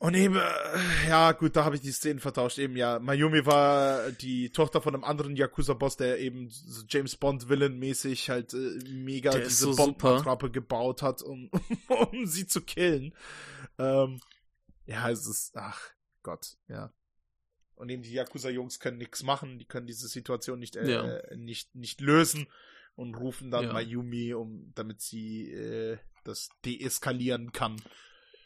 [0.00, 2.58] Und eben, äh, ja, gut, da habe ich die Szenen vertauscht.
[2.58, 8.30] Eben, ja, Mayumi war die Tochter von einem anderen Yakuza-Boss, der eben so James Bond-Villain-mäßig
[8.30, 11.50] halt äh, mega der diese so Bombenattrappe gebaut hat, um,
[11.88, 13.12] um sie zu killen.
[13.78, 14.20] Ähm,
[14.86, 15.90] ja, es ist, ach
[16.22, 16.92] Gott, ja.
[17.74, 21.36] Und eben die Yakuza-Jungs können nichts machen, die können diese Situation nicht, äh, ja.
[21.36, 22.46] nicht, nicht lösen
[22.94, 23.72] und rufen dann ja.
[23.72, 27.82] Mayumi, um, damit sie äh, das deeskalieren kann.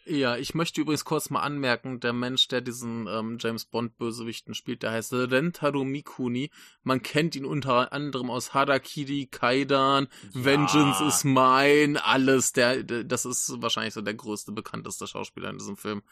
[0.05, 4.55] Ja, ich möchte übrigens kurz mal anmerken, der Mensch, der diesen ähm, James Bond Bösewichten
[4.55, 6.51] spielt, der heißt Rentaro Mikuni.
[6.83, 10.45] Man kennt ihn unter anderem aus Harakiri, Kaidan, ja.
[10.45, 12.53] Vengeance is Mine, alles.
[12.53, 16.03] Der, der, das ist wahrscheinlich so der größte, bekannteste Schauspieler in diesem Film.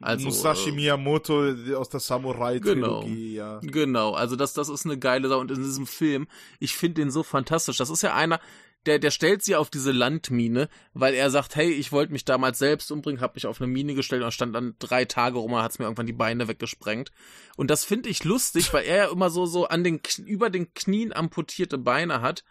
[0.00, 3.60] Also, Musashi äh, Miyamoto aus der Samurai-Trilogie, genau, ja.
[3.62, 5.40] Genau, also das, das ist eine geile Sache.
[5.40, 6.26] Und in diesem Film,
[6.58, 7.76] ich finde den so fantastisch.
[7.76, 8.40] Das ist ja einer,
[8.86, 12.58] der, der stellt sie auf diese Landmine, weil er sagt, hey, ich wollte mich damals
[12.58, 15.62] selbst umbringen, habe mich auf eine Mine gestellt und stand dann drei Tage rum und
[15.62, 17.10] hat's mir irgendwann die Beine weggesprengt.
[17.56, 20.72] Und das finde ich lustig, weil er ja immer so, so an den, über den
[20.74, 22.44] Knien amputierte Beine hat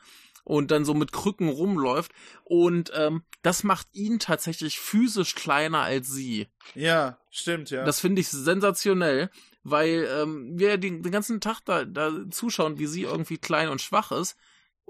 [0.44, 2.12] und dann so mit Krücken rumläuft.
[2.44, 6.48] Und ähm, das macht ihn tatsächlich physisch kleiner als sie.
[6.76, 7.86] Ja, stimmt, ja.
[7.86, 9.30] Das finde ich sensationell,
[9.64, 13.82] weil ähm, wir den, den ganzen Tag da, da zuschauen, wie sie irgendwie klein und
[13.82, 14.38] schwach ist.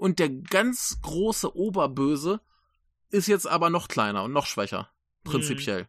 [0.00, 2.40] Und der ganz große Oberböse
[3.10, 4.88] ist jetzt aber noch kleiner und noch schwächer.
[5.24, 5.82] Prinzipiell.
[5.82, 5.86] Mhm.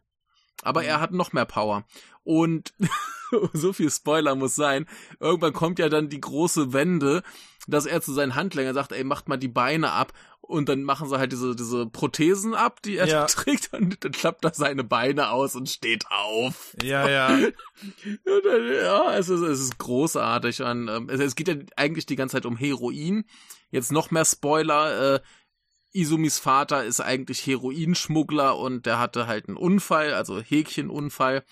[0.60, 0.88] Aber mhm.
[0.88, 1.86] er hat noch mehr Power.
[2.22, 2.74] Und
[3.54, 4.86] so viel Spoiler muss sein.
[5.18, 7.22] Irgendwann kommt ja dann die große Wende,
[7.66, 10.12] dass er zu seinen Handlängern sagt, ey, macht mal die Beine ab.
[10.40, 13.26] Und dann machen sie halt diese, diese Prothesen ab, die er ja.
[13.26, 13.72] trägt.
[13.72, 16.76] Und dann klappt er seine Beine aus und steht auf.
[16.82, 17.28] Ja, ja.
[18.24, 20.62] dann, ja, es ist, es ist großartig.
[20.62, 23.24] Und, ähm, es, es geht ja eigentlich die ganze Zeit um Heroin.
[23.70, 25.14] Jetzt noch mehr Spoiler.
[25.14, 25.20] Äh,
[25.92, 31.44] Isumis Vater ist eigentlich Heroinschmuggler und der hatte halt einen Unfall, also Häkchenunfall.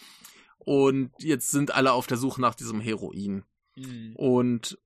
[0.58, 3.44] Und jetzt sind alle auf der Suche nach diesem Heroin.
[3.76, 4.16] Mhm.
[4.16, 4.78] Und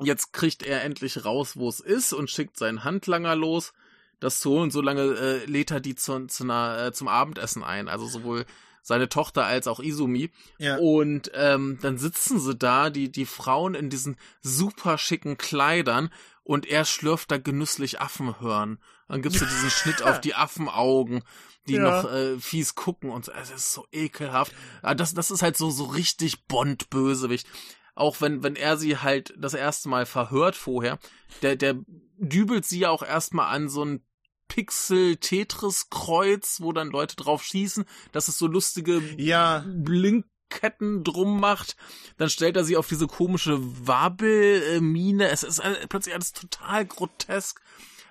[0.00, 3.72] jetzt kriegt er endlich raus, wo es ist und schickt seinen Handlanger los,
[4.20, 4.70] das zu holen.
[4.70, 7.88] So lange äh, lädt er die zu, zu einer, äh, zum Abendessen ein.
[7.88, 8.46] Also sowohl
[8.82, 10.30] seine Tochter als auch Izumi.
[10.58, 10.76] Ja.
[10.76, 16.10] Und ähm, dann sitzen sie da, die, die Frauen in diesen super schicken Kleidern
[16.44, 18.78] und er schlürft da genüsslich Affen hören.
[19.08, 21.24] Dann gibt's ja diesen Schnitt auf die Affenaugen,
[21.66, 21.82] die ja.
[21.82, 24.52] noch äh, fies gucken und es ist so ekelhaft.
[24.82, 27.48] Das, das ist halt so, so richtig Bond-Bösewicht.
[27.96, 30.98] Auch wenn, wenn er sie halt das erste Mal verhört vorher,
[31.42, 31.80] der, der
[32.18, 34.04] dübelt sie ja auch erstmal an so ein
[34.48, 39.64] Pixel-Tetris-Kreuz, wo dann Leute drauf schießen, dass es so lustige ja.
[39.66, 41.76] Blinkketten drum macht.
[42.18, 45.30] Dann stellt er sie auf diese komische Wabbelmine.
[45.30, 47.62] Es ist plötzlich alles total grotesk,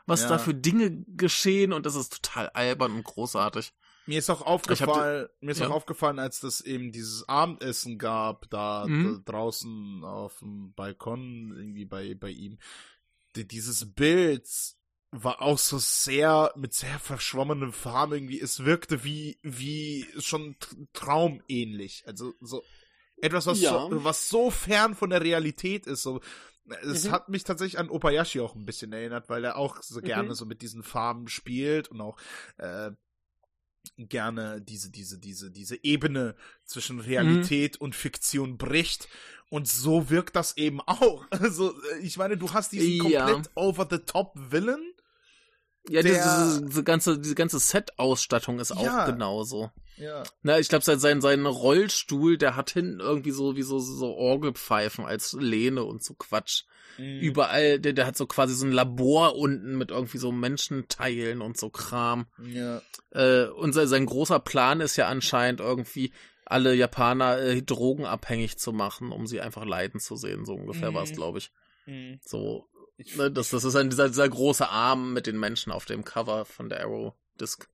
[0.08, 0.30] was ja.
[0.30, 3.72] da für Dinge geschehen und das ist total albern und großartig.
[4.06, 5.68] Mir ist auch aufgefallen, mir ist ja.
[5.68, 9.24] auch aufgefallen, als das eben dieses Abendessen gab, da, mhm.
[9.26, 12.60] da draußen auf dem Balkon, irgendwie bei, bei ihm.
[13.36, 14.48] Dieses Bild
[15.12, 18.40] war auch so sehr mit sehr verschwommenen Farben irgendwie.
[18.40, 20.56] Es wirkte wie wie schon
[20.94, 22.04] traumähnlich.
[22.06, 22.64] Also so
[23.22, 23.72] etwas, was ja.
[23.72, 26.04] so, was so fern von der Realität ist.
[26.04, 26.22] So,
[26.84, 27.12] es mhm.
[27.12, 30.34] hat mich tatsächlich an Opayashi auch ein bisschen erinnert, weil er auch so gerne mhm.
[30.34, 32.18] so mit diesen Farben spielt und auch
[32.58, 32.92] äh,
[33.98, 37.86] gerne diese diese diese diese Ebene zwischen Realität mhm.
[37.86, 39.08] und Fiktion bricht
[39.50, 41.26] und so wirkt das eben auch.
[41.32, 43.26] Also ich meine, du hast diesen ja.
[43.26, 44.95] komplett over the top Villain
[45.90, 49.72] ja, der, diese, diese ganze, diese ganze Set-Ausstattung ist ja, auch genauso.
[49.98, 50.24] Ja.
[50.44, 54.14] Na, ich glaube, sein, sein, sein Rollstuhl, der hat hinten irgendwie so wie so, so
[54.14, 56.64] Orgelpfeifen als Lehne und so Quatsch.
[56.98, 57.20] Mhm.
[57.20, 61.58] Überall, der, der hat so quasi so ein Labor unten mit irgendwie so Menschenteilen und
[61.58, 62.28] so Kram.
[62.46, 62.82] Ja.
[63.12, 66.12] Äh, und sein, sein großer Plan ist ja anscheinend irgendwie,
[66.46, 70.46] alle Japaner äh, drogenabhängig zu machen, um sie einfach leiden zu sehen.
[70.46, 70.96] So ungefähr mhm.
[70.96, 71.52] war es, glaube ich.
[71.88, 72.20] Mhm.
[72.24, 75.86] So, ich, ne, das, das ist ein, dieser, dieser große Arm mit den Menschen auf
[75.86, 77.68] dem Cover von der Arrow Disc.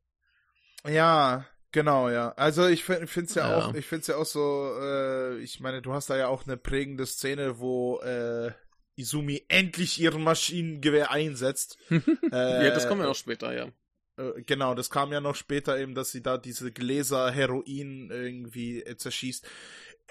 [0.87, 2.31] Ja, genau, ja.
[2.33, 5.59] Also ich finde es ja, ja, auch, ich finde es ja auch so, äh, ich
[5.59, 8.51] meine, du hast da ja auch eine prägende Szene, wo äh,
[8.95, 11.77] Izumi endlich ihren Maschinengewehr einsetzt.
[11.89, 11.99] äh,
[12.31, 13.67] ja, das kommt ja noch später, ja.
[14.17, 18.81] Äh, genau, das kam ja noch später eben, dass sie da diese Gläser Heroin irgendwie
[18.83, 19.47] äh, zerschießt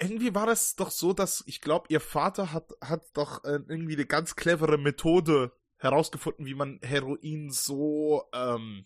[0.01, 3.93] irgendwie war das doch so, dass ich glaube, ihr Vater hat, hat doch äh, irgendwie
[3.93, 8.85] eine ganz clevere Methode herausgefunden, wie man Heroin so ähm,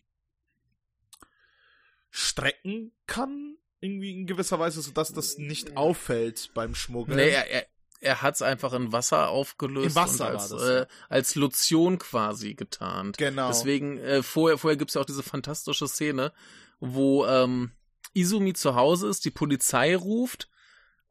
[2.09, 7.17] strecken kann, irgendwie in gewisser Weise, sodass das nicht auffällt beim Schmuggeln.
[7.17, 7.65] Nee, er, er,
[8.01, 11.97] er hat es einfach in Wasser aufgelöst in Wasser und als, das, äh, als Lotion
[11.97, 13.17] quasi getarnt.
[13.17, 13.47] Genau.
[13.47, 16.33] Deswegen, äh, vorher, vorher gibt's ja auch diese fantastische Szene,
[16.79, 17.71] wo ähm,
[18.13, 20.49] Izumi zu Hause ist, die Polizei ruft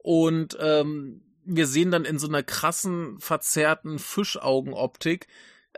[0.04, 5.28] und ähm, wir sehen dann in so einer krassen, verzerrten Fischaugenoptik,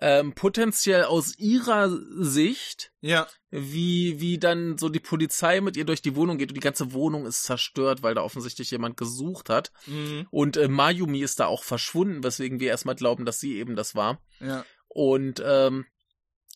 [0.01, 3.29] ähm, potenziell aus ihrer Sicht, ja.
[3.51, 6.93] wie, wie dann so die Polizei mit ihr durch die Wohnung geht und die ganze
[6.93, 9.71] Wohnung ist zerstört, weil da offensichtlich jemand gesucht hat.
[9.87, 10.27] Mhm.
[10.33, 13.95] Und äh, Mayumi ist da auch verschwunden, weswegen wir erstmal glauben, dass sie eben das
[13.95, 14.21] war.
[14.41, 14.65] Ja.
[14.89, 15.87] Und ähm,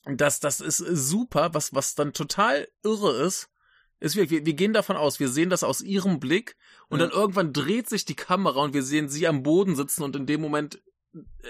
[0.07, 3.49] das, das ist super, was, was dann total irre ist,
[4.01, 6.57] ist wir, wir gehen davon aus, wir sehen das aus ihrem Blick
[6.89, 7.07] und ja.
[7.07, 10.27] dann irgendwann dreht sich die Kamera und wir sehen sie am Boden sitzen und in
[10.27, 10.81] dem Moment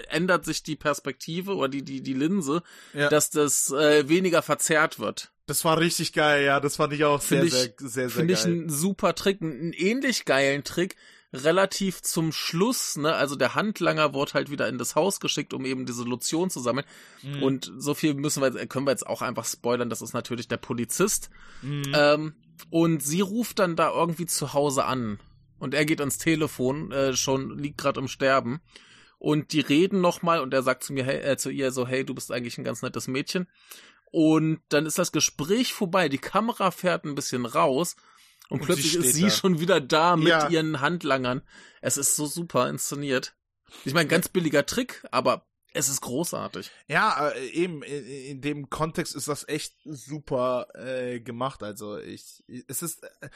[0.09, 2.63] ändert sich die Perspektive oder die, die, die Linse,
[2.93, 3.09] ja.
[3.09, 5.31] dass das äh, weniger verzerrt wird.
[5.45, 8.09] Das war richtig geil, ja, das fand ich auch sehr, ich, sehr, sehr, sehr, sehr
[8.09, 10.95] Finde ich einen super Trick, einen ähnlich geilen Trick,
[11.33, 15.65] relativ zum Schluss, ne, also der Handlanger wurde halt wieder in das Haus geschickt, um
[15.65, 16.85] eben diese Lotion zu sammeln.
[17.23, 17.43] Mhm.
[17.43, 20.57] Und so viel müssen wir, können wir jetzt auch einfach spoilern, das ist natürlich der
[20.57, 21.29] Polizist.
[21.61, 21.93] Mhm.
[21.93, 22.33] Ähm,
[22.69, 25.19] und sie ruft dann da irgendwie zu Hause an.
[25.57, 28.61] Und er geht ans Telefon, äh, schon liegt gerade im Sterben.
[29.17, 32.03] Und die reden nochmal und er sagt zu mir, hey, äh, zu ihr so, hey,
[32.03, 33.47] du bist eigentlich ein ganz nettes Mädchen.
[34.11, 37.95] Und dann ist das Gespräch vorbei, die Kamera fährt ein bisschen raus
[38.51, 39.29] und, und plötzlich sie ist sie da.
[39.29, 40.49] schon wieder da mit ja.
[40.49, 41.41] ihren Handlangern.
[41.79, 43.33] Es ist so super inszeniert.
[43.85, 46.69] Ich meine, ganz billiger Trick, aber es ist großartig.
[46.89, 51.63] Ja, äh, eben in, dem Kontext ist das echt super äh, gemacht.
[51.63, 53.29] Also ich, es ist äh,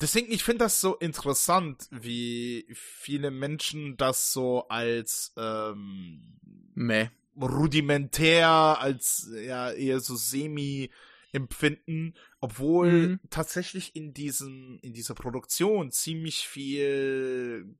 [0.00, 6.38] deswegen ich finde das so interessant, wie viele Menschen das so als ähm,
[6.74, 7.08] Meh.
[7.36, 10.92] rudimentär, als ja eher so semi
[11.34, 13.20] empfinden, obwohl mhm.
[13.28, 17.76] tatsächlich in diesem, in dieser Produktion ziemlich viel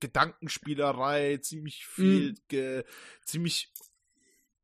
[0.00, 2.36] Gedankenspielerei, ziemlich viel, mhm.
[2.48, 2.84] ge,
[3.24, 3.72] ziemlich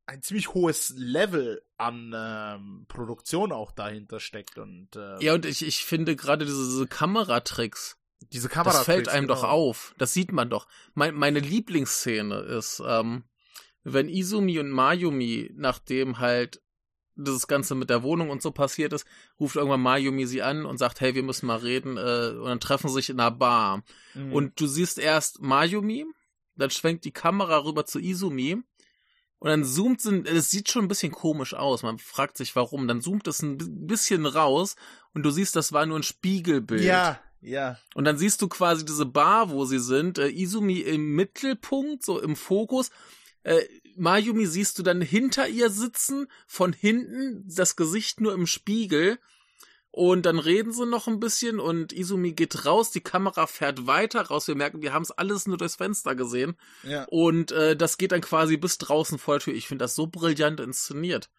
[0.07, 5.65] ein ziemlich hohes Level an ähm, Produktion auch dahinter steckt und ähm, ja und ich
[5.65, 7.97] ich finde gerade diese, diese Kameratricks
[8.31, 9.41] diese Kameratricks das fällt einem genau.
[9.41, 13.25] doch auf das sieht man doch mein, meine Lieblingsszene ist ähm,
[13.83, 16.61] wenn Izumi und Mayumi nachdem halt
[17.17, 19.05] das Ganze mit der Wohnung und so passiert ist,
[19.39, 22.59] ruft irgendwann Mayumi sie an und sagt, hey, wir müssen mal reden, äh, und dann
[22.59, 23.83] treffen sie sich in einer Bar.
[24.13, 24.33] Mhm.
[24.33, 26.05] Und du siehst erst Mayumi,
[26.55, 28.61] dann schwenkt die Kamera rüber zu Izumi,
[29.39, 31.83] und dann zoomt es, es sieht schon ein bisschen komisch aus.
[31.83, 32.87] Man fragt sich warum.
[32.87, 34.75] Dann zoomt es ein bisschen raus
[35.13, 36.81] und du siehst, das war nur ein Spiegelbild.
[36.81, 37.77] Ja, ja.
[37.93, 40.17] Und dann siehst du quasi diese Bar, wo sie sind.
[40.17, 42.89] Äh, Izumi im Mittelpunkt, so im Fokus.
[43.43, 43.61] Äh,
[43.97, 49.19] Mayumi siehst du dann hinter ihr sitzen, von hinten, das Gesicht nur im Spiegel.
[49.91, 54.21] Und dann reden sie noch ein bisschen und Izumi geht raus, die Kamera fährt weiter
[54.21, 54.47] raus.
[54.47, 56.55] Wir merken, wir haben es alles nur durchs Fenster gesehen.
[56.83, 57.05] Ja.
[57.05, 59.53] Und äh, das geht dann quasi bis draußen vor der Tür.
[59.55, 61.31] Ich finde das so brillant inszeniert.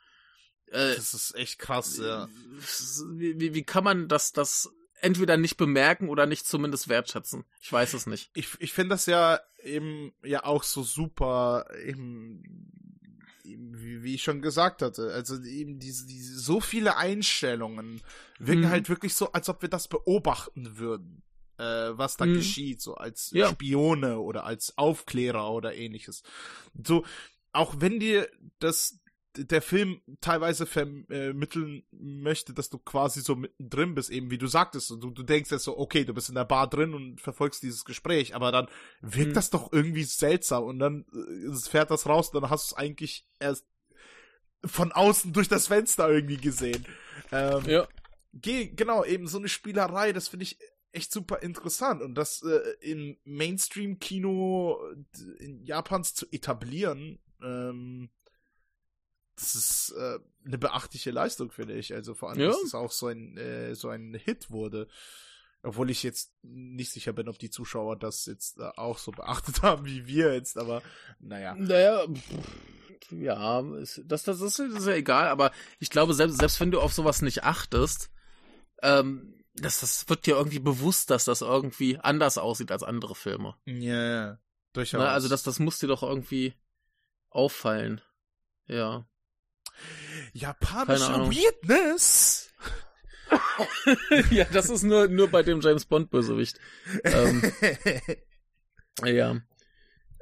[0.66, 2.28] Äh, das ist echt krass, ja.
[3.12, 7.44] Wie, wie, wie kann man das, das entweder nicht bemerken oder nicht zumindest wertschätzen?
[7.60, 8.30] Ich weiß es nicht.
[8.34, 12.42] Ich, ich finde das ja eben ja auch so super eben
[13.56, 18.02] wie, wie ich schon gesagt hatte, also eben diese, diese so viele Einstellungen
[18.38, 18.70] wirken mhm.
[18.70, 21.22] halt wirklich so, als ob wir das beobachten würden,
[21.56, 22.34] äh, was da mhm.
[22.34, 23.48] geschieht, so als ja.
[23.48, 26.22] Spione oder als Aufklärer oder ähnliches.
[26.84, 27.04] So,
[27.52, 29.00] auch wenn dir das
[29.36, 34.90] der Film teilweise vermitteln möchte, dass du quasi so mittendrin bist, eben wie du sagtest.
[34.90, 37.62] Und du, du denkst jetzt so, okay, du bist in der Bar drin und verfolgst
[37.62, 38.68] dieses Gespräch, aber dann
[39.00, 39.34] wirkt hm.
[39.34, 42.78] das doch irgendwie seltsam und dann äh, fährt das raus und dann hast du es
[42.78, 43.66] eigentlich erst
[44.64, 46.84] von außen durch das Fenster irgendwie gesehen.
[47.30, 47.86] Ähm, ja.
[48.32, 50.58] Geh, genau, eben so eine Spielerei, das finde ich
[50.92, 54.78] echt super interessant und das äh, im Mainstream-Kino
[55.38, 58.10] in Japans zu etablieren, ähm,
[59.38, 61.94] das ist äh, eine beachtliche Leistung, finde ich.
[61.94, 62.48] Also vor allem, ja.
[62.48, 64.88] dass es auch so ein, äh, so ein Hit wurde.
[65.62, 69.62] Obwohl ich jetzt nicht sicher bin, ob die Zuschauer das jetzt äh, auch so beachtet
[69.62, 70.82] haben wie wir jetzt, aber
[71.18, 71.54] naja.
[71.54, 72.06] Naja,
[73.10, 76.70] ja, ist, das, das, ist, das ist ja egal, aber ich glaube, selbst, selbst wenn
[76.70, 78.10] du auf sowas nicht achtest,
[78.82, 83.56] ähm, das, das wird dir irgendwie bewusst, dass das irgendwie anders aussieht als andere Filme.
[83.64, 84.38] Ja, ja.
[84.72, 85.00] durchaus.
[85.00, 86.54] Na, also das, das muss dir doch irgendwie
[87.30, 88.00] auffallen.
[88.66, 89.06] Ja.
[90.32, 92.50] Japanische Weirdness.
[94.30, 96.58] ja, das ist nur, nur bei dem James Bond Bösewicht.
[97.04, 97.42] Ähm,
[99.04, 99.36] ja.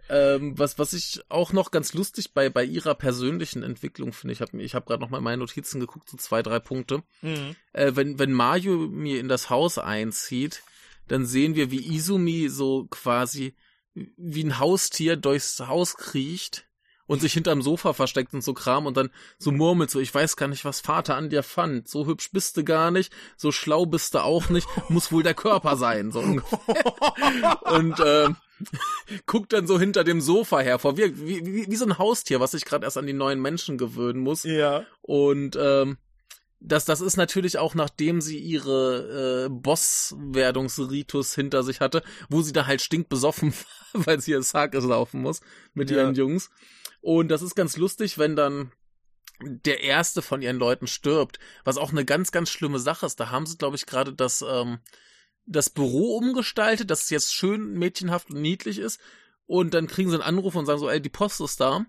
[0.09, 4.41] Ähm, was, was ich auch noch ganz lustig bei, bei ihrer persönlichen Entwicklung finde, ich
[4.41, 7.03] habe ich hab gerade noch mal in meine Notizen geguckt, so zwei, drei Punkte.
[7.23, 7.57] Mhm.
[7.73, 10.63] Äh, wenn, wenn Mario mir in das Haus einzieht,
[11.09, 13.57] dann sehen wir, wie Izumi so quasi
[13.95, 16.67] wie ein Haustier durchs Haus kriecht
[17.07, 20.37] und sich hinterm Sofa versteckt und so Kram und dann so murmelt so, ich weiß
[20.37, 21.89] gar nicht, was Vater an dir fand.
[21.89, 25.35] So hübsch bist du gar nicht, so schlau bist du auch nicht, muss wohl der
[25.35, 26.21] Körper sein, so
[27.65, 28.29] und äh,
[29.27, 32.53] guckt dann so hinter dem Sofa hervor, wie, wie, wie, wie so ein Haustier, was
[32.53, 34.45] sich gerade erst an die neuen Menschen gewöhnen muss.
[34.45, 34.85] Ja.
[35.03, 35.99] Und ähm,
[36.61, 42.53] das, das ist natürlich auch nachdem sie ihre äh, Boss-Werdungsritus hinter sich hatte, wo sie
[42.53, 43.53] da halt stinkbesoffen
[43.93, 45.41] war, weil sie ihr Sake laufen muss
[45.75, 45.99] mit ja.
[45.99, 46.51] ihren Jungs.
[47.07, 48.73] Und das ist ganz lustig, wenn dann
[49.41, 53.21] der erste von ihren Leuten stirbt, was auch eine ganz, ganz schlimme Sache ist.
[53.21, 54.81] Da haben sie, glaube ich, gerade das, ähm,
[55.45, 58.99] das Büro umgestaltet, dass es jetzt schön mädchenhaft und niedlich ist.
[59.47, 61.87] Und dann kriegen sie einen Anruf und sagen so, ey, die Post ist da.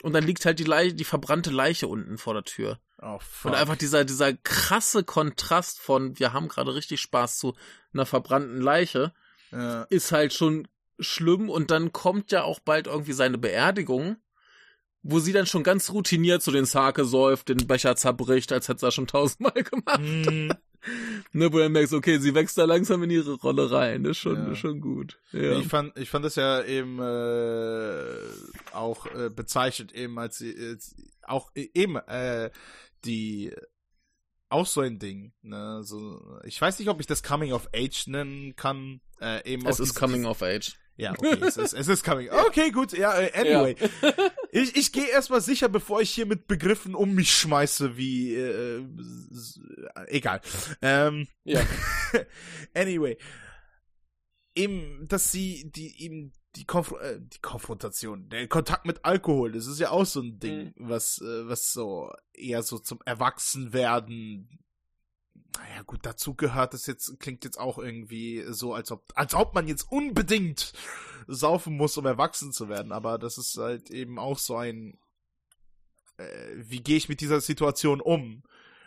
[0.00, 2.78] Und dann liegt halt die Leiche, die verbrannte Leiche unten vor der Tür.
[3.00, 3.50] Oh, fuck.
[3.50, 7.56] Und einfach dieser, dieser krasse Kontrast von, wir haben gerade richtig Spaß zu
[7.92, 9.12] einer verbrannten Leiche,
[9.50, 9.82] ja.
[9.90, 10.68] ist halt schon
[11.00, 11.50] schlimm.
[11.50, 14.18] Und dann kommt ja auch bald irgendwie seine Beerdigung
[15.02, 18.80] wo sie dann schon ganz routiniert zu den Sake säuft, den Becher zerbricht, als hätte
[18.80, 20.00] sie das schon tausendmal gemacht.
[20.00, 20.50] Mm.
[21.32, 24.04] ne, wo du merkst, okay, sie wächst da langsam in ihre Rolle rein.
[24.04, 24.52] Das ist schon, ja.
[24.52, 25.18] ist schon gut.
[25.32, 25.58] Ja.
[25.58, 31.50] Ich fand, ich fand das ja eben äh, auch äh, bezeichnet eben als, als auch
[31.54, 32.50] eben äh,
[33.04, 33.52] die
[34.48, 35.32] auch so ein Ding.
[35.42, 35.82] Ne?
[35.82, 39.00] So, ich weiß nicht, ob ich das Coming of Age nennen kann.
[39.20, 40.76] Äh, eben es ist Coming of Age.
[41.02, 42.28] Ja, okay, es ist, es ist coming.
[42.46, 43.76] Okay, gut, ja, äh, anyway.
[44.00, 44.12] Ja.
[44.52, 48.78] ich ich gehe erstmal sicher, bevor ich hier mit Begriffen um mich schmeiße, wie, äh,
[48.78, 48.84] äh
[50.06, 50.40] egal.
[50.80, 51.60] Ähm, ja.
[52.74, 53.18] anyway.
[54.54, 59.66] Eben, dass sie, die, eben, die, Konf äh, die Konfrontation, der Kontakt mit Alkohol, das
[59.66, 60.88] ist ja auch so ein Ding, mhm.
[60.88, 64.60] was, äh, was so eher so zum Erwachsenwerden
[65.58, 69.54] naja, gut, dazu gehört das jetzt, klingt jetzt auch irgendwie so, als ob, als ob
[69.54, 70.72] man jetzt unbedingt
[71.26, 72.92] saufen muss, um erwachsen zu werden.
[72.92, 74.98] Aber das ist halt eben auch so ein,
[76.16, 76.24] äh,
[76.56, 78.42] wie gehe ich mit dieser Situation um?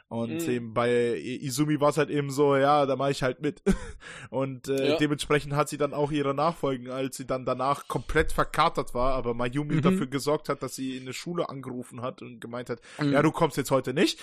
[0.08, 0.50] Und mhm.
[0.50, 3.64] eben bei Izumi war es halt eben so, ja, da mache ich halt mit.
[4.30, 4.98] Und äh, ja.
[4.98, 9.34] dementsprechend hat sie dann auch ihre Nachfolgen, als sie dann danach komplett verkatert war, aber
[9.34, 9.82] Mayumi mhm.
[9.82, 13.14] dafür gesorgt hat, dass sie in der Schule angerufen hat und gemeint hat, mhm.
[13.14, 14.20] ja, du kommst jetzt heute nicht.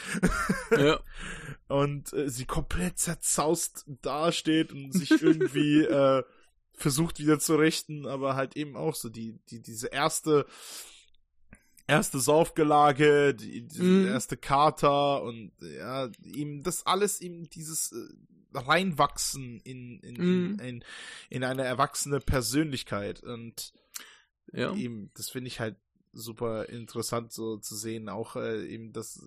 [0.76, 1.00] ja.
[1.68, 6.22] Und äh, sie komplett zerzaust dasteht und sich irgendwie äh,
[6.74, 10.46] versucht wieder zu richten, aber halt eben auch so die, die, diese erste
[11.93, 14.06] erste Saufgelage, die, die mm.
[14.06, 20.55] erste Kater und ja, ihm das alles ihm dieses äh, reinwachsen in in, mm.
[20.55, 20.85] in, in,
[21.28, 23.73] in eine erwachsene Persönlichkeit und
[24.52, 24.73] ja.
[24.73, 25.77] ihm das finde ich halt
[26.12, 29.23] super interessant so zu sehen, auch äh, eben das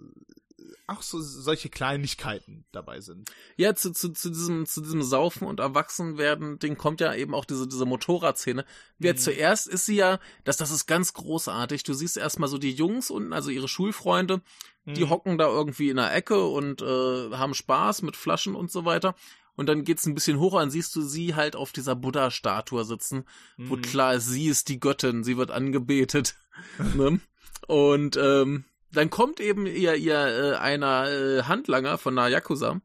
[0.87, 3.31] auch so solche Kleinigkeiten dabei sind.
[3.57, 7.45] Ja, zu, zu, zu diesem zu diesem Saufen und Erwachsenwerden Ding kommt ja eben auch
[7.45, 8.65] diese diese Motorradszene.
[8.97, 9.17] Wer mhm.
[9.17, 11.83] zuerst ist sie ja, das das ist ganz großartig.
[11.83, 14.41] Du siehst erstmal so die Jungs unten, also ihre Schulfreunde,
[14.85, 15.09] die mhm.
[15.09, 19.15] hocken da irgendwie in der Ecke und äh, haben Spaß mit Flaschen und so weiter.
[19.55, 23.25] Und dann geht's ein bisschen hoch und siehst du sie halt auf dieser Buddha-Statue sitzen,
[23.57, 23.69] mhm.
[23.69, 26.35] wo klar ist, sie ist die Göttin, sie wird angebetet.
[26.95, 27.19] ne?
[27.67, 32.81] Und ähm, dann kommt eben ihr, ihr äh, einer äh, Handlanger von einer Yakuza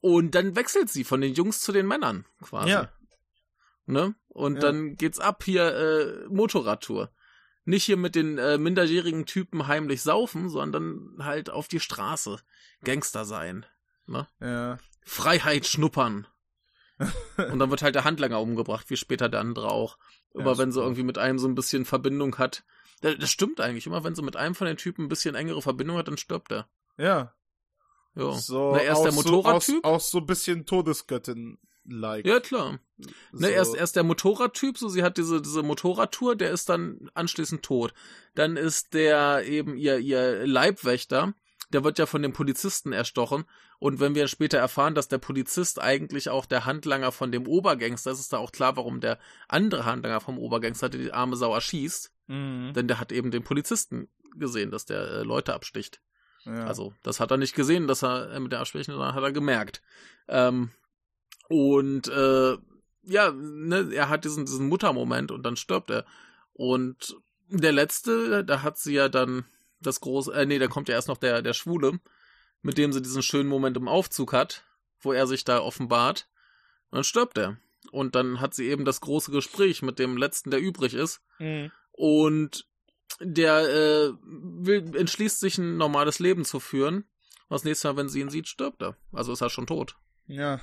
[0.00, 2.70] und dann wechselt sie von den Jungs zu den Männern quasi.
[2.70, 2.90] Ja.
[3.86, 4.14] Ne?
[4.28, 4.60] Und ja.
[4.60, 7.10] dann geht's ab hier äh, Motorradtour.
[7.64, 12.38] Nicht hier mit den äh, minderjährigen Typen heimlich saufen, sondern halt auf die Straße.
[12.82, 13.64] Gangster sein.
[14.06, 14.26] Ne?
[14.40, 14.78] Ja.
[15.02, 16.26] Freiheit schnuppern.
[16.98, 19.98] und dann wird halt der Handlanger umgebracht, wie später der andere auch.
[20.34, 22.64] Aber ja, wenn sie irgendwie mit einem so ein bisschen Verbindung hat,
[23.12, 23.86] das stimmt eigentlich.
[23.86, 26.52] Immer wenn sie mit einem von den Typen ein bisschen engere Verbindung hat, dann stirbt
[26.52, 26.68] er.
[26.96, 27.34] Ja.
[28.14, 28.32] Ja.
[28.32, 29.82] So, Na, erst der Motorradtyp.
[29.82, 31.58] So, auch, auch, so ein bisschen Todesgöttin.
[31.86, 32.26] Like.
[32.26, 32.78] Ja, klar.
[32.96, 33.10] So.
[33.40, 37.62] Ne, erst, erst der Motorradtyp, so sie hat diese, diese Motorradtour, der ist dann anschließend
[37.62, 37.92] tot.
[38.34, 41.34] Dann ist der eben ihr, ihr Leibwächter,
[41.74, 43.44] der wird ja von dem Polizisten erstochen.
[43.78, 48.12] Und wenn wir später erfahren, dass der Polizist eigentlich auch der Handlanger von dem Obergangster
[48.12, 49.18] ist, ist da auch klar, warum der
[49.48, 52.12] andere Handlanger vom Obergangster die arme Sau erschießt.
[52.28, 52.72] Mhm.
[52.74, 56.00] Denn der hat eben den Polizisten gesehen, dass der äh, Leute absticht.
[56.44, 56.66] Ja.
[56.66, 59.32] Also, das hat er nicht gesehen, dass er äh, mit der Absprechen, sondern hat er
[59.32, 59.82] gemerkt.
[60.28, 60.70] Ähm,
[61.48, 62.56] und äh,
[63.02, 66.04] ja, ne, er hat diesen, diesen Muttermoment und dann stirbt er.
[66.52, 67.16] Und
[67.48, 69.44] der letzte, da hat sie ja dann
[69.86, 72.00] das große, äh, nee, da kommt ja erst noch der, der Schwule,
[72.62, 74.64] mit dem sie diesen schönen Moment im Aufzug hat,
[75.00, 76.28] wo er sich da offenbart.
[76.90, 77.58] Und dann stirbt er.
[77.90, 81.20] Und dann hat sie eben das große Gespräch mit dem letzten, der übrig ist.
[81.38, 81.70] Mhm.
[81.92, 82.66] Und
[83.20, 87.04] der äh, will, entschließt sich ein normales Leben zu führen.
[87.48, 88.96] Was nächstes Mal, wenn sie ihn sieht, stirbt er.
[89.12, 89.96] Also ist er schon tot.
[90.26, 90.60] Ja,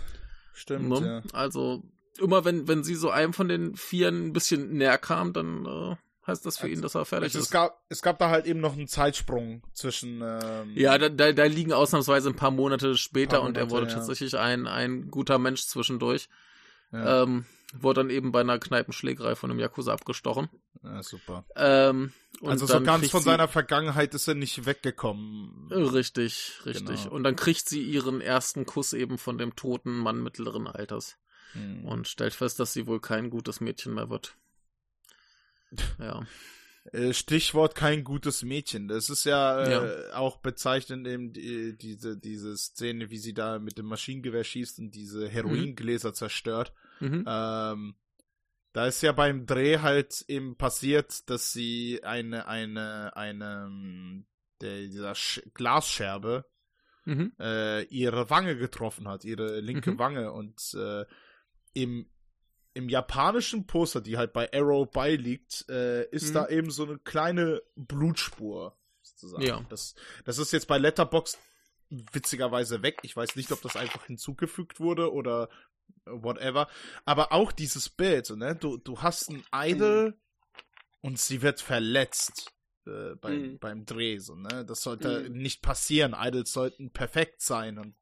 [0.53, 0.89] stimmt.
[0.89, 1.23] Ne?
[1.23, 1.31] Ja.
[1.33, 1.83] Also
[2.19, 5.95] immer wenn, wenn sie so einem von den Vieren ein bisschen näher kam, dann äh,
[6.31, 7.41] heißt das für also, ihn, dass er fertig ist.
[7.41, 10.21] Es gab, es gab da halt eben noch einen Zeitsprung zwischen.
[10.23, 13.71] Ähm, ja, da, da, da liegen ausnahmsweise ein paar Monate später paar Monate, und er
[13.71, 13.93] wurde ja.
[13.93, 16.29] tatsächlich ein, ein guter Mensch zwischendurch.
[16.91, 17.23] Ja.
[17.23, 20.49] Ähm, wurde dann eben bei einer Kneipenschlägerei von einem Yakuza abgestochen.
[20.83, 21.45] Ja, super.
[21.55, 22.11] Ähm,
[22.43, 25.69] also so ganz von seiner Vergangenheit ist er nicht weggekommen.
[25.71, 27.03] Richtig, richtig.
[27.03, 27.15] Genau.
[27.15, 31.17] Und dann kriegt sie ihren ersten Kuss eben von dem toten Mann mittleren Alters.
[31.53, 31.85] Hm.
[31.85, 34.35] Und stellt fest, dass sie wohl kein gutes Mädchen mehr wird.
[35.99, 36.25] Ja.
[36.91, 38.87] Äh, Stichwort kein gutes Mädchen.
[38.87, 40.15] Das ist ja, äh, ja.
[40.15, 44.91] auch bezeichnend eben die, diese, diese Szene, wie sie da mit dem Maschinengewehr schießt und
[44.91, 46.13] diese Heroingläser mhm.
[46.15, 46.73] zerstört.
[46.99, 47.23] Mhm.
[47.27, 47.95] Ähm,
[48.73, 54.23] da ist ja beim Dreh halt eben passiert, dass sie eine, eine, eine,
[54.61, 56.45] der, dieser Sch Glasscherbe
[57.05, 57.33] mhm.
[57.39, 59.99] äh, ihre Wange getroffen hat, ihre linke mhm.
[59.99, 61.05] Wange und äh,
[61.73, 62.09] im
[62.73, 66.33] im japanischen Poster, die halt bei Arrow beiliegt, äh, ist mhm.
[66.33, 68.77] da eben so eine kleine Blutspur.
[69.01, 69.43] Sozusagen.
[69.43, 69.65] Ja.
[69.69, 69.95] Das,
[70.25, 71.37] das ist jetzt bei Letterbox
[71.89, 72.99] witzigerweise weg.
[73.03, 75.49] Ich weiß nicht, ob das einfach hinzugefügt wurde oder
[76.05, 76.67] whatever.
[77.05, 78.55] Aber auch dieses Bild, ne?
[78.55, 80.15] Du, du hast ein Idol mhm.
[81.01, 82.53] und sie wird verletzt
[82.85, 83.59] äh, beim, mhm.
[83.59, 84.65] beim Dreh, so, ne?
[84.65, 85.37] Das sollte mhm.
[85.37, 86.15] nicht passieren.
[86.17, 87.95] Idols sollten perfekt sein und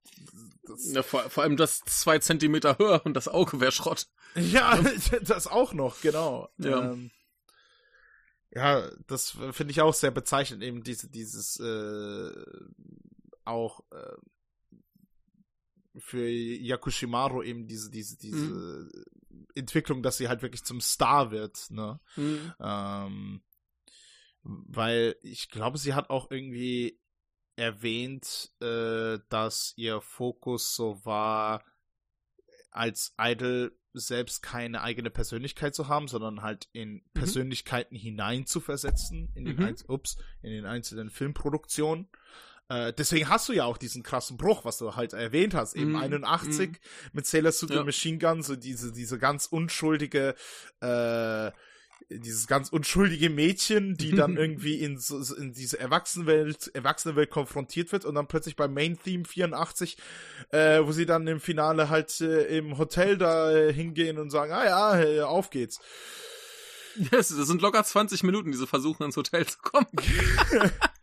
[0.63, 4.07] das ja, vor, vor allem das zwei Zentimeter höher und das Auge wäre Schrott.
[4.35, 4.79] Ja,
[5.23, 6.49] das auch noch, genau.
[6.57, 6.91] Ja.
[6.91, 7.11] Ähm,
[8.51, 12.31] ja, das finde ich auch sehr bezeichnend, eben diese, dieses äh,
[13.45, 14.15] auch äh,
[15.99, 19.45] für Yakushimaru eben diese, diese, diese mhm.
[19.55, 21.99] Entwicklung, dass sie halt wirklich zum Star wird, ne?
[22.15, 22.53] Mhm.
[22.59, 23.41] Ähm,
[24.67, 26.99] weil ich glaube, sie hat auch irgendwie
[27.55, 31.63] erwähnt, äh, dass ihr Fokus so war,
[32.71, 37.03] als Idol selbst keine eigene Persönlichkeit zu haben, sondern halt in mhm.
[37.13, 39.75] Persönlichkeiten hinein zu versetzen in den, mhm.
[39.87, 42.07] ups, in den einzelnen Filmproduktionen.
[42.69, 45.93] Äh, deswegen hast du ja auch diesen krassen Bruch, was du halt erwähnt hast, eben
[45.93, 46.75] mm, 81 mm.
[47.13, 47.83] mit Sailor Suit ja.
[47.83, 50.35] Machine Gun, so diese, diese ganz unschuldige,
[50.79, 51.51] äh,
[52.09, 58.05] dieses ganz unschuldige Mädchen, die dann irgendwie in, so, in diese Erwachsenenwelt, Erwachsenenwelt konfrontiert wird
[58.05, 59.97] und dann plötzlich beim Main Theme 84,
[60.51, 64.51] äh, wo sie dann im Finale halt äh, im Hotel da äh, hingehen und sagen,
[64.51, 65.79] ah ja, äh, auf geht's.
[66.95, 69.87] Yes, das sind locker 20 Minuten, diese versuchen ins Hotel zu kommen.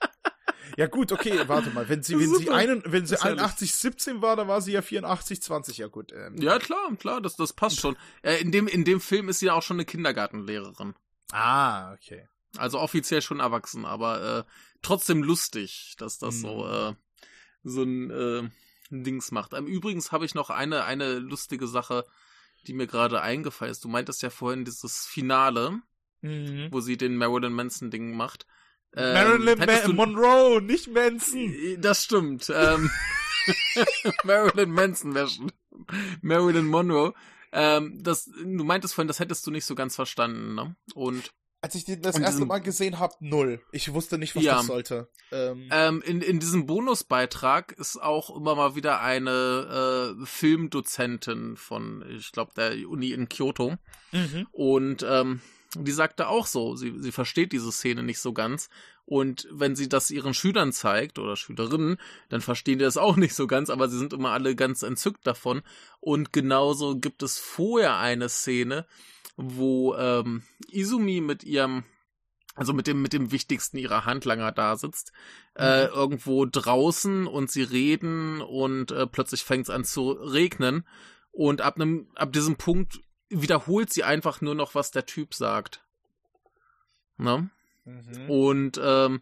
[0.76, 1.88] Ja gut, okay, warte mal.
[1.88, 5.42] Wenn sie, wenn sie, einen, wenn sie 81, 17 war, dann war sie ja 84,
[5.42, 6.12] 20, ja gut.
[6.12, 6.36] Ähm.
[6.36, 7.96] Ja klar, klar, das, das passt schon.
[8.22, 10.94] Äh, in, dem, in dem Film ist sie ja auch schon eine Kindergartenlehrerin.
[11.32, 12.28] Ah, okay.
[12.58, 14.44] Also offiziell schon erwachsen, aber äh,
[14.82, 16.40] trotzdem lustig, dass das mhm.
[16.40, 16.94] so, äh,
[17.64, 18.48] so ein äh,
[18.90, 19.54] Dings macht.
[19.54, 22.04] Ähm, übrigens habe ich noch eine, eine lustige Sache,
[22.66, 23.84] die mir gerade eingefallen ist.
[23.84, 25.80] Du meintest ja vorhin dieses Finale,
[26.20, 26.68] mhm.
[26.70, 28.46] wo sie den Marilyn Manson-Ding macht.
[28.94, 31.52] Ähm, Marilyn Ma Monroe, nicht Manson.
[31.52, 32.52] Äh, das stimmt.
[32.54, 32.90] Ähm,
[34.24, 35.52] Marilyn Manson wäre schon.
[36.22, 37.14] Marilyn Monroe.
[37.52, 40.76] Ähm, das, du meintest vorhin, das hättest du nicht so ganz verstanden, ne?
[40.94, 41.30] Und
[41.62, 43.60] als ich den das erste Mal gesehen habe, null.
[43.72, 44.56] Ich wusste nicht, was ja.
[44.56, 45.08] das sollte.
[45.32, 45.68] Ähm.
[45.72, 52.30] Ähm, in, in diesem Bonusbeitrag ist auch immer mal wieder eine äh, Filmdozentin von, ich
[52.30, 53.76] glaube, der Uni in Kyoto.
[54.12, 54.46] Mhm.
[54.52, 55.40] Und ähm,
[55.84, 58.68] die sagte auch so, sie, sie versteht diese Szene nicht so ganz.
[59.04, 61.96] Und wenn sie das ihren Schülern zeigt oder Schülerinnen,
[62.28, 65.26] dann verstehen die das auch nicht so ganz, aber sie sind immer alle ganz entzückt
[65.26, 65.62] davon.
[66.00, 68.86] Und genauso gibt es vorher eine Szene,
[69.36, 71.84] wo ähm, Izumi mit ihrem
[72.56, 75.12] also mit dem mit dem wichtigsten ihrer Handlanger da sitzt,
[75.54, 75.94] äh, mhm.
[75.94, 80.86] irgendwo draußen und sie reden und äh, plötzlich fängt es an zu regnen
[81.32, 85.84] und ab einem ab diesem Punkt wiederholt sie einfach nur noch, was der Typ sagt.
[87.16, 87.50] Ne?
[87.84, 88.30] Mhm.
[88.30, 89.20] Und ähm,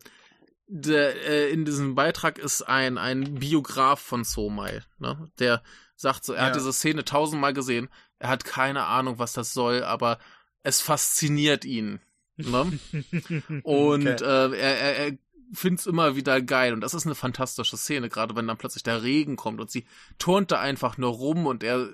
[0.66, 5.30] der, äh, in diesem Beitrag ist ein, ein Biograf von Somai, ne?
[5.38, 5.62] der
[5.96, 6.46] sagt so, er ja.
[6.46, 10.18] hat diese Szene tausendmal gesehen, er hat keine Ahnung, was das soll, aber
[10.62, 12.00] es fasziniert ihn.
[12.36, 12.78] Ne?
[13.62, 14.24] Und okay.
[14.24, 15.18] äh, er, er, er
[15.54, 19.02] find's immer wieder geil und das ist eine fantastische Szene, gerade wenn dann plötzlich der
[19.02, 19.86] Regen kommt und sie
[20.18, 21.88] turnt da einfach nur rum und er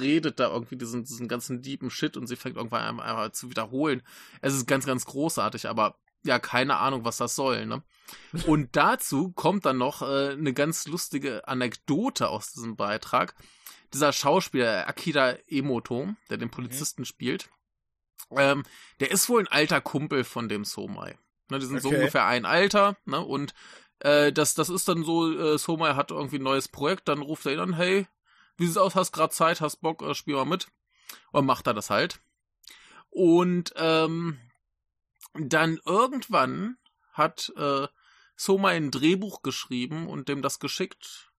[0.00, 4.02] redet da irgendwie diesen, diesen ganzen deepen Shit und sie fängt irgendwann einfach zu wiederholen.
[4.40, 7.82] Es ist ganz, ganz großartig, aber ja, keine Ahnung, was das soll, ne?
[8.46, 13.34] Und dazu kommt dann noch äh, eine ganz lustige Anekdote aus diesem Beitrag.
[13.92, 17.06] Dieser Schauspieler Akira Emoto, der den Polizisten mhm.
[17.06, 17.50] spielt,
[18.30, 18.64] ähm,
[19.00, 21.18] der ist wohl ein alter Kumpel von dem Somai.
[21.50, 21.88] Ne, die sind okay.
[21.88, 23.20] so ungefähr ein Alter, ne?
[23.20, 23.54] Und
[24.00, 27.46] äh, das, das ist dann so, äh, Somai hat irgendwie ein neues Projekt, dann ruft
[27.46, 28.06] er ihn an, hey,
[28.56, 30.68] wie sieht's aus, hast grad Zeit, hast Bock, äh, spiel mal mit.
[31.32, 32.20] Und macht er das halt.
[33.10, 34.38] Und ähm,
[35.34, 36.76] dann irgendwann
[37.12, 37.86] hat äh,
[38.36, 41.30] Soma ein Drehbuch geschrieben und dem das geschickt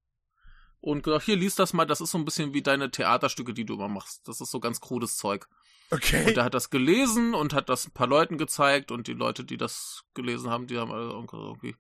[0.80, 3.64] und gesagt, hier liest das mal, das ist so ein bisschen wie deine Theaterstücke, die
[3.64, 4.28] du immer machst.
[4.28, 5.48] Das ist so ganz krudes Zeug.
[5.94, 6.26] Okay.
[6.26, 9.44] Und er hat das gelesen und hat das ein paar Leuten gezeigt und die Leute,
[9.44, 11.76] die das gelesen haben, die haben irgendwie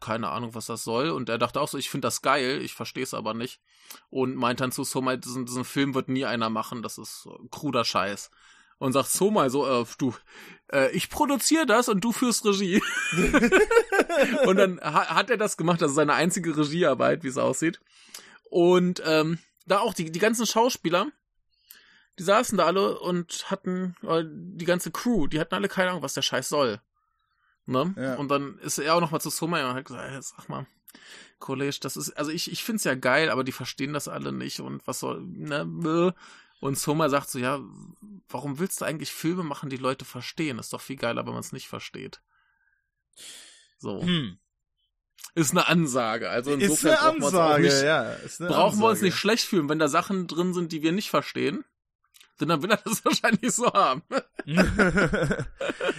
[0.00, 1.08] keine Ahnung, was das soll.
[1.08, 3.60] Und er dachte auch so, ich finde das geil, ich verstehe es aber nicht.
[4.10, 7.84] Und meint dann zu Somai, diesen, diesen Film wird nie einer machen, das ist kruder
[7.84, 8.30] Scheiß.
[8.78, 10.14] Und sagt Somai so, äh, du,
[10.70, 12.82] äh, ich produziere das und du führst Regie.
[14.46, 17.80] und dann ha hat er das gemacht, das ist seine einzige Regiearbeit, wie es aussieht.
[18.50, 21.06] Und ähm, da auch die, die ganzen Schauspieler,
[22.18, 26.02] die saßen da alle und hatten, äh, die ganze Crew, die hatten alle keine Ahnung,
[26.02, 26.80] was der Scheiß soll.
[27.66, 27.94] Ne?
[27.96, 28.14] Ja.
[28.16, 30.66] Und dann ist er auch noch mal zu Soma und hat gesagt, hey, sag mal,
[31.38, 34.60] Kollege, das ist, also ich, ich find's ja geil, aber die verstehen das alle nicht
[34.60, 36.14] und was soll, ne,
[36.60, 37.60] und Soma sagt so, ja,
[38.28, 40.58] warum willst du eigentlich Filme machen, die Leute verstehen?
[40.58, 42.22] ist doch viel geiler, wenn man es nicht versteht.
[43.78, 44.02] So.
[44.02, 44.38] Hm.
[45.34, 46.30] Ist eine Ansage.
[46.30, 48.12] Also insofern ist eine Ansage, nicht, ja.
[48.12, 48.82] Ist eine brauchen Ansage.
[48.82, 51.64] wir uns nicht schlecht fühlen, wenn da Sachen drin sind, die wir nicht verstehen
[52.40, 54.02] denn dann will er das wahrscheinlich so haben.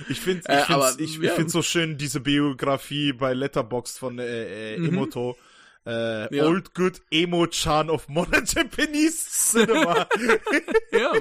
[0.10, 1.34] ich finde ich äh, find's, ich, ja.
[1.34, 4.90] find's so schön, diese Biografie bei Letterboxd von äh, äh, mhm.
[4.90, 5.38] Emoto.
[5.86, 6.46] Äh, ja.
[6.46, 10.08] Old Good Emo-Chan of Modern Japanese Cinema.
[10.92, 11.14] ja.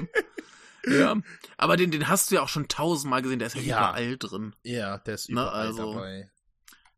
[0.87, 1.15] Ja.
[1.57, 3.89] Aber den, den hast du ja auch schon tausendmal gesehen, der ist ja, ja.
[3.89, 4.55] überall drin.
[4.63, 6.31] Ja, der ist ne, überall Na, also, dabei.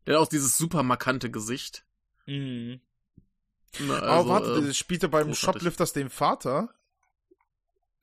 [0.06, 1.84] Der hat auch dieses super markante Gesicht.
[2.26, 2.80] Mhm.
[3.80, 6.70] Na, also, Aber warte, äh, spielt er beim Shoplifters den Vater?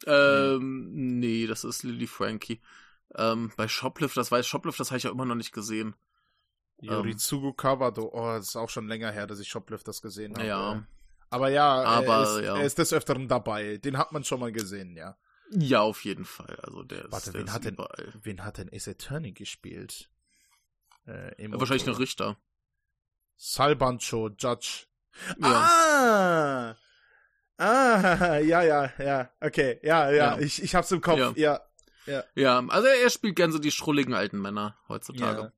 [0.05, 2.61] Ähm, nee, das ist Lily Frankie.
[3.15, 5.95] Ähm, bei Shoplift, das weiß Shoplift, das habe ich ja immer noch nicht gesehen.
[6.81, 10.35] Yoritsugu ähm, Kawado, oh, das ist auch schon länger her, dass ich Shoplift das gesehen
[10.35, 10.45] habe.
[10.45, 10.87] Ja.
[11.29, 12.57] Aber ja, Aber, er, ist, ja.
[12.57, 13.77] er ist des Öfteren dabei.
[13.77, 15.17] Den hat man schon mal gesehen, ja.
[15.51, 16.57] Ja, auf jeden Fall.
[16.63, 17.65] Also der Warte, ist, der wen, ist hat.
[17.65, 17.77] Denn,
[18.23, 20.09] wen hat denn Ace Attorney gespielt?
[21.05, 22.37] Äh, Wahrscheinlich ein Richter.
[23.35, 24.85] Salbancho Judge.
[25.39, 26.75] Ja.
[26.75, 26.75] Ah!
[27.57, 30.39] Ah, ja, ja, ja, okay, ja, ja, ja.
[30.39, 31.33] ich, ich hab's im Kopf, ja.
[31.35, 31.61] ja.
[32.07, 32.23] Ja.
[32.35, 35.41] ja, also er spielt gern so die schrulligen alten Männer heutzutage.
[35.41, 35.51] Ja.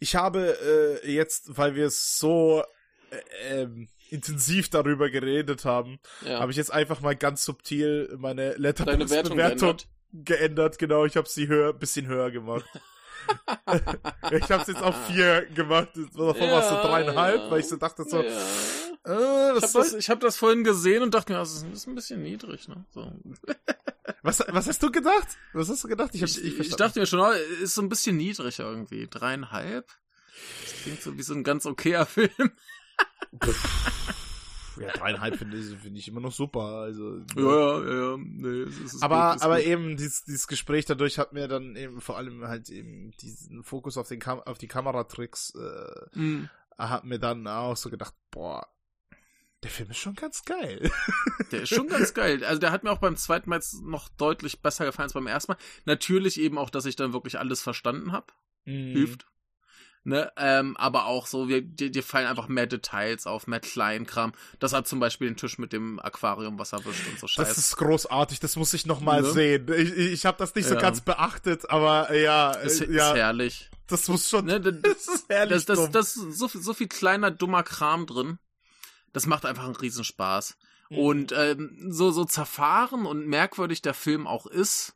[0.00, 2.62] Ich habe äh, jetzt, weil wir es so
[3.10, 6.40] äh, ähm, intensiv darüber geredet haben, ja.
[6.40, 9.76] habe ich jetzt einfach mal ganz subtil meine Letterboxd-Bewertung
[10.12, 10.78] geändert.
[10.78, 12.64] Genau, ich habe sie höher, bisschen höher gemacht.
[14.30, 15.88] ich habe es jetzt auf vier gemacht.
[15.94, 17.50] Davor ja, war es so dreieinhalb, ja.
[17.50, 18.22] weil ich so dachte so.
[19.06, 22.22] Äh, ich habe das, hab das vorhin gesehen und dachte mir, das ist ein bisschen
[22.22, 22.68] niedrig.
[22.68, 22.84] Ne?
[22.90, 23.12] So.
[24.22, 25.28] Was, was hast du gedacht?
[25.52, 26.14] Was hast du gedacht?
[26.14, 27.30] Ich, ich, ich, ich dachte mir schon, oh,
[27.62, 29.06] ist so ein bisschen niedrig irgendwie.
[29.06, 29.86] Dreieinhalb?
[30.62, 32.30] Das klingt so wie so ein ganz okayer Film.
[34.78, 36.60] ja, dreieinhalb finde ich, find ich immer noch super.
[36.60, 38.16] Also, ja, ja, ja, ja.
[38.18, 39.66] Nee, es ist aber gut, aber gut.
[39.66, 43.96] eben dieses, dieses Gespräch dadurch hat mir dann eben vor allem halt eben diesen Fokus
[43.96, 46.48] auf, den Kam auf die Kameratricks äh, mhm.
[46.78, 48.66] hat mir dann auch so gedacht, boah,
[49.64, 50.90] der Film ist schon ganz geil.
[51.50, 52.44] Der ist schon ganz geil.
[52.44, 55.26] Also der hat mir auch beim zweiten Mal jetzt noch deutlich besser gefallen als beim
[55.26, 55.58] ersten Mal.
[55.86, 58.26] Natürlich eben auch, dass ich dann wirklich alles verstanden habe.
[58.66, 58.92] Mhm.
[58.92, 59.26] Hilft.
[60.06, 64.34] Ne, ähm, aber auch so, wir, dir, dir fallen einfach mehr Details auf, mehr Kleinkram.
[64.58, 67.48] Das hat zum Beispiel den Tisch mit dem Aquarium, was erwischt und so Scheiße.
[67.48, 69.32] Das ist großartig, das muss ich nochmal ne?
[69.32, 69.66] sehen.
[69.74, 72.52] Ich, ich habe das nicht so ganz beachtet, aber ja.
[72.52, 73.70] Ist, ja, ist herrlich.
[73.86, 74.44] Das muss schon.
[74.44, 75.64] Ne, das, das ist herrlich.
[75.64, 78.38] Das, das, das, so, so viel kleiner, dummer Kram drin
[79.14, 80.58] das macht einfach einen Riesenspaß.
[80.90, 80.98] Mhm.
[80.98, 84.94] Und ähm, so, so zerfahren und merkwürdig der Film auch ist,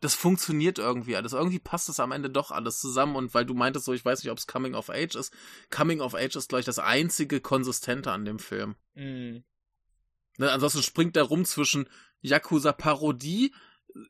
[0.00, 1.32] das funktioniert irgendwie alles.
[1.32, 3.16] Irgendwie passt das am Ende doch alles zusammen.
[3.16, 5.32] Und weil du meintest so, ich weiß nicht, ob es Coming of Age ist.
[5.70, 8.76] Coming of Age ist, glaube ich, das einzige Konsistente an dem Film.
[8.94, 9.44] Mhm.
[10.38, 11.88] Ne, ansonsten springt er rum zwischen
[12.22, 13.54] Yakuza-Parodie,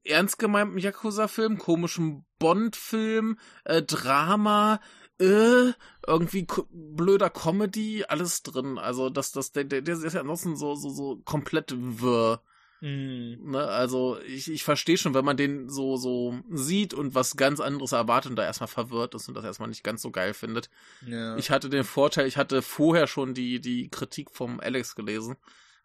[0.05, 4.81] ernst gemeintem Yakuza-Film, komischem Bond-Film, äh, Drama,
[5.21, 5.73] äh,
[6.07, 8.79] irgendwie blöder Comedy, alles drin.
[8.79, 12.43] Also, das, das, der, der, der ist ja ansonsten so, so, so komplett wirr.
[12.81, 13.51] Mm.
[13.51, 17.61] Ne, also ich, ich verstehe schon, wenn man den so so sieht und was ganz
[17.61, 20.71] anderes erwartet und da erstmal verwirrt ist und das erstmal nicht ganz so geil findet.
[21.07, 21.37] Ja.
[21.37, 25.37] Ich hatte den Vorteil, ich hatte vorher schon die die Kritik vom Alex gelesen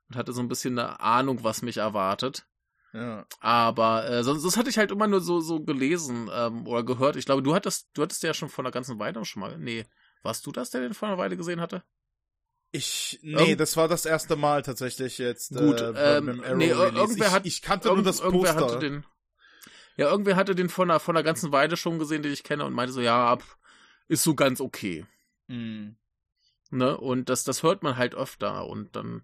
[0.10, 2.46] und hatte so ein bisschen eine Ahnung, was mich erwartet.
[2.96, 3.28] Ja.
[3.42, 7.18] Aber äh, sonst, sonst hatte ich halt immer nur so, so gelesen ähm, oder gehört.
[7.18, 9.58] Ich glaube, du hattest, du hattest ja schon vor einer ganzen Weile schon mal.
[9.58, 9.86] Nee,
[10.24, 11.84] warst du das, der den vor einer Weile gesehen hatte?
[12.72, 15.54] Ich, nee, um, das war das erste Mal tatsächlich jetzt.
[15.54, 18.56] Gut, äh, ähm, nee, irgendwer ich, hat, ich kannte nur das Poster.
[18.56, 19.06] Hatte den,
[19.98, 22.64] ja, irgendwer hatte den vor einer, vor einer ganzen Weile schon gesehen, den ich kenne
[22.64, 23.38] und meinte so, ja,
[24.08, 25.06] ist so ganz okay.
[25.48, 25.98] Mhm.
[26.72, 29.24] Ne, und das, das hört man halt öfter und dann,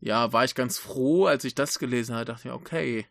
[0.00, 3.06] ja, war ich ganz froh, als ich das gelesen habe, dachte ich, okay,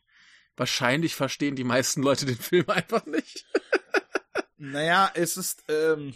[0.57, 3.45] wahrscheinlich verstehen die meisten Leute den Film einfach nicht.
[4.57, 6.13] naja, es ist, ähm,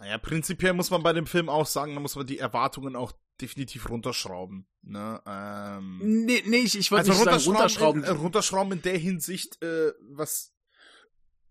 [0.00, 3.12] naja, prinzipiell muss man bei dem Film auch sagen, da muss man die Erwartungen auch
[3.40, 4.66] definitiv runterschrauben.
[4.82, 5.20] Ne?
[5.26, 8.04] Ähm, nee, nee, ich, ich wollte also nicht sagen runterschrauben.
[8.04, 10.52] In, äh, runterschrauben in der Hinsicht, äh, was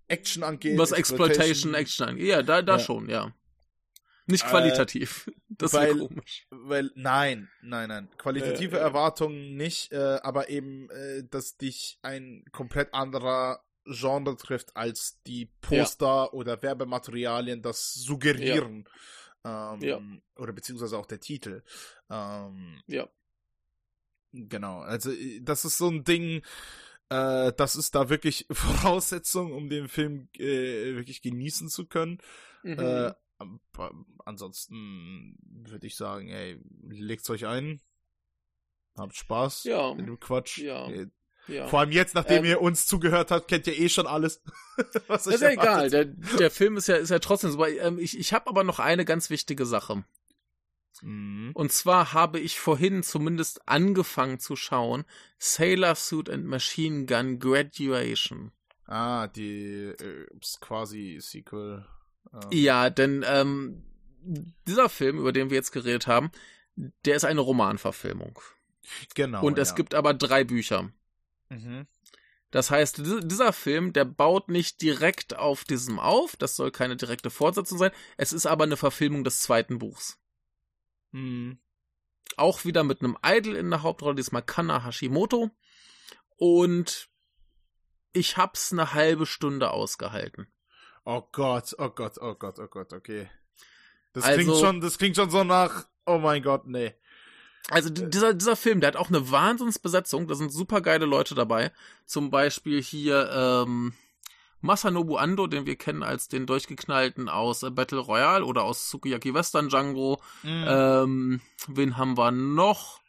[0.08, 0.78] Action angeht.
[0.78, 2.28] Was Exploitation, Action angeht.
[2.28, 2.80] Ja, da, da ja.
[2.80, 3.34] schon, ja.
[4.28, 5.28] Nicht äh, qualitativ.
[5.28, 6.48] Äh, das weil, komisch.
[6.50, 8.10] Weil, nein, nein, nein.
[8.18, 14.76] Qualitative äh, Erwartungen nicht, äh, aber eben, äh, dass dich ein komplett anderer Genre trifft,
[14.76, 16.32] als die Poster ja.
[16.32, 18.88] oder Werbematerialien das suggerieren.
[19.44, 19.74] Ja.
[19.74, 20.02] Ähm, ja.
[20.38, 21.64] Oder beziehungsweise auch der Titel.
[22.10, 23.08] Ähm, ja.
[24.32, 26.42] Genau, also äh, das ist so ein Ding,
[27.10, 32.20] äh, das ist da wirklich Voraussetzung, um den Film äh, wirklich genießen zu können.
[32.64, 33.14] Mhm.
[33.40, 33.46] Äh,
[34.26, 37.82] ansonsten würde ich sagen, ey, legt's euch ein.
[38.98, 39.94] Habt Spaß ja.
[39.94, 40.60] mit dem Quatsch.
[40.60, 40.90] Ja.
[41.48, 41.68] ja.
[41.68, 44.42] Vor allem jetzt, nachdem ähm, ihr uns zugehört habt, kennt ihr eh schon alles.
[45.08, 45.90] was ist ja egal.
[45.90, 47.66] Der, der Film ist ja, ist ja trotzdem so.
[47.66, 50.06] Ähm, ich ich habe aber noch eine ganz wichtige Sache.
[51.02, 51.52] Mhm.
[51.54, 55.04] Und zwar habe ich vorhin zumindest angefangen zu schauen
[55.38, 58.52] Sailor Suit and Machine Gun Graduation.
[58.86, 60.28] Ah, die äh,
[60.62, 61.86] quasi Sequel.
[62.52, 63.84] Ja, denn ähm,
[64.68, 66.32] dieser Film, über den wir jetzt geredet haben,
[66.76, 68.40] der ist eine Romanverfilmung.
[69.14, 69.44] Genau.
[69.44, 69.76] Und es ja.
[69.76, 70.92] gibt aber drei Bücher.
[71.50, 71.88] Mhm.
[72.52, 77.30] Das heißt, dieser Film, der baut nicht direkt auf diesem auf, das soll keine direkte
[77.30, 80.20] Fortsetzung sein, es ist aber eine Verfilmung des zweiten Buchs.
[81.12, 81.58] Mhm.
[82.38, 85.52] Auch wieder mit einem Idol in der Hauptrolle, diesmal Kana Hashimoto.
[86.38, 87.10] Und
[88.14, 90.48] ich hab's eine halbe Stunde ausgehalten.
[91.06, 93.30] Oh Gott, oh Gott, oh Gott, oh Gott, okay.
[94.14, 96.94] Das also, klingt schon, das klingt schon so nach, oh mein Gott, nee.
[97.70, 101.72] Also dieser, dieser Film, der hat auch eine Wahnsinnsbesetzung, da sind super geile Leute dabei.
[102.06, 103.94] Zum Beispiel hier, ähm,
[104.66, 109.34] Masanobu Ando, den wir kennen als den durchgeknallten aus äh, Battle Royale oder aus Sukiyaki
[109.34, 110.22] Western Django.
[110.44, 110.66] Mhm.
[110.68, 113.00] Ähm, wen haben wir noch?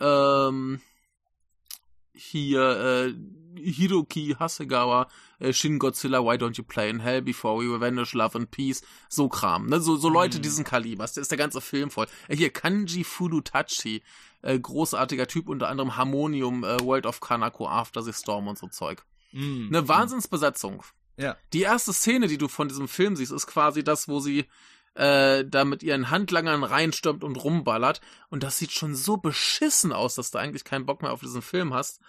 [0.00, 0.80] Ähm,
[2.12, 5.08] hier äh, Hiroki Hasegawa,
[5.38, 8.82] äh, Shin Godzilla, Why Don't You Play in Hell Before We Vanish, Love and Peace,
[9.08, 9.80] so Kram, ne?
[9.80, 10.42] So, so Leute mhm.
[10.42, 12.06] diesen Kalibers, da ist der ganze Film voll.
[12.28, 14.02] Äh, hier Kanji Fudutachi,
[14.42, 18.68] äh, großartiger Typ, unter anderem Harmonium, äh, World of Kanako, After the Storm und so
[18.68, 19.04] Zeug.
[19.32, 19.68] Mhm.
[19.68, 20.82] Eine Wahnsinnsbesetzung.
[21.16, 21.36] Ja.
[21.52, 24.46] Die erste Szene, die du von diesem Film siehst, ist quasi das, wo sie
[24.96, 28.00] äh, da mit ihren Handlangern reinstürmt und rumballert.
[28.28, 31.42] Und das sieht schon so beschissen aus, dass du eigentlich keinen Bock mehr auf diesen
[31.42, 32.00] Film hast.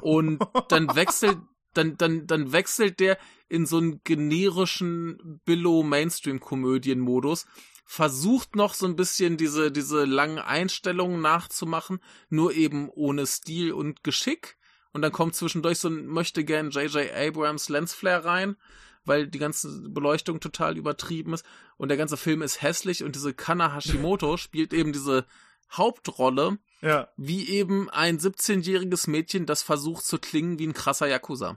[0.00, 1.38] Und dann wechselt,
[1.74, 3.18] dann, dann, dann wechselt der
[3.48, 7.46] in so einen generischen Billow-Mainstream-Komödien-Modus.
[7.84, 12.00] Versucht noch so ein bisschen diese, diese langen Einstellungen nachzumachen,
[12.30, 14.56] nur eben ohne Stil und Geschick.
[14.92, 17.12] Und dann kommt zwischendurch so ein möchte gern J.J.
[17.12, 18.56] Abrams Lensflare rein
[19.04, 21.44] weil die ganze Beleuchtung total übertrieben ist
[21.76, 25.26] und der ganze Film ist hässlich und diese Kana Hashimoto spielt eben diese
[25.72, 27.08] Hauptrolle, ja.
[27.16, 31.56] wie eben ein 17-jähriges Mädchen, das versucht zu klingen wie ein krasser Yakuza.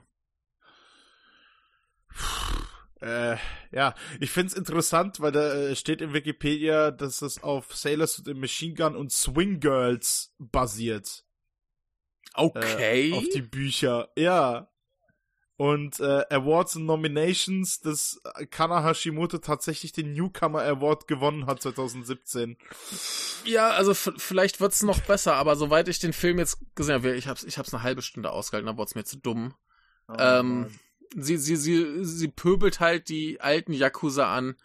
[3.00, 3.36] Äh,
[3.72, 8.34] ja, ich find's interessant, weil da äh, steht in Wikipedia, dass es auf Sailors the
[8.34, 11.24] Machine Gun und Swing Girls basiert.
[12.34, 13.10] Okay.
[13.10, 14.10] Äh, auf die Bücher.
[14.16, 14.70] Ja.
[15.58, 18.20] Und äh, Awards und Nominations, dass
[18.50, 22.58] Kana Hashimoto tatsächlich den Newcomer Award gewonnen hat 2017.
[23.46, 27.26] Ja, also vielleicht wird's noch besser, aber soweit ich den Film jetzt gesehen habe, ich
[27.26, 29.54] hab's, ich hab's eine halbe Stunde ausgehalten, da wurde mir zu dumm.
[30.08, 30.78] Oh, ähm,
[31.14, 34.56] sie, sie, sie, sie pöbelt halt die alten Yakuza an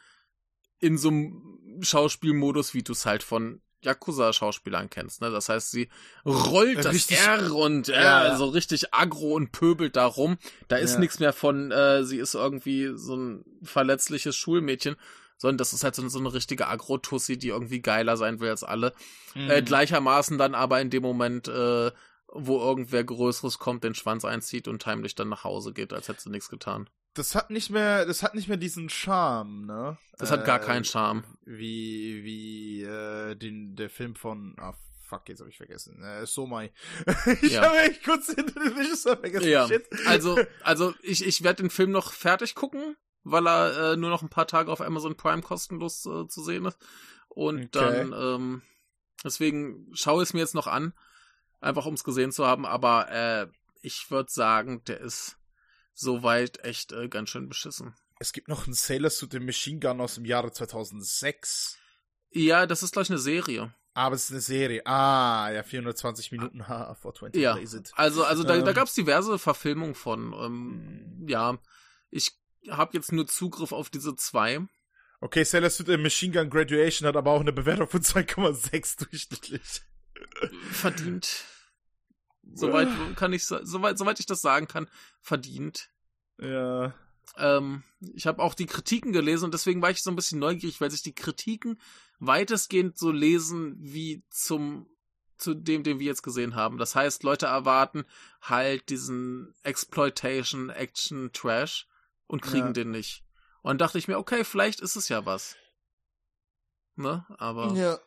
[0.79, 5.31] in so einem Schauspielmodus, wie du es halt von Yakuza-Schauspielern kennst, ne?
[5.31, 5.89] Das heißt, sie
[6.25, 10.37] rollt das richtig, R und äh, ja, so richtig aggro und pöbelt da rum.
[10.67, 10.99] Da ist ja.
[10.99, 14.95] nichts mehr von, äh, sie ist irgendwie so ein verletzliches Schulmädchen,
[15.37, 18.63] sondern das ist halt so, so eine richtige Agro-Tussi, die irgendwie geiler sein will als
[18.63, 18.93] alle.
[19.33, 19.49] Mhm.
[19.49, 21.91] Äh, gleichermaßen dann aber in dem Moment, äh,
[22.31, 26.21] wo irgendwer Größeres kommt, den Schwanz einzieht und heimlich dann nach Hause geht, als hätte
[26.21, 29.97] sie nichts getan das hat nicht mehr, das hat nicht mehr diesen Charme, ne?
[30.17, 31.23] Das hat gar äh, keinen Charme.
[31.43, 34.73] Wie, wie, äh, den, der Film von, ah,
[35.07, 36.01] fuck, jetzt habe ich vergessen.
[36.03, 36.71] Äh, Somai.
[37.41, 37.63] ich ja.
[37.63, 39.49] habe echt kurz den Regisseur vergessen.
[39.49, 39.67] Ja.
[39.67, 39.89] Shit.
[40.05, 44.21] Also, also ich, ich werde den Film noch fertig gucken, weil er äh, nur noch
[44.21, 46.77] ein paar Tage auf Amazon Prime kostenlos äh, zu sehen ist.
[47.27, 48.07] Und okay.
[48.09, 48.61] dann, ähm,
[49.23, 50.93] deswegen schaue ich es mir jetzt noch an,
[51.61, 52.65] einfach um es gesehen zu haben.
[52.65, 53.47] Aber äh,
[53.81, 55.37] ich würde sagen, der ist
[55.93, 57.95] soweit echt äh, ganz schön beschissen.
[58.19, 61.77] Es gibt noch einen Sailor Suit im Machine Gun aus dem Jahre 2006.
[62.31, 63.73] Ja, das ist gleich eine Serie.
[63.93, 64.85] Aber es ist eine Serie.
[64.85, 67.57] Ah, ja, 420 Minuten ha, for 20 ja,
[67.95, 70.33] Also, also da, ähm, da gab es diverse Verfilmungen von.
[70.33, 71.27] Ähm, hm.
[71.27, 71.57] ja,
[72.09, 72.31] ich
[72.69, 74.59] habe jetzt nur Zugriff auf diese zwei.
[75.19, 79.81] Okay, Sailor Suit im Machine Gun Graduation hat aber auch eine Bewertung von 2,6 durchschnittlich.
[80.71, 81.45] Verdient.
[82.53, 84.87] Soweit kann ich, soweit, soweit ich das sagen kann,
[85.21, 85.89] verdient.
[86.39, 86.93] Ja.
[87.37, 90.81] Ähm, ich habe auch die Kritiken gelesen und deswegen war ich so ein bisschen neugierig,
[90.81, 91.79] weil sich die Kritiken
[92.19, 94.87] weitestgehend so lesen wie zum
[95.37, 96.77] zu dem, den wir jetzt gesehen haben.
[96.77, 98.05] Das heißt, Leute erwarten
[98.41, 101.87] halt diesen Exploitation Action Trash
[102.27, 102.73] und kriegen ja.
[102.73, 103.23] den nicht.
[103.63, 105.55] Und dachte ich mir, okay, vielleicht ist es ja was.
[106.95, 107.25] Ne?
[107.37, 107.73] Aber.
[107.73, 107.99] Ja.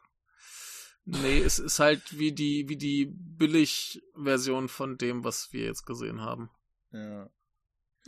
[1.06, 6.22] Nee, es ist halt wie die, wie die Billig-Version von dem, was wir jetzt gesehen
[6.22, 6.50] haben.
[6.92, 7.28] Ja.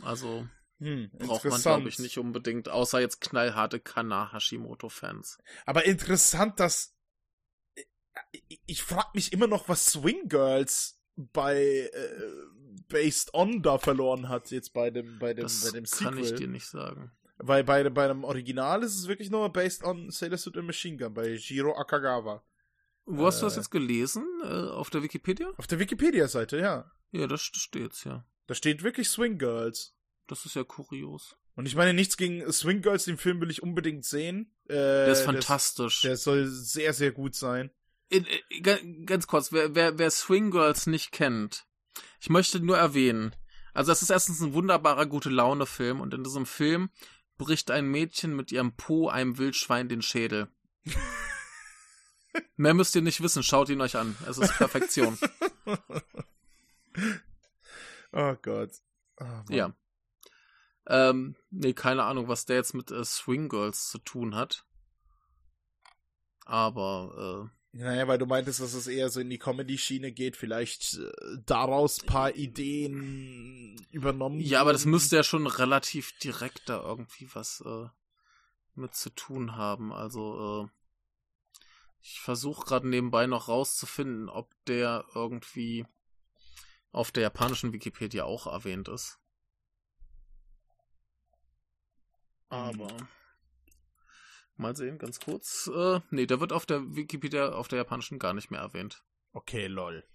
[0.01, 0.47] Also
[0.79, 5.37] hm, braucht man, glaube ich, nicht unbedingt, außer jetzt knallharte Kana Hashimoto-Fans.
[5.65, 6.95] Aber interessant, dass
[8.31, 12.21] ich, ich frag mich immer noch, was Swing Girls bei äh,
[12.87, 16.05] Based On da verloren hat, jetzt bei dem, bei dem, das bei dem Sequel.
[16.05, 17.11] kann ich dir nicht sagen.
[17.37, 20.97] Weil bei, bei dem Original ist es wirklich nur Based on Sailor Suit and Machine
[20.97, 22.43] Gun bei Jiro Akagawa.
[23.07, 23.59] Wo hast du das äh.
[23.59, 24.25] jetzt gelesen?
[24.43, 25.49] Äh, auf der Wikipedia?
[25.57, 26.91] Auf der Wikipedia-Seite, ja.
[27.11, 28.25] Ja, das steht's, ja.
[28.47, 29.95] Da steht wirklich Swing Girls.
[30.27, 31.37] Das ist ja kurios.
[31.55, 34.53] Und ich meine nichts gegen Swing Girls, den Film will ich unbedingt sehen.
[34.65, 36.01] Äh, der ist fantastisch.
[36.01, 37.71] Der, der soll sehr, sehr gut sein.
[38.09, 41.65] In, in, ganz kurz, wer, wer, wer Swing Girls nicht kennt,
[42.19, 43.35] ich möchte nur erwähnen,
[43.73, 46.89] also es ist erstens ein wunderbarer gute Laune Film und in diesem Film
[47.37, 50.47] bricht ein Mädchen mit ihrem Po einem Wildschwein den Schädel.
[52.55, 54.15] Mehr müsst ihr nicht wissen, schaut ihn euch an.
[54.27, 55.17] Es ist Perfektion.
[58.11, 58.71] oh Gott.
[59.19, 59.73] Oh, ja.
[60.87, 64.65] Ähm, nee, keine Ahnung, was der jetzt mit äh, Swing Girls zu tun hat.
[66.45, 71.11] Aber, Naja, weil du meintest, dass es eher so in die Comedy-Schiene geht, vielleicht äh,
[71.45, 74.39] daraus paar Ideen übernommen.
[74.39, 77.87] Ja, aber das müsste ja schon relativ direkt da irgendwie was äh,
[78.75, 79.91] mit zu tun haben.
[79.91, 80.76] Also, äh,
[82.09, 85.85] ich versuche gerade nebenbei noch rauszufinden, ob der irgendwie
[86.91, 89.19] auf der japanischen Wikipedia auch erwähnt ist.
[92.47, 92.95] Aber.
[94.55, 95.67] Mal sehen, ganz kurz.
[95.67, 99.03] Äh, nee, der wird auf der Wikipedia, auf der japanischen gar nicht mehr erwähnt.
[99.33, 100.07] Okay, lol.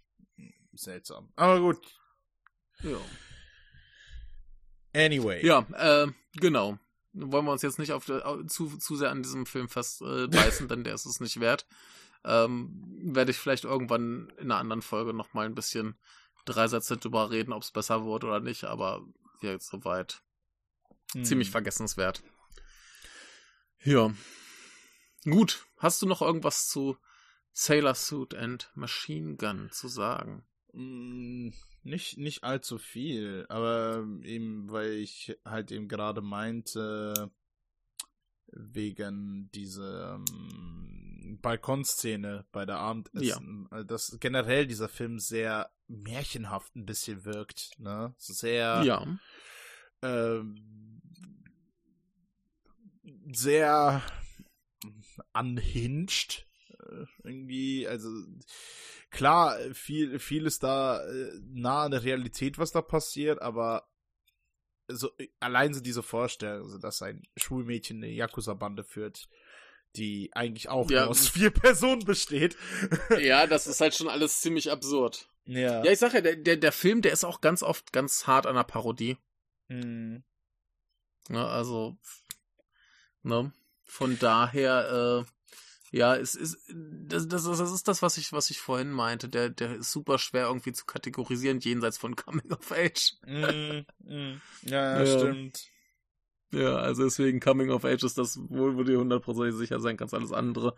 [0.73, 1.31] Seltsam.
[1.37, 1.79] Aber gut.
[2.81, 2.99] Ja.
[4.95, 5.45] Anyway.
[5.45, 6.79] Ja, äh, genau.
[7.13, 10.85] Wollen wir uns jetzt nicht auf zu, zu sehr an diesem Film festbeißen, äh, denn
[10.85, 11.67] der ist es nicht wert.
[12.25, 12.71] Ähm,
[13.03, 15.99] werde ich vielleicht irgendwann in einer anderen Folge nochmal ein bisschen
[16.45, 19.05] drei Sätze drüber reden, ob es besser wurde oder nicht, aber
[19.41, 20.23] jetzt soweit
[21.13, 21.25] hm.
[21.25, 22.23] ziemlich vergessenswert.
[23.83, 24.13] Ja.
[25.25, 25.67] Gut.
[25.79, 26.97] Hast du noch irgendwas zu
[27.53, 30.47] Sailor Suit and Machine Gun zu sagen?
[30.73, 31.51] Mm,
[31.83, 37.31] nicht, nicht allzu viel, aber eben, weil ich halt eben gerade meinte,
[38.53, 43.85] wegen dieser ähm, Balkonszene bei der Abendessen, ja.
[43.85, 48.15] dass generell dieser Film sehr märchenhaft ein bisschen wirkt, ne?
[48.19, 49.19] Sehr ja.
[50.03, 51.01] ähm,
[53.33, 54.03] sehr
[55.33, 56.47] unhinged.
[56.71, 58.09] Äh, irgendwie, also
[59.13, 63.89] klar, viel, viel ist da äh, nah an der Realität, was da passiert, aber
[64.89, 69.29] so, allein so diese Vorstellung, also, dass ein Schulmädchen eine Yakuza-Bande führt,
[69.95, 71.07] die eigentlich auch ja.
[71.07, 72.57] aus vier Personen besteht.
[73.21, 75.29] Ja, das ist halt schon alles ziemlich absurd.
[75.45, 75.85] Ja.
[75.85, 78.47] Ja, ich sag ja, der, der, der Film, der ist auch ganz oft ganz hart
[78.47, 79.17] an der Parodie.
[79.69, 80.25] Mhm.
[81.29, 81.97] Ja, also,
[83.23, 83.53] Ne?
[83.85, 85.31] Von daher, äh,
[85.93, 89.29] ja, es ist, das, das, das ist das, was ich, was ich vorhin meinte.
[89.29, 93.13] Der, der ist super schwer irgendwie zu kategorisieren, jenseits von Coming of Age.
[93.27, 94.41] Mm, mm.
[94.63, 95.67] Ja, ja, stimmt.
[96.51, 100.15] Ja, also deswegen Coming of Age ist das wohl, wo dir hundertprozentig sicher sein kannst,
[100.15, 100.75] alles andere.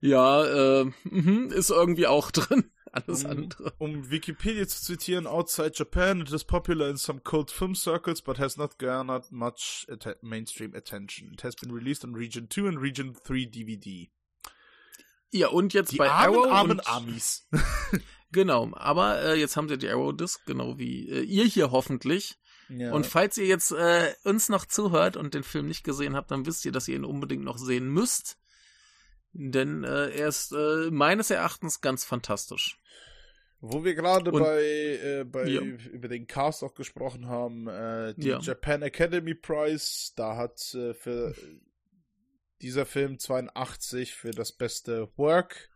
[0.00, 0.90] Ja, äh,
[1.54, 2.70] ist irgendwie auch drin.
[2.92, 3.72] Alles um, andere.
[3.78, 8.38] Um Wikipedia zu zitieren, outside Japan, it is popular in some cult film circles, but
[8.38, 11.32] has not garnered much at mainstream attention.
[11.32, 14.10] It has been released on Region 2 and Region 3 DVD.
[15.30, 17.48] Ja, und jetzt die bei armen, Arrow armen und, Amis.
[18.32, 22.38] genau, aber äh, jetzt haben sie die Arrow Disc, genau wie äh, ihr hier hoffentlich.
[22.68, 22.92] Ja.
[22.92, 26.46] Und falls ihr jetzt äh, uns noch zuhört und den Film nicht gesehen habt, dann
[26.46, 28.38] wisst ihr, dass ihr ihn unbedingt noch sehen müsst.
[29.32, 32.80] Denn äh, er ist äh, meines Erachtens ganz fantastisch.
[33.60, 35.60] Wo wir gerade bei, äh, bei ja.
[35.60, 38.38] über den Cast auch gesprochen haben, äh, die ja.
[38.38, 41.34] Japan Academy Prize, da hat äh, für
[42.62, 45.70] dieser Film 82 für das beste Work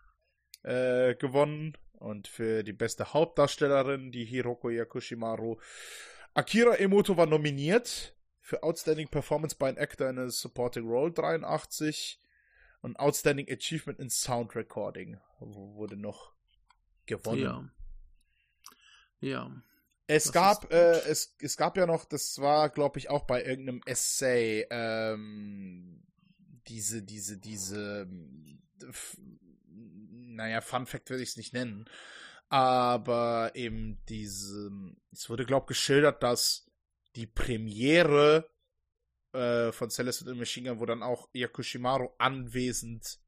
[0.63, 5.59] äh, gewonnen und für die beste Hauptdarstellerin, die Hiroko Yakushimaru.
[6.35, 12.21] Akira Emoto war nominiert für Outstanding Performance by an Actor in a Supporting Role 83
[12.83, 16.35] und Outstanding Achievement in Sound Recording wurde noch
[17.07, 17.41] gewonnen.
[17.41, 17.71] Ja.
[19.21, 19.63] Ja.
[20.07, 23.81] Es gab, äh, es, es gab ja noch, das war, glaube ich, auch bei irgendeinem
[23.87, 26.03] Essay, ähm,
[26.69, 28.09] diese, diese, diese,
[29.69, 31.87] naja, Fun Fact würde ich es nicht nennen,
[32.49, 34.71] aber eben diese,
[35.13, 36.71] es wurde, glaube ich, geschildert, dass
[37.17, 38.51] die Premiere
[39.33, 43.19] äh, von Celeste und Machine Gun, wo dann auch Yakushimaru anwesend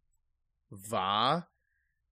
[0.68, 1.50] war,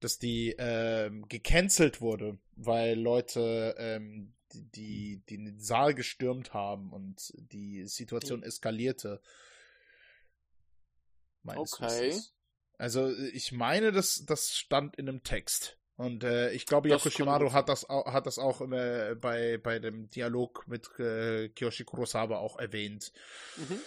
[0.01, 7.33] dass die ähm, gecancelt wurde, weil Leute ähm, die, die den Saal gestürmt haben und
[7.37, 9.21] die Situation eskalierte.
[11.45, 12.21] Okay.
[12.79, 15.79] Also ich meine, das, das stand in einem Text.
[15.97, 20.11] Und äh, ich glaube, Yakushimaru hat das, auch, hat das auch immer bei, bei dem
[20.11, 23.13] Dialog mit äh, Kiyoshi Kurosawa auch erwähnt.
[23.57, 23.79] Mhm.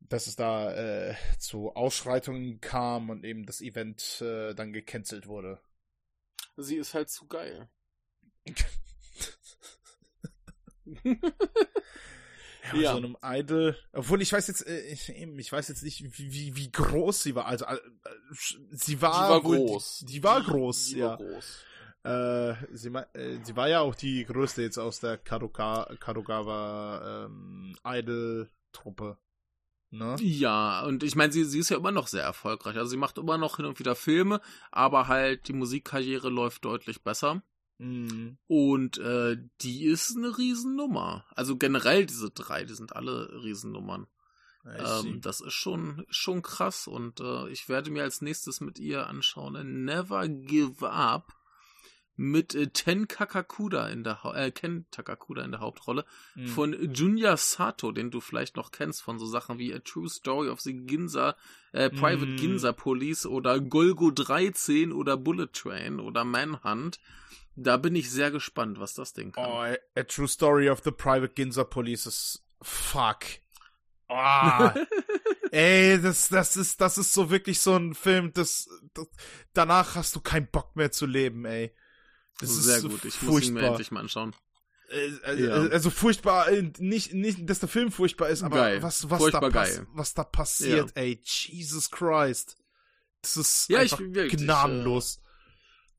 [0.00, 5.60] Dass es da äh, zu Ausschreitungen kam und eben das Event äh, dann gecancelt wurde.
[6.56, 7.68] Sie ist halt zu geil.
[12.72, 12.92] Ja, ja.
[12.92, 13.76] so einem Idol.
[13.92, 17.46] Obwohl ich weiß jetzt, äh, ich, ich weiß jetzt nicht, wie, wie groß sie war.
[17.46, 17.76] Also äh,
[18.70, 19.98] sie war, die war groß.
[20.00, 21.08] Die, die war groß, die ja.
[21.10, 21.64] War groß.
[22.04, 27.76] Äh, sie, äh, sie war ja auch die größte jetzt aus der Kadoka, Kadogawa ähm,
[27.84, 29.18] Idol-Truppe.
[29.90, 30.16] Ne?
[30.20, 32.76] Ja, und ich meine, sie, sie ist ja immer noch sehr erfolgreich.
[32.76, 34.40] Also sie macht immer noch hin und wieder Filme,
[34.72, 37.42] aber halt die Musikkarriere läuft deutlich besser.
[37.78, 38.38] Mhm.
[38.46, 41.26] Und äh, die ist eine Riesennummer.
[41.34, 44.06] Also generell diese drei, die sind alle Riesennummern.
[44.66, 49.06] Ähm, das ist schon, schon krass und äh, ich werde mir als nächstes mit ihr
[49.06, 49.84] anschauen.
[49.84, 51.34] Never Give Up
[52.16, 56.46] mit äh, Ten Kakakuda in der ha äh, Ken Takakuda in der Hauptrolle mhm.
[56.46, 60.48] von Junya Sato, den du vielleicht noch kennst von so Sachen wie A True Story
[60.48, 61.36] of the Ginza,
[61.72, 62.36] äh, Private mhm.
[62.36, 67.00] Ginza Police oder Golgo 13 oder Bullet Train oder Manhunt.
[67.56, 69.46] Da bin ich sehr gespannt, was das Ding kann.
[69.46, 73.24] Oh, A True Story of the Private Ginza Police ist fuck.
[74.08, 74.70] Oh.
[75.50, 79.06] Ey, das, das ist, das ist so wirklich so ein Film, das, das
[79.52, 81.72] danach hast du keinen Bock mehr zu leben, ey.
[82.40, 83.04] Das ist sehr gut.
[83.04, 83.30] Ich furchtbar.
[83.30, 84.34] muss ihn mir endlich mal anschauen.
[84.90, 85.54] Äh, äh, ja.
[85.70, 88.82] Also furchtbar, äh, nicht, nicht, dass der Film furchtbar ist, aber geil.
[88.82, 91.02] was, was da, pass was da passiert, ja.
[91.02, 92.56] ey, Jesus Christ.
[93.22, 95.20] Das ist ja, einfach ich, wirklich, gnadenlos.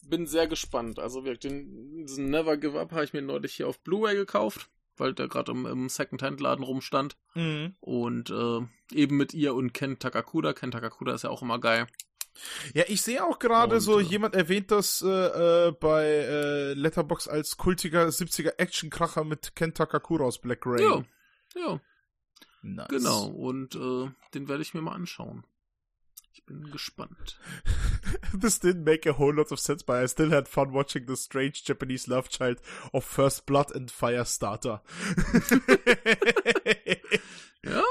[0.07, 0.99] Bin sehr gespannt.
[0.99, 4.69] Also wirklich, den, diesen Never Give Up habe ich mir neulich hier auf Blu-ray gekauft,
[4.97, 7.17] weil der gerade im, im Second-Hand-Laden rumstand.
[7.33, 7.75] Mhm.
[7.79, 8.61] Und äh,
[8.93, 10.53] eben mit ihr und Ken Takakuda.
[10.53, 11.87] Ken Takakuda ist ja auch immer geil.
[12.73, 17.27] Ja, ich sehe auch gerade so, äh, jemand erwähnt das äh, äh, bei äh, Letterbox
[17.27, 21.05] als kultiger 70er Actionkracher mit Ken Takakura aus Black Rain.
[21.55, 21.81] Ja, ja.
[22.61, 22.87] Nice.
[22.89, 25.45] Genau, und äh, den werde ich mir mal anschauen.
[26.45, 27.39] Ich bin gespannt.
[28.39, 31.15] This didn't make a whole lot of sense, but I still had fun watching the
[31.15, 32.61] strange Japanese love child
[32.93, 34.83] of First Blood and Firestarter.
[37.63, 37.83] ja,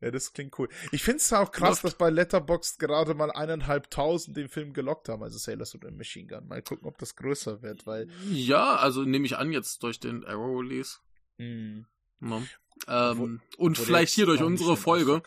[0.00, 0.68] ja, das klingt cool.
[0.90, 1.84] Ich finde es auch krass, Läuft.
[1.84, 6.26] dass bei Letterboxd gerade mal eineinhalbtausend den Film gelockt haben, also Sailor Suit und Machine
[6.26, 6.48] Gun.
[6.48, 8.08] Mal gucken, ob das größer wird, weil.
[8.30, 10.98] Ja, also nehme ich an, jetzt durch den Arrow Release.
[11.38, 11.86] Mhm.
[12.20, 12.42] Ja.
[12.88, 15.22] Ähm, und wo vielleicht hier durch unsere Folge.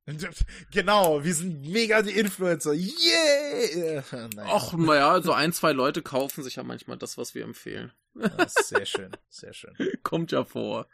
[0.72, 2.72] genau, wir sind mega die Influencer.
[2.72, 4.02] Yeah!
[4.34, 4.54] Naja.
[4.54, 7.92] Och, naja, so ein, zwei Leute kaufen sich ja manchmal das, was wir empfehlen.
[8.46, 9.74] sehr schön, sehr schön.
[10.02, 10.86] Kommt ja vor.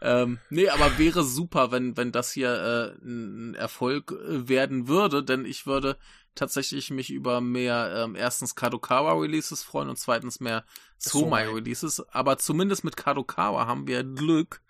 [0.00, 5.22] Ähm, nee, aber wäre super, wenn, wenn das hier äh, ein Erfolg äh, werden würde,
[5.22, 5.96] denn ich würde
[6.34, 10.64] tatsächlich mich über mehr ähm, erstens Kadokawa Releases freuen und zweitens mehr
[10.98, 12.00] Somai Releases.
[12.10, 14.60] Aber zumindest mit Kadokawa haben wir Glück,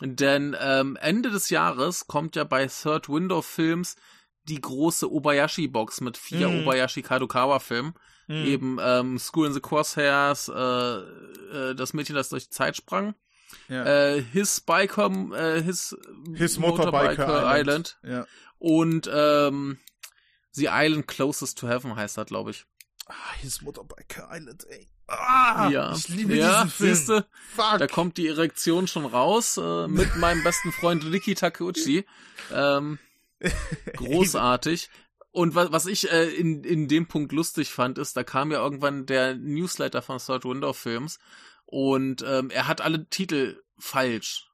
[0.00, 3.96] denn ähm, Ende des Jahres kommt ja bei Third Window Films
[4.44, 6.62] die große Obayashi Box mit vier mm.
[6.62, 7.94] Obayashi Kadokawa Filmen.
[8.26, 8.44] Mm.
[8.46, 13.14] Eben ähm, School in the Crosshairs, äh, äh, das Mädchen, das durch die Zeit sprang.
[13.68, 13.84] Ja.
[13.84, 15.96] Äh, His Biker, äh, His,
[16.34, 17.58] His Motorbiker, Motorbiker Island.
[17.58, 17.98] Island.
[18.04, 18.26] Ja.
[18.58, 19.78] Und ähm,
[20.52, 22.66] The Island Closest to Heaven heißt das, glaube ich.
[23.10, 24.88] Ah, His Motorbiker Island, ey.
[25.08, 25.92] Ah, ja.
[25.92, 26.94] ich liebe ja, diesen Film.
[26.94, 27.26] Siehste,
[27.56, 27.78] Fuck.
[27.78, 32.04] Da kommt die Erektion schon raus äh, mit meinem besten Freund Ricky Takeuchi.
[32.52, 33.00] Ähm,
[33.96, 34.88] großartig.
[35.32, 38.62] Und was, was ich äh, in, in dem Punkt lustig fand, ist, da kam ja
[38.62, 41.18] irgendwann der Newsletter von Third Window Films
[41.66, 44.49] und ähm, er hat alle Titel falsch.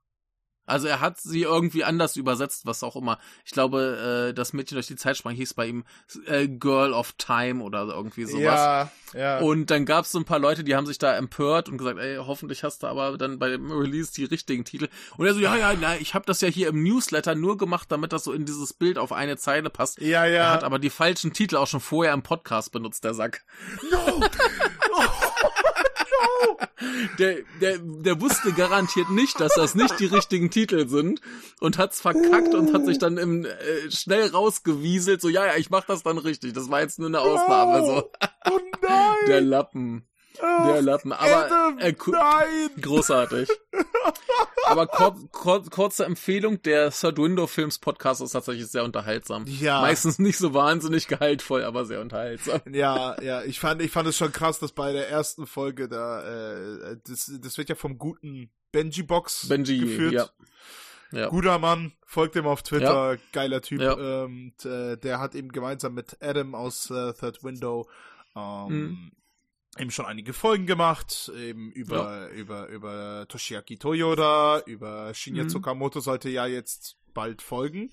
[0.67, 3.19] Also er hat sie irgendwie anders übersetzt, was auch immer.
[3.45, 5.85] Ich glaube, äh, das Mädchen durch die Zeit sprang hieß bei ihm
[6.27, 8.43] äh, Girl of Time oder irgendwie sowas.
[8.43, 9.39] Ja, ja.
[9.39, 11.99] Und dann gab es so ein paar Leute, die haben sich da empört und gesagt,
[11.99, 14.89] ey, hoffentlich hast du aber dann bei dem Release die richtigen Titel.
[15.17, 17.91] Und er so, ja, ja, na, ich habe das ja hier im Newsletter nur gemacht,
[17.91, 20.01] damit das so in dieses Bild auf eine Zeile passt.
[20.01, 20.43] Ja, ja.
[20.43, 23.45] Er hat aber die falschen Titel auch schon vorher im Podcast benutzt, der Sack.
[23.91, 24.21] No!
[27.19, 31.21] Der, der, der wusste garantiert nicht, dass das nicht die richtigen Titel sind
[31.61, 35.71] und hat's verkackt und hat sich dann im, äh, schnell rausgewieselt, so, ja, ja, ich
[35.71, 36.53] mach das dann richtig.
[36.53, 38.11] Das war jetzt nur eine Ausnahme, so.
[38.51, 39.17] Oh nein!
[39.29, 40.07] Der Lappen.
[40.41, 42.71] Der Lappen, aber äh, nein.
[42.81, 43.49] großartig.
[44.67, 49.45] aber kur kur kurze Empfehlung, der Third Window Films Podcast ist tatsächlich sehr unterhaltsam.
[49.47, 49.81] Ja.
[49.81, 52.61] Meistens nicht so wahnsinnig gehaltvoll, aber sehr unterhaltsam.
[52.71, 56.23] Ja, ja, ich fand, ich fand es schon krass, dass bei der ersten Folge da,
[56.23, 60.13] äh, das, das wird ja vom guten Benji Box Benji, geführt.
[60.13, 60.29] Ja.
[61.13, 61.29] Ja.
[61.29, 63.21] Guter Mann, folgt ihm auf Twitter, ja.
[63.33, 63.81] geiler Typ.
[63.81, 64.25] Ja.
[64.25, 67.89] Ähm, äh, der hat eben gemeinsam mit Adam aus äh, Third Window
[68.35, 69.13] ähm, mhm
[69.79, 72.29] eben schon einige Folgen gemacht, eben über, ja.
[72.29, 75.49] über, über Toshiaki Toyoda, über Shinya mhm.
[75.49, 77.91] Tsukamoto sollte ja jetzt bald folgen.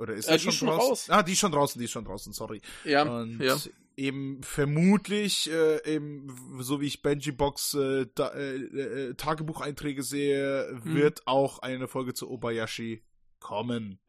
[0.00, 1.10] Oder ist äh, schon, schon raus?
[1.10, 2.62] Ah, die ist schon draußen, die ist schon draußen, sorry.
[2.84, 3.56] Ja, Und ja.
[3.96, 10.80] eben vermutlich, äh, eben, so wie ich Benji Box äh, da, äh, äh, Tagebucheinträge sehe,
[10.84, 10.94] mhm.
[10.94, 13.04] wird auch eine Folge zu Obayashi
[13.40, 14.00] kommen.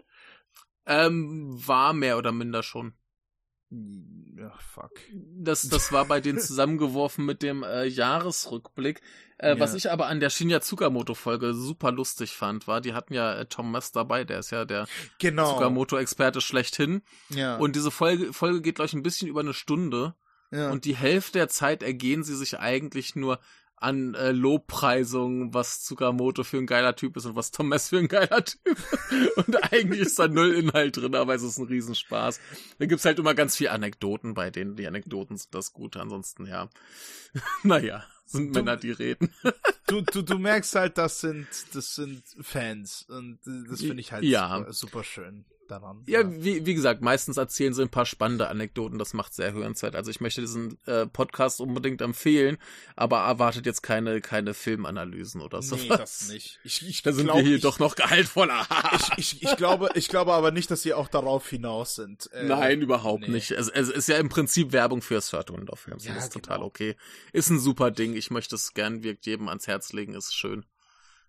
[0.86, 2.94] Ähm, war mehr oder minder schon.
[3.72, 4.92] Ja, fuck.
[5.14, 9.02] Das, das war bei denen zusammengeworfen mit dem äh, Jahresrückblick.
[9.38, 9.60] Äh, ja.
[9.60, 13.46] Was ich aber an der Shinya Tsukamoto-Folge super lustig fand, war, die hatten ja äh,
[13.46, 14.88] Tom Mess dabei, der ist ja der
[15.20, 15.54] genau.
[15.54, 17.02] Tsukamoto-Experte schlechthin.
[17.30, 17.58] Ja.
[17.58, 20.16] Und diese Folge, Folge geht, glaube ich, ein bisschen über eine Stunde.
[20.52, 20.70] Ja.
[20.70, 23.40] Und die Hälfte der Zeit ergehen sie sich eigentlich nur
[23.82, 28.08] an äh, Lobpreisungen, was Tsukamoto für ein geiler Typ ist und was Thomas für ein
[28.08, 28.78] geiler Typ.
[29.36, 32.40] Und eigentlich ist da null Inhalt drin, aber es ist ein Riesenspaß.
[32.78, 34.76] Da gibt's halt immer ganz viele Anekdoten bei denen.
[34.76, 36.70] Die Anekdoten sind das Gute, ansonsten ja.
[37.64, 39.34] naja, sind du, Männer, die reden.
[39.88, 44.24] du, du, du merkst halt, das sind, das sind Fans und das finde ich halt
[44.24, 44.58] ja.
[44.60, 46.04] super, super schön daran.
[46.08, 49.54] Ja, ja, Wie, wie gesagt, meistens erzählen sie ein paar spannende Anekdoten, das macht sehr
[49.54, 49.96] hörenswert.
[49.96, 52.58] Also ich möchte diesen äh, Podcast unbedingt empfehlen,
[52.96, 55.76] aber erwartet jetzt keine, keine Filmanalysen oder so.
[55.76, 56.60] Nee, das nicht.
[56.64, 58.68] Ich, ich da sind glaub, wir hier ich, doch noch gehaltvoller.
[59.18, 62.32] ich, ich, ich, glaube, ich glaube aber nicht, dass sie auch darauf hinaus sind.
[62.34, 63.30] Äh, Nein, überhaupt nee.
[63.30, 63.52] nicht.
[63.52, 66.06] Es, es ist ja im Prinzip Werbung für Third Window Films.
[66.06, 66.46] Ja, das ist genau.
[66.46, 66.96] total okay.
[67.34, 68.16] Ist ein super Ding.
[68.16, 70.66] Ich möchte es gern wirkt jedem ans Herz legen, ist schön.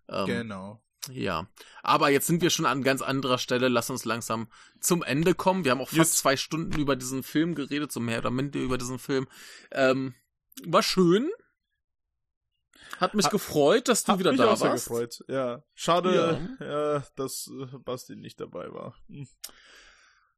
[0.09, 0.82] Ähm, genau.
[1.10, 1.48] Ja,
[1.82, 3.68] aber jetzt sind wir schon an ganz anderer Stelle.
[3.68, 4.48] Lass uns langsam
[4.80, 5.64] zum Ende kommen.
[5.64, 6.14] Wir haben auch fast yes.
[6.16, 9.26] zwei Stunden über diesen Film geredet, so mehr oder minder über diesen Film.
[9.72, 10.14] Ähm,
[10.64, 11.30] war schön.
[12.98, 14.86] Hat mich ha gefreut, dass du wieder da warst.
[14.86, 15.24] Gefreut.
[15.26, 16.14] Ja, schade,
[16.60, 16.66] ja.
[16.66, 17.04] ja.
[17.16, 18.94] dass äh, Basti nicht dabei war.
[19.08, 19.26] Hm.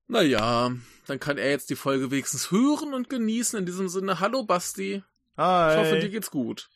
[0.06, 0.70] Naja,
[1.06, 3.58] dann kann er jetzt die Folge wenigstens hören und genießen.
[3.58, 5.02] In diesem Sinne, hallo Basti.
[5.36, 5.72] Hi.
[5.72, 6.70] Ich hoffe, dir geht's gut.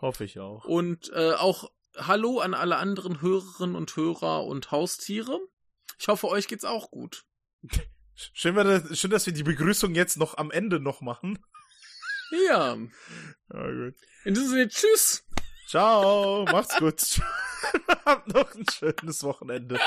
[0.00, 0.64] Hoffe ich auch.
[0.64, 5.40] Und äh, auch Hallo an alle anderen Hörerinnen und Hörer und Haustiere.
[5.98, 7.24] Ich hoffe, euch geht's auch gut.
[8.32, 8.54] Schön,
[8.94, 11.38] schön, dass wir die Begrüßung jetzt noch am Ende noch machen.
[12.48, 12.76] Ja.
[13.52, 13.94] ja gut.
[14.24, 15.24] In diesem Sinne, tschüss.
[15.68, 17.20] Ciao, macht's gut.
[18.04, 19.78] Habt noch ein schönes Wochenende.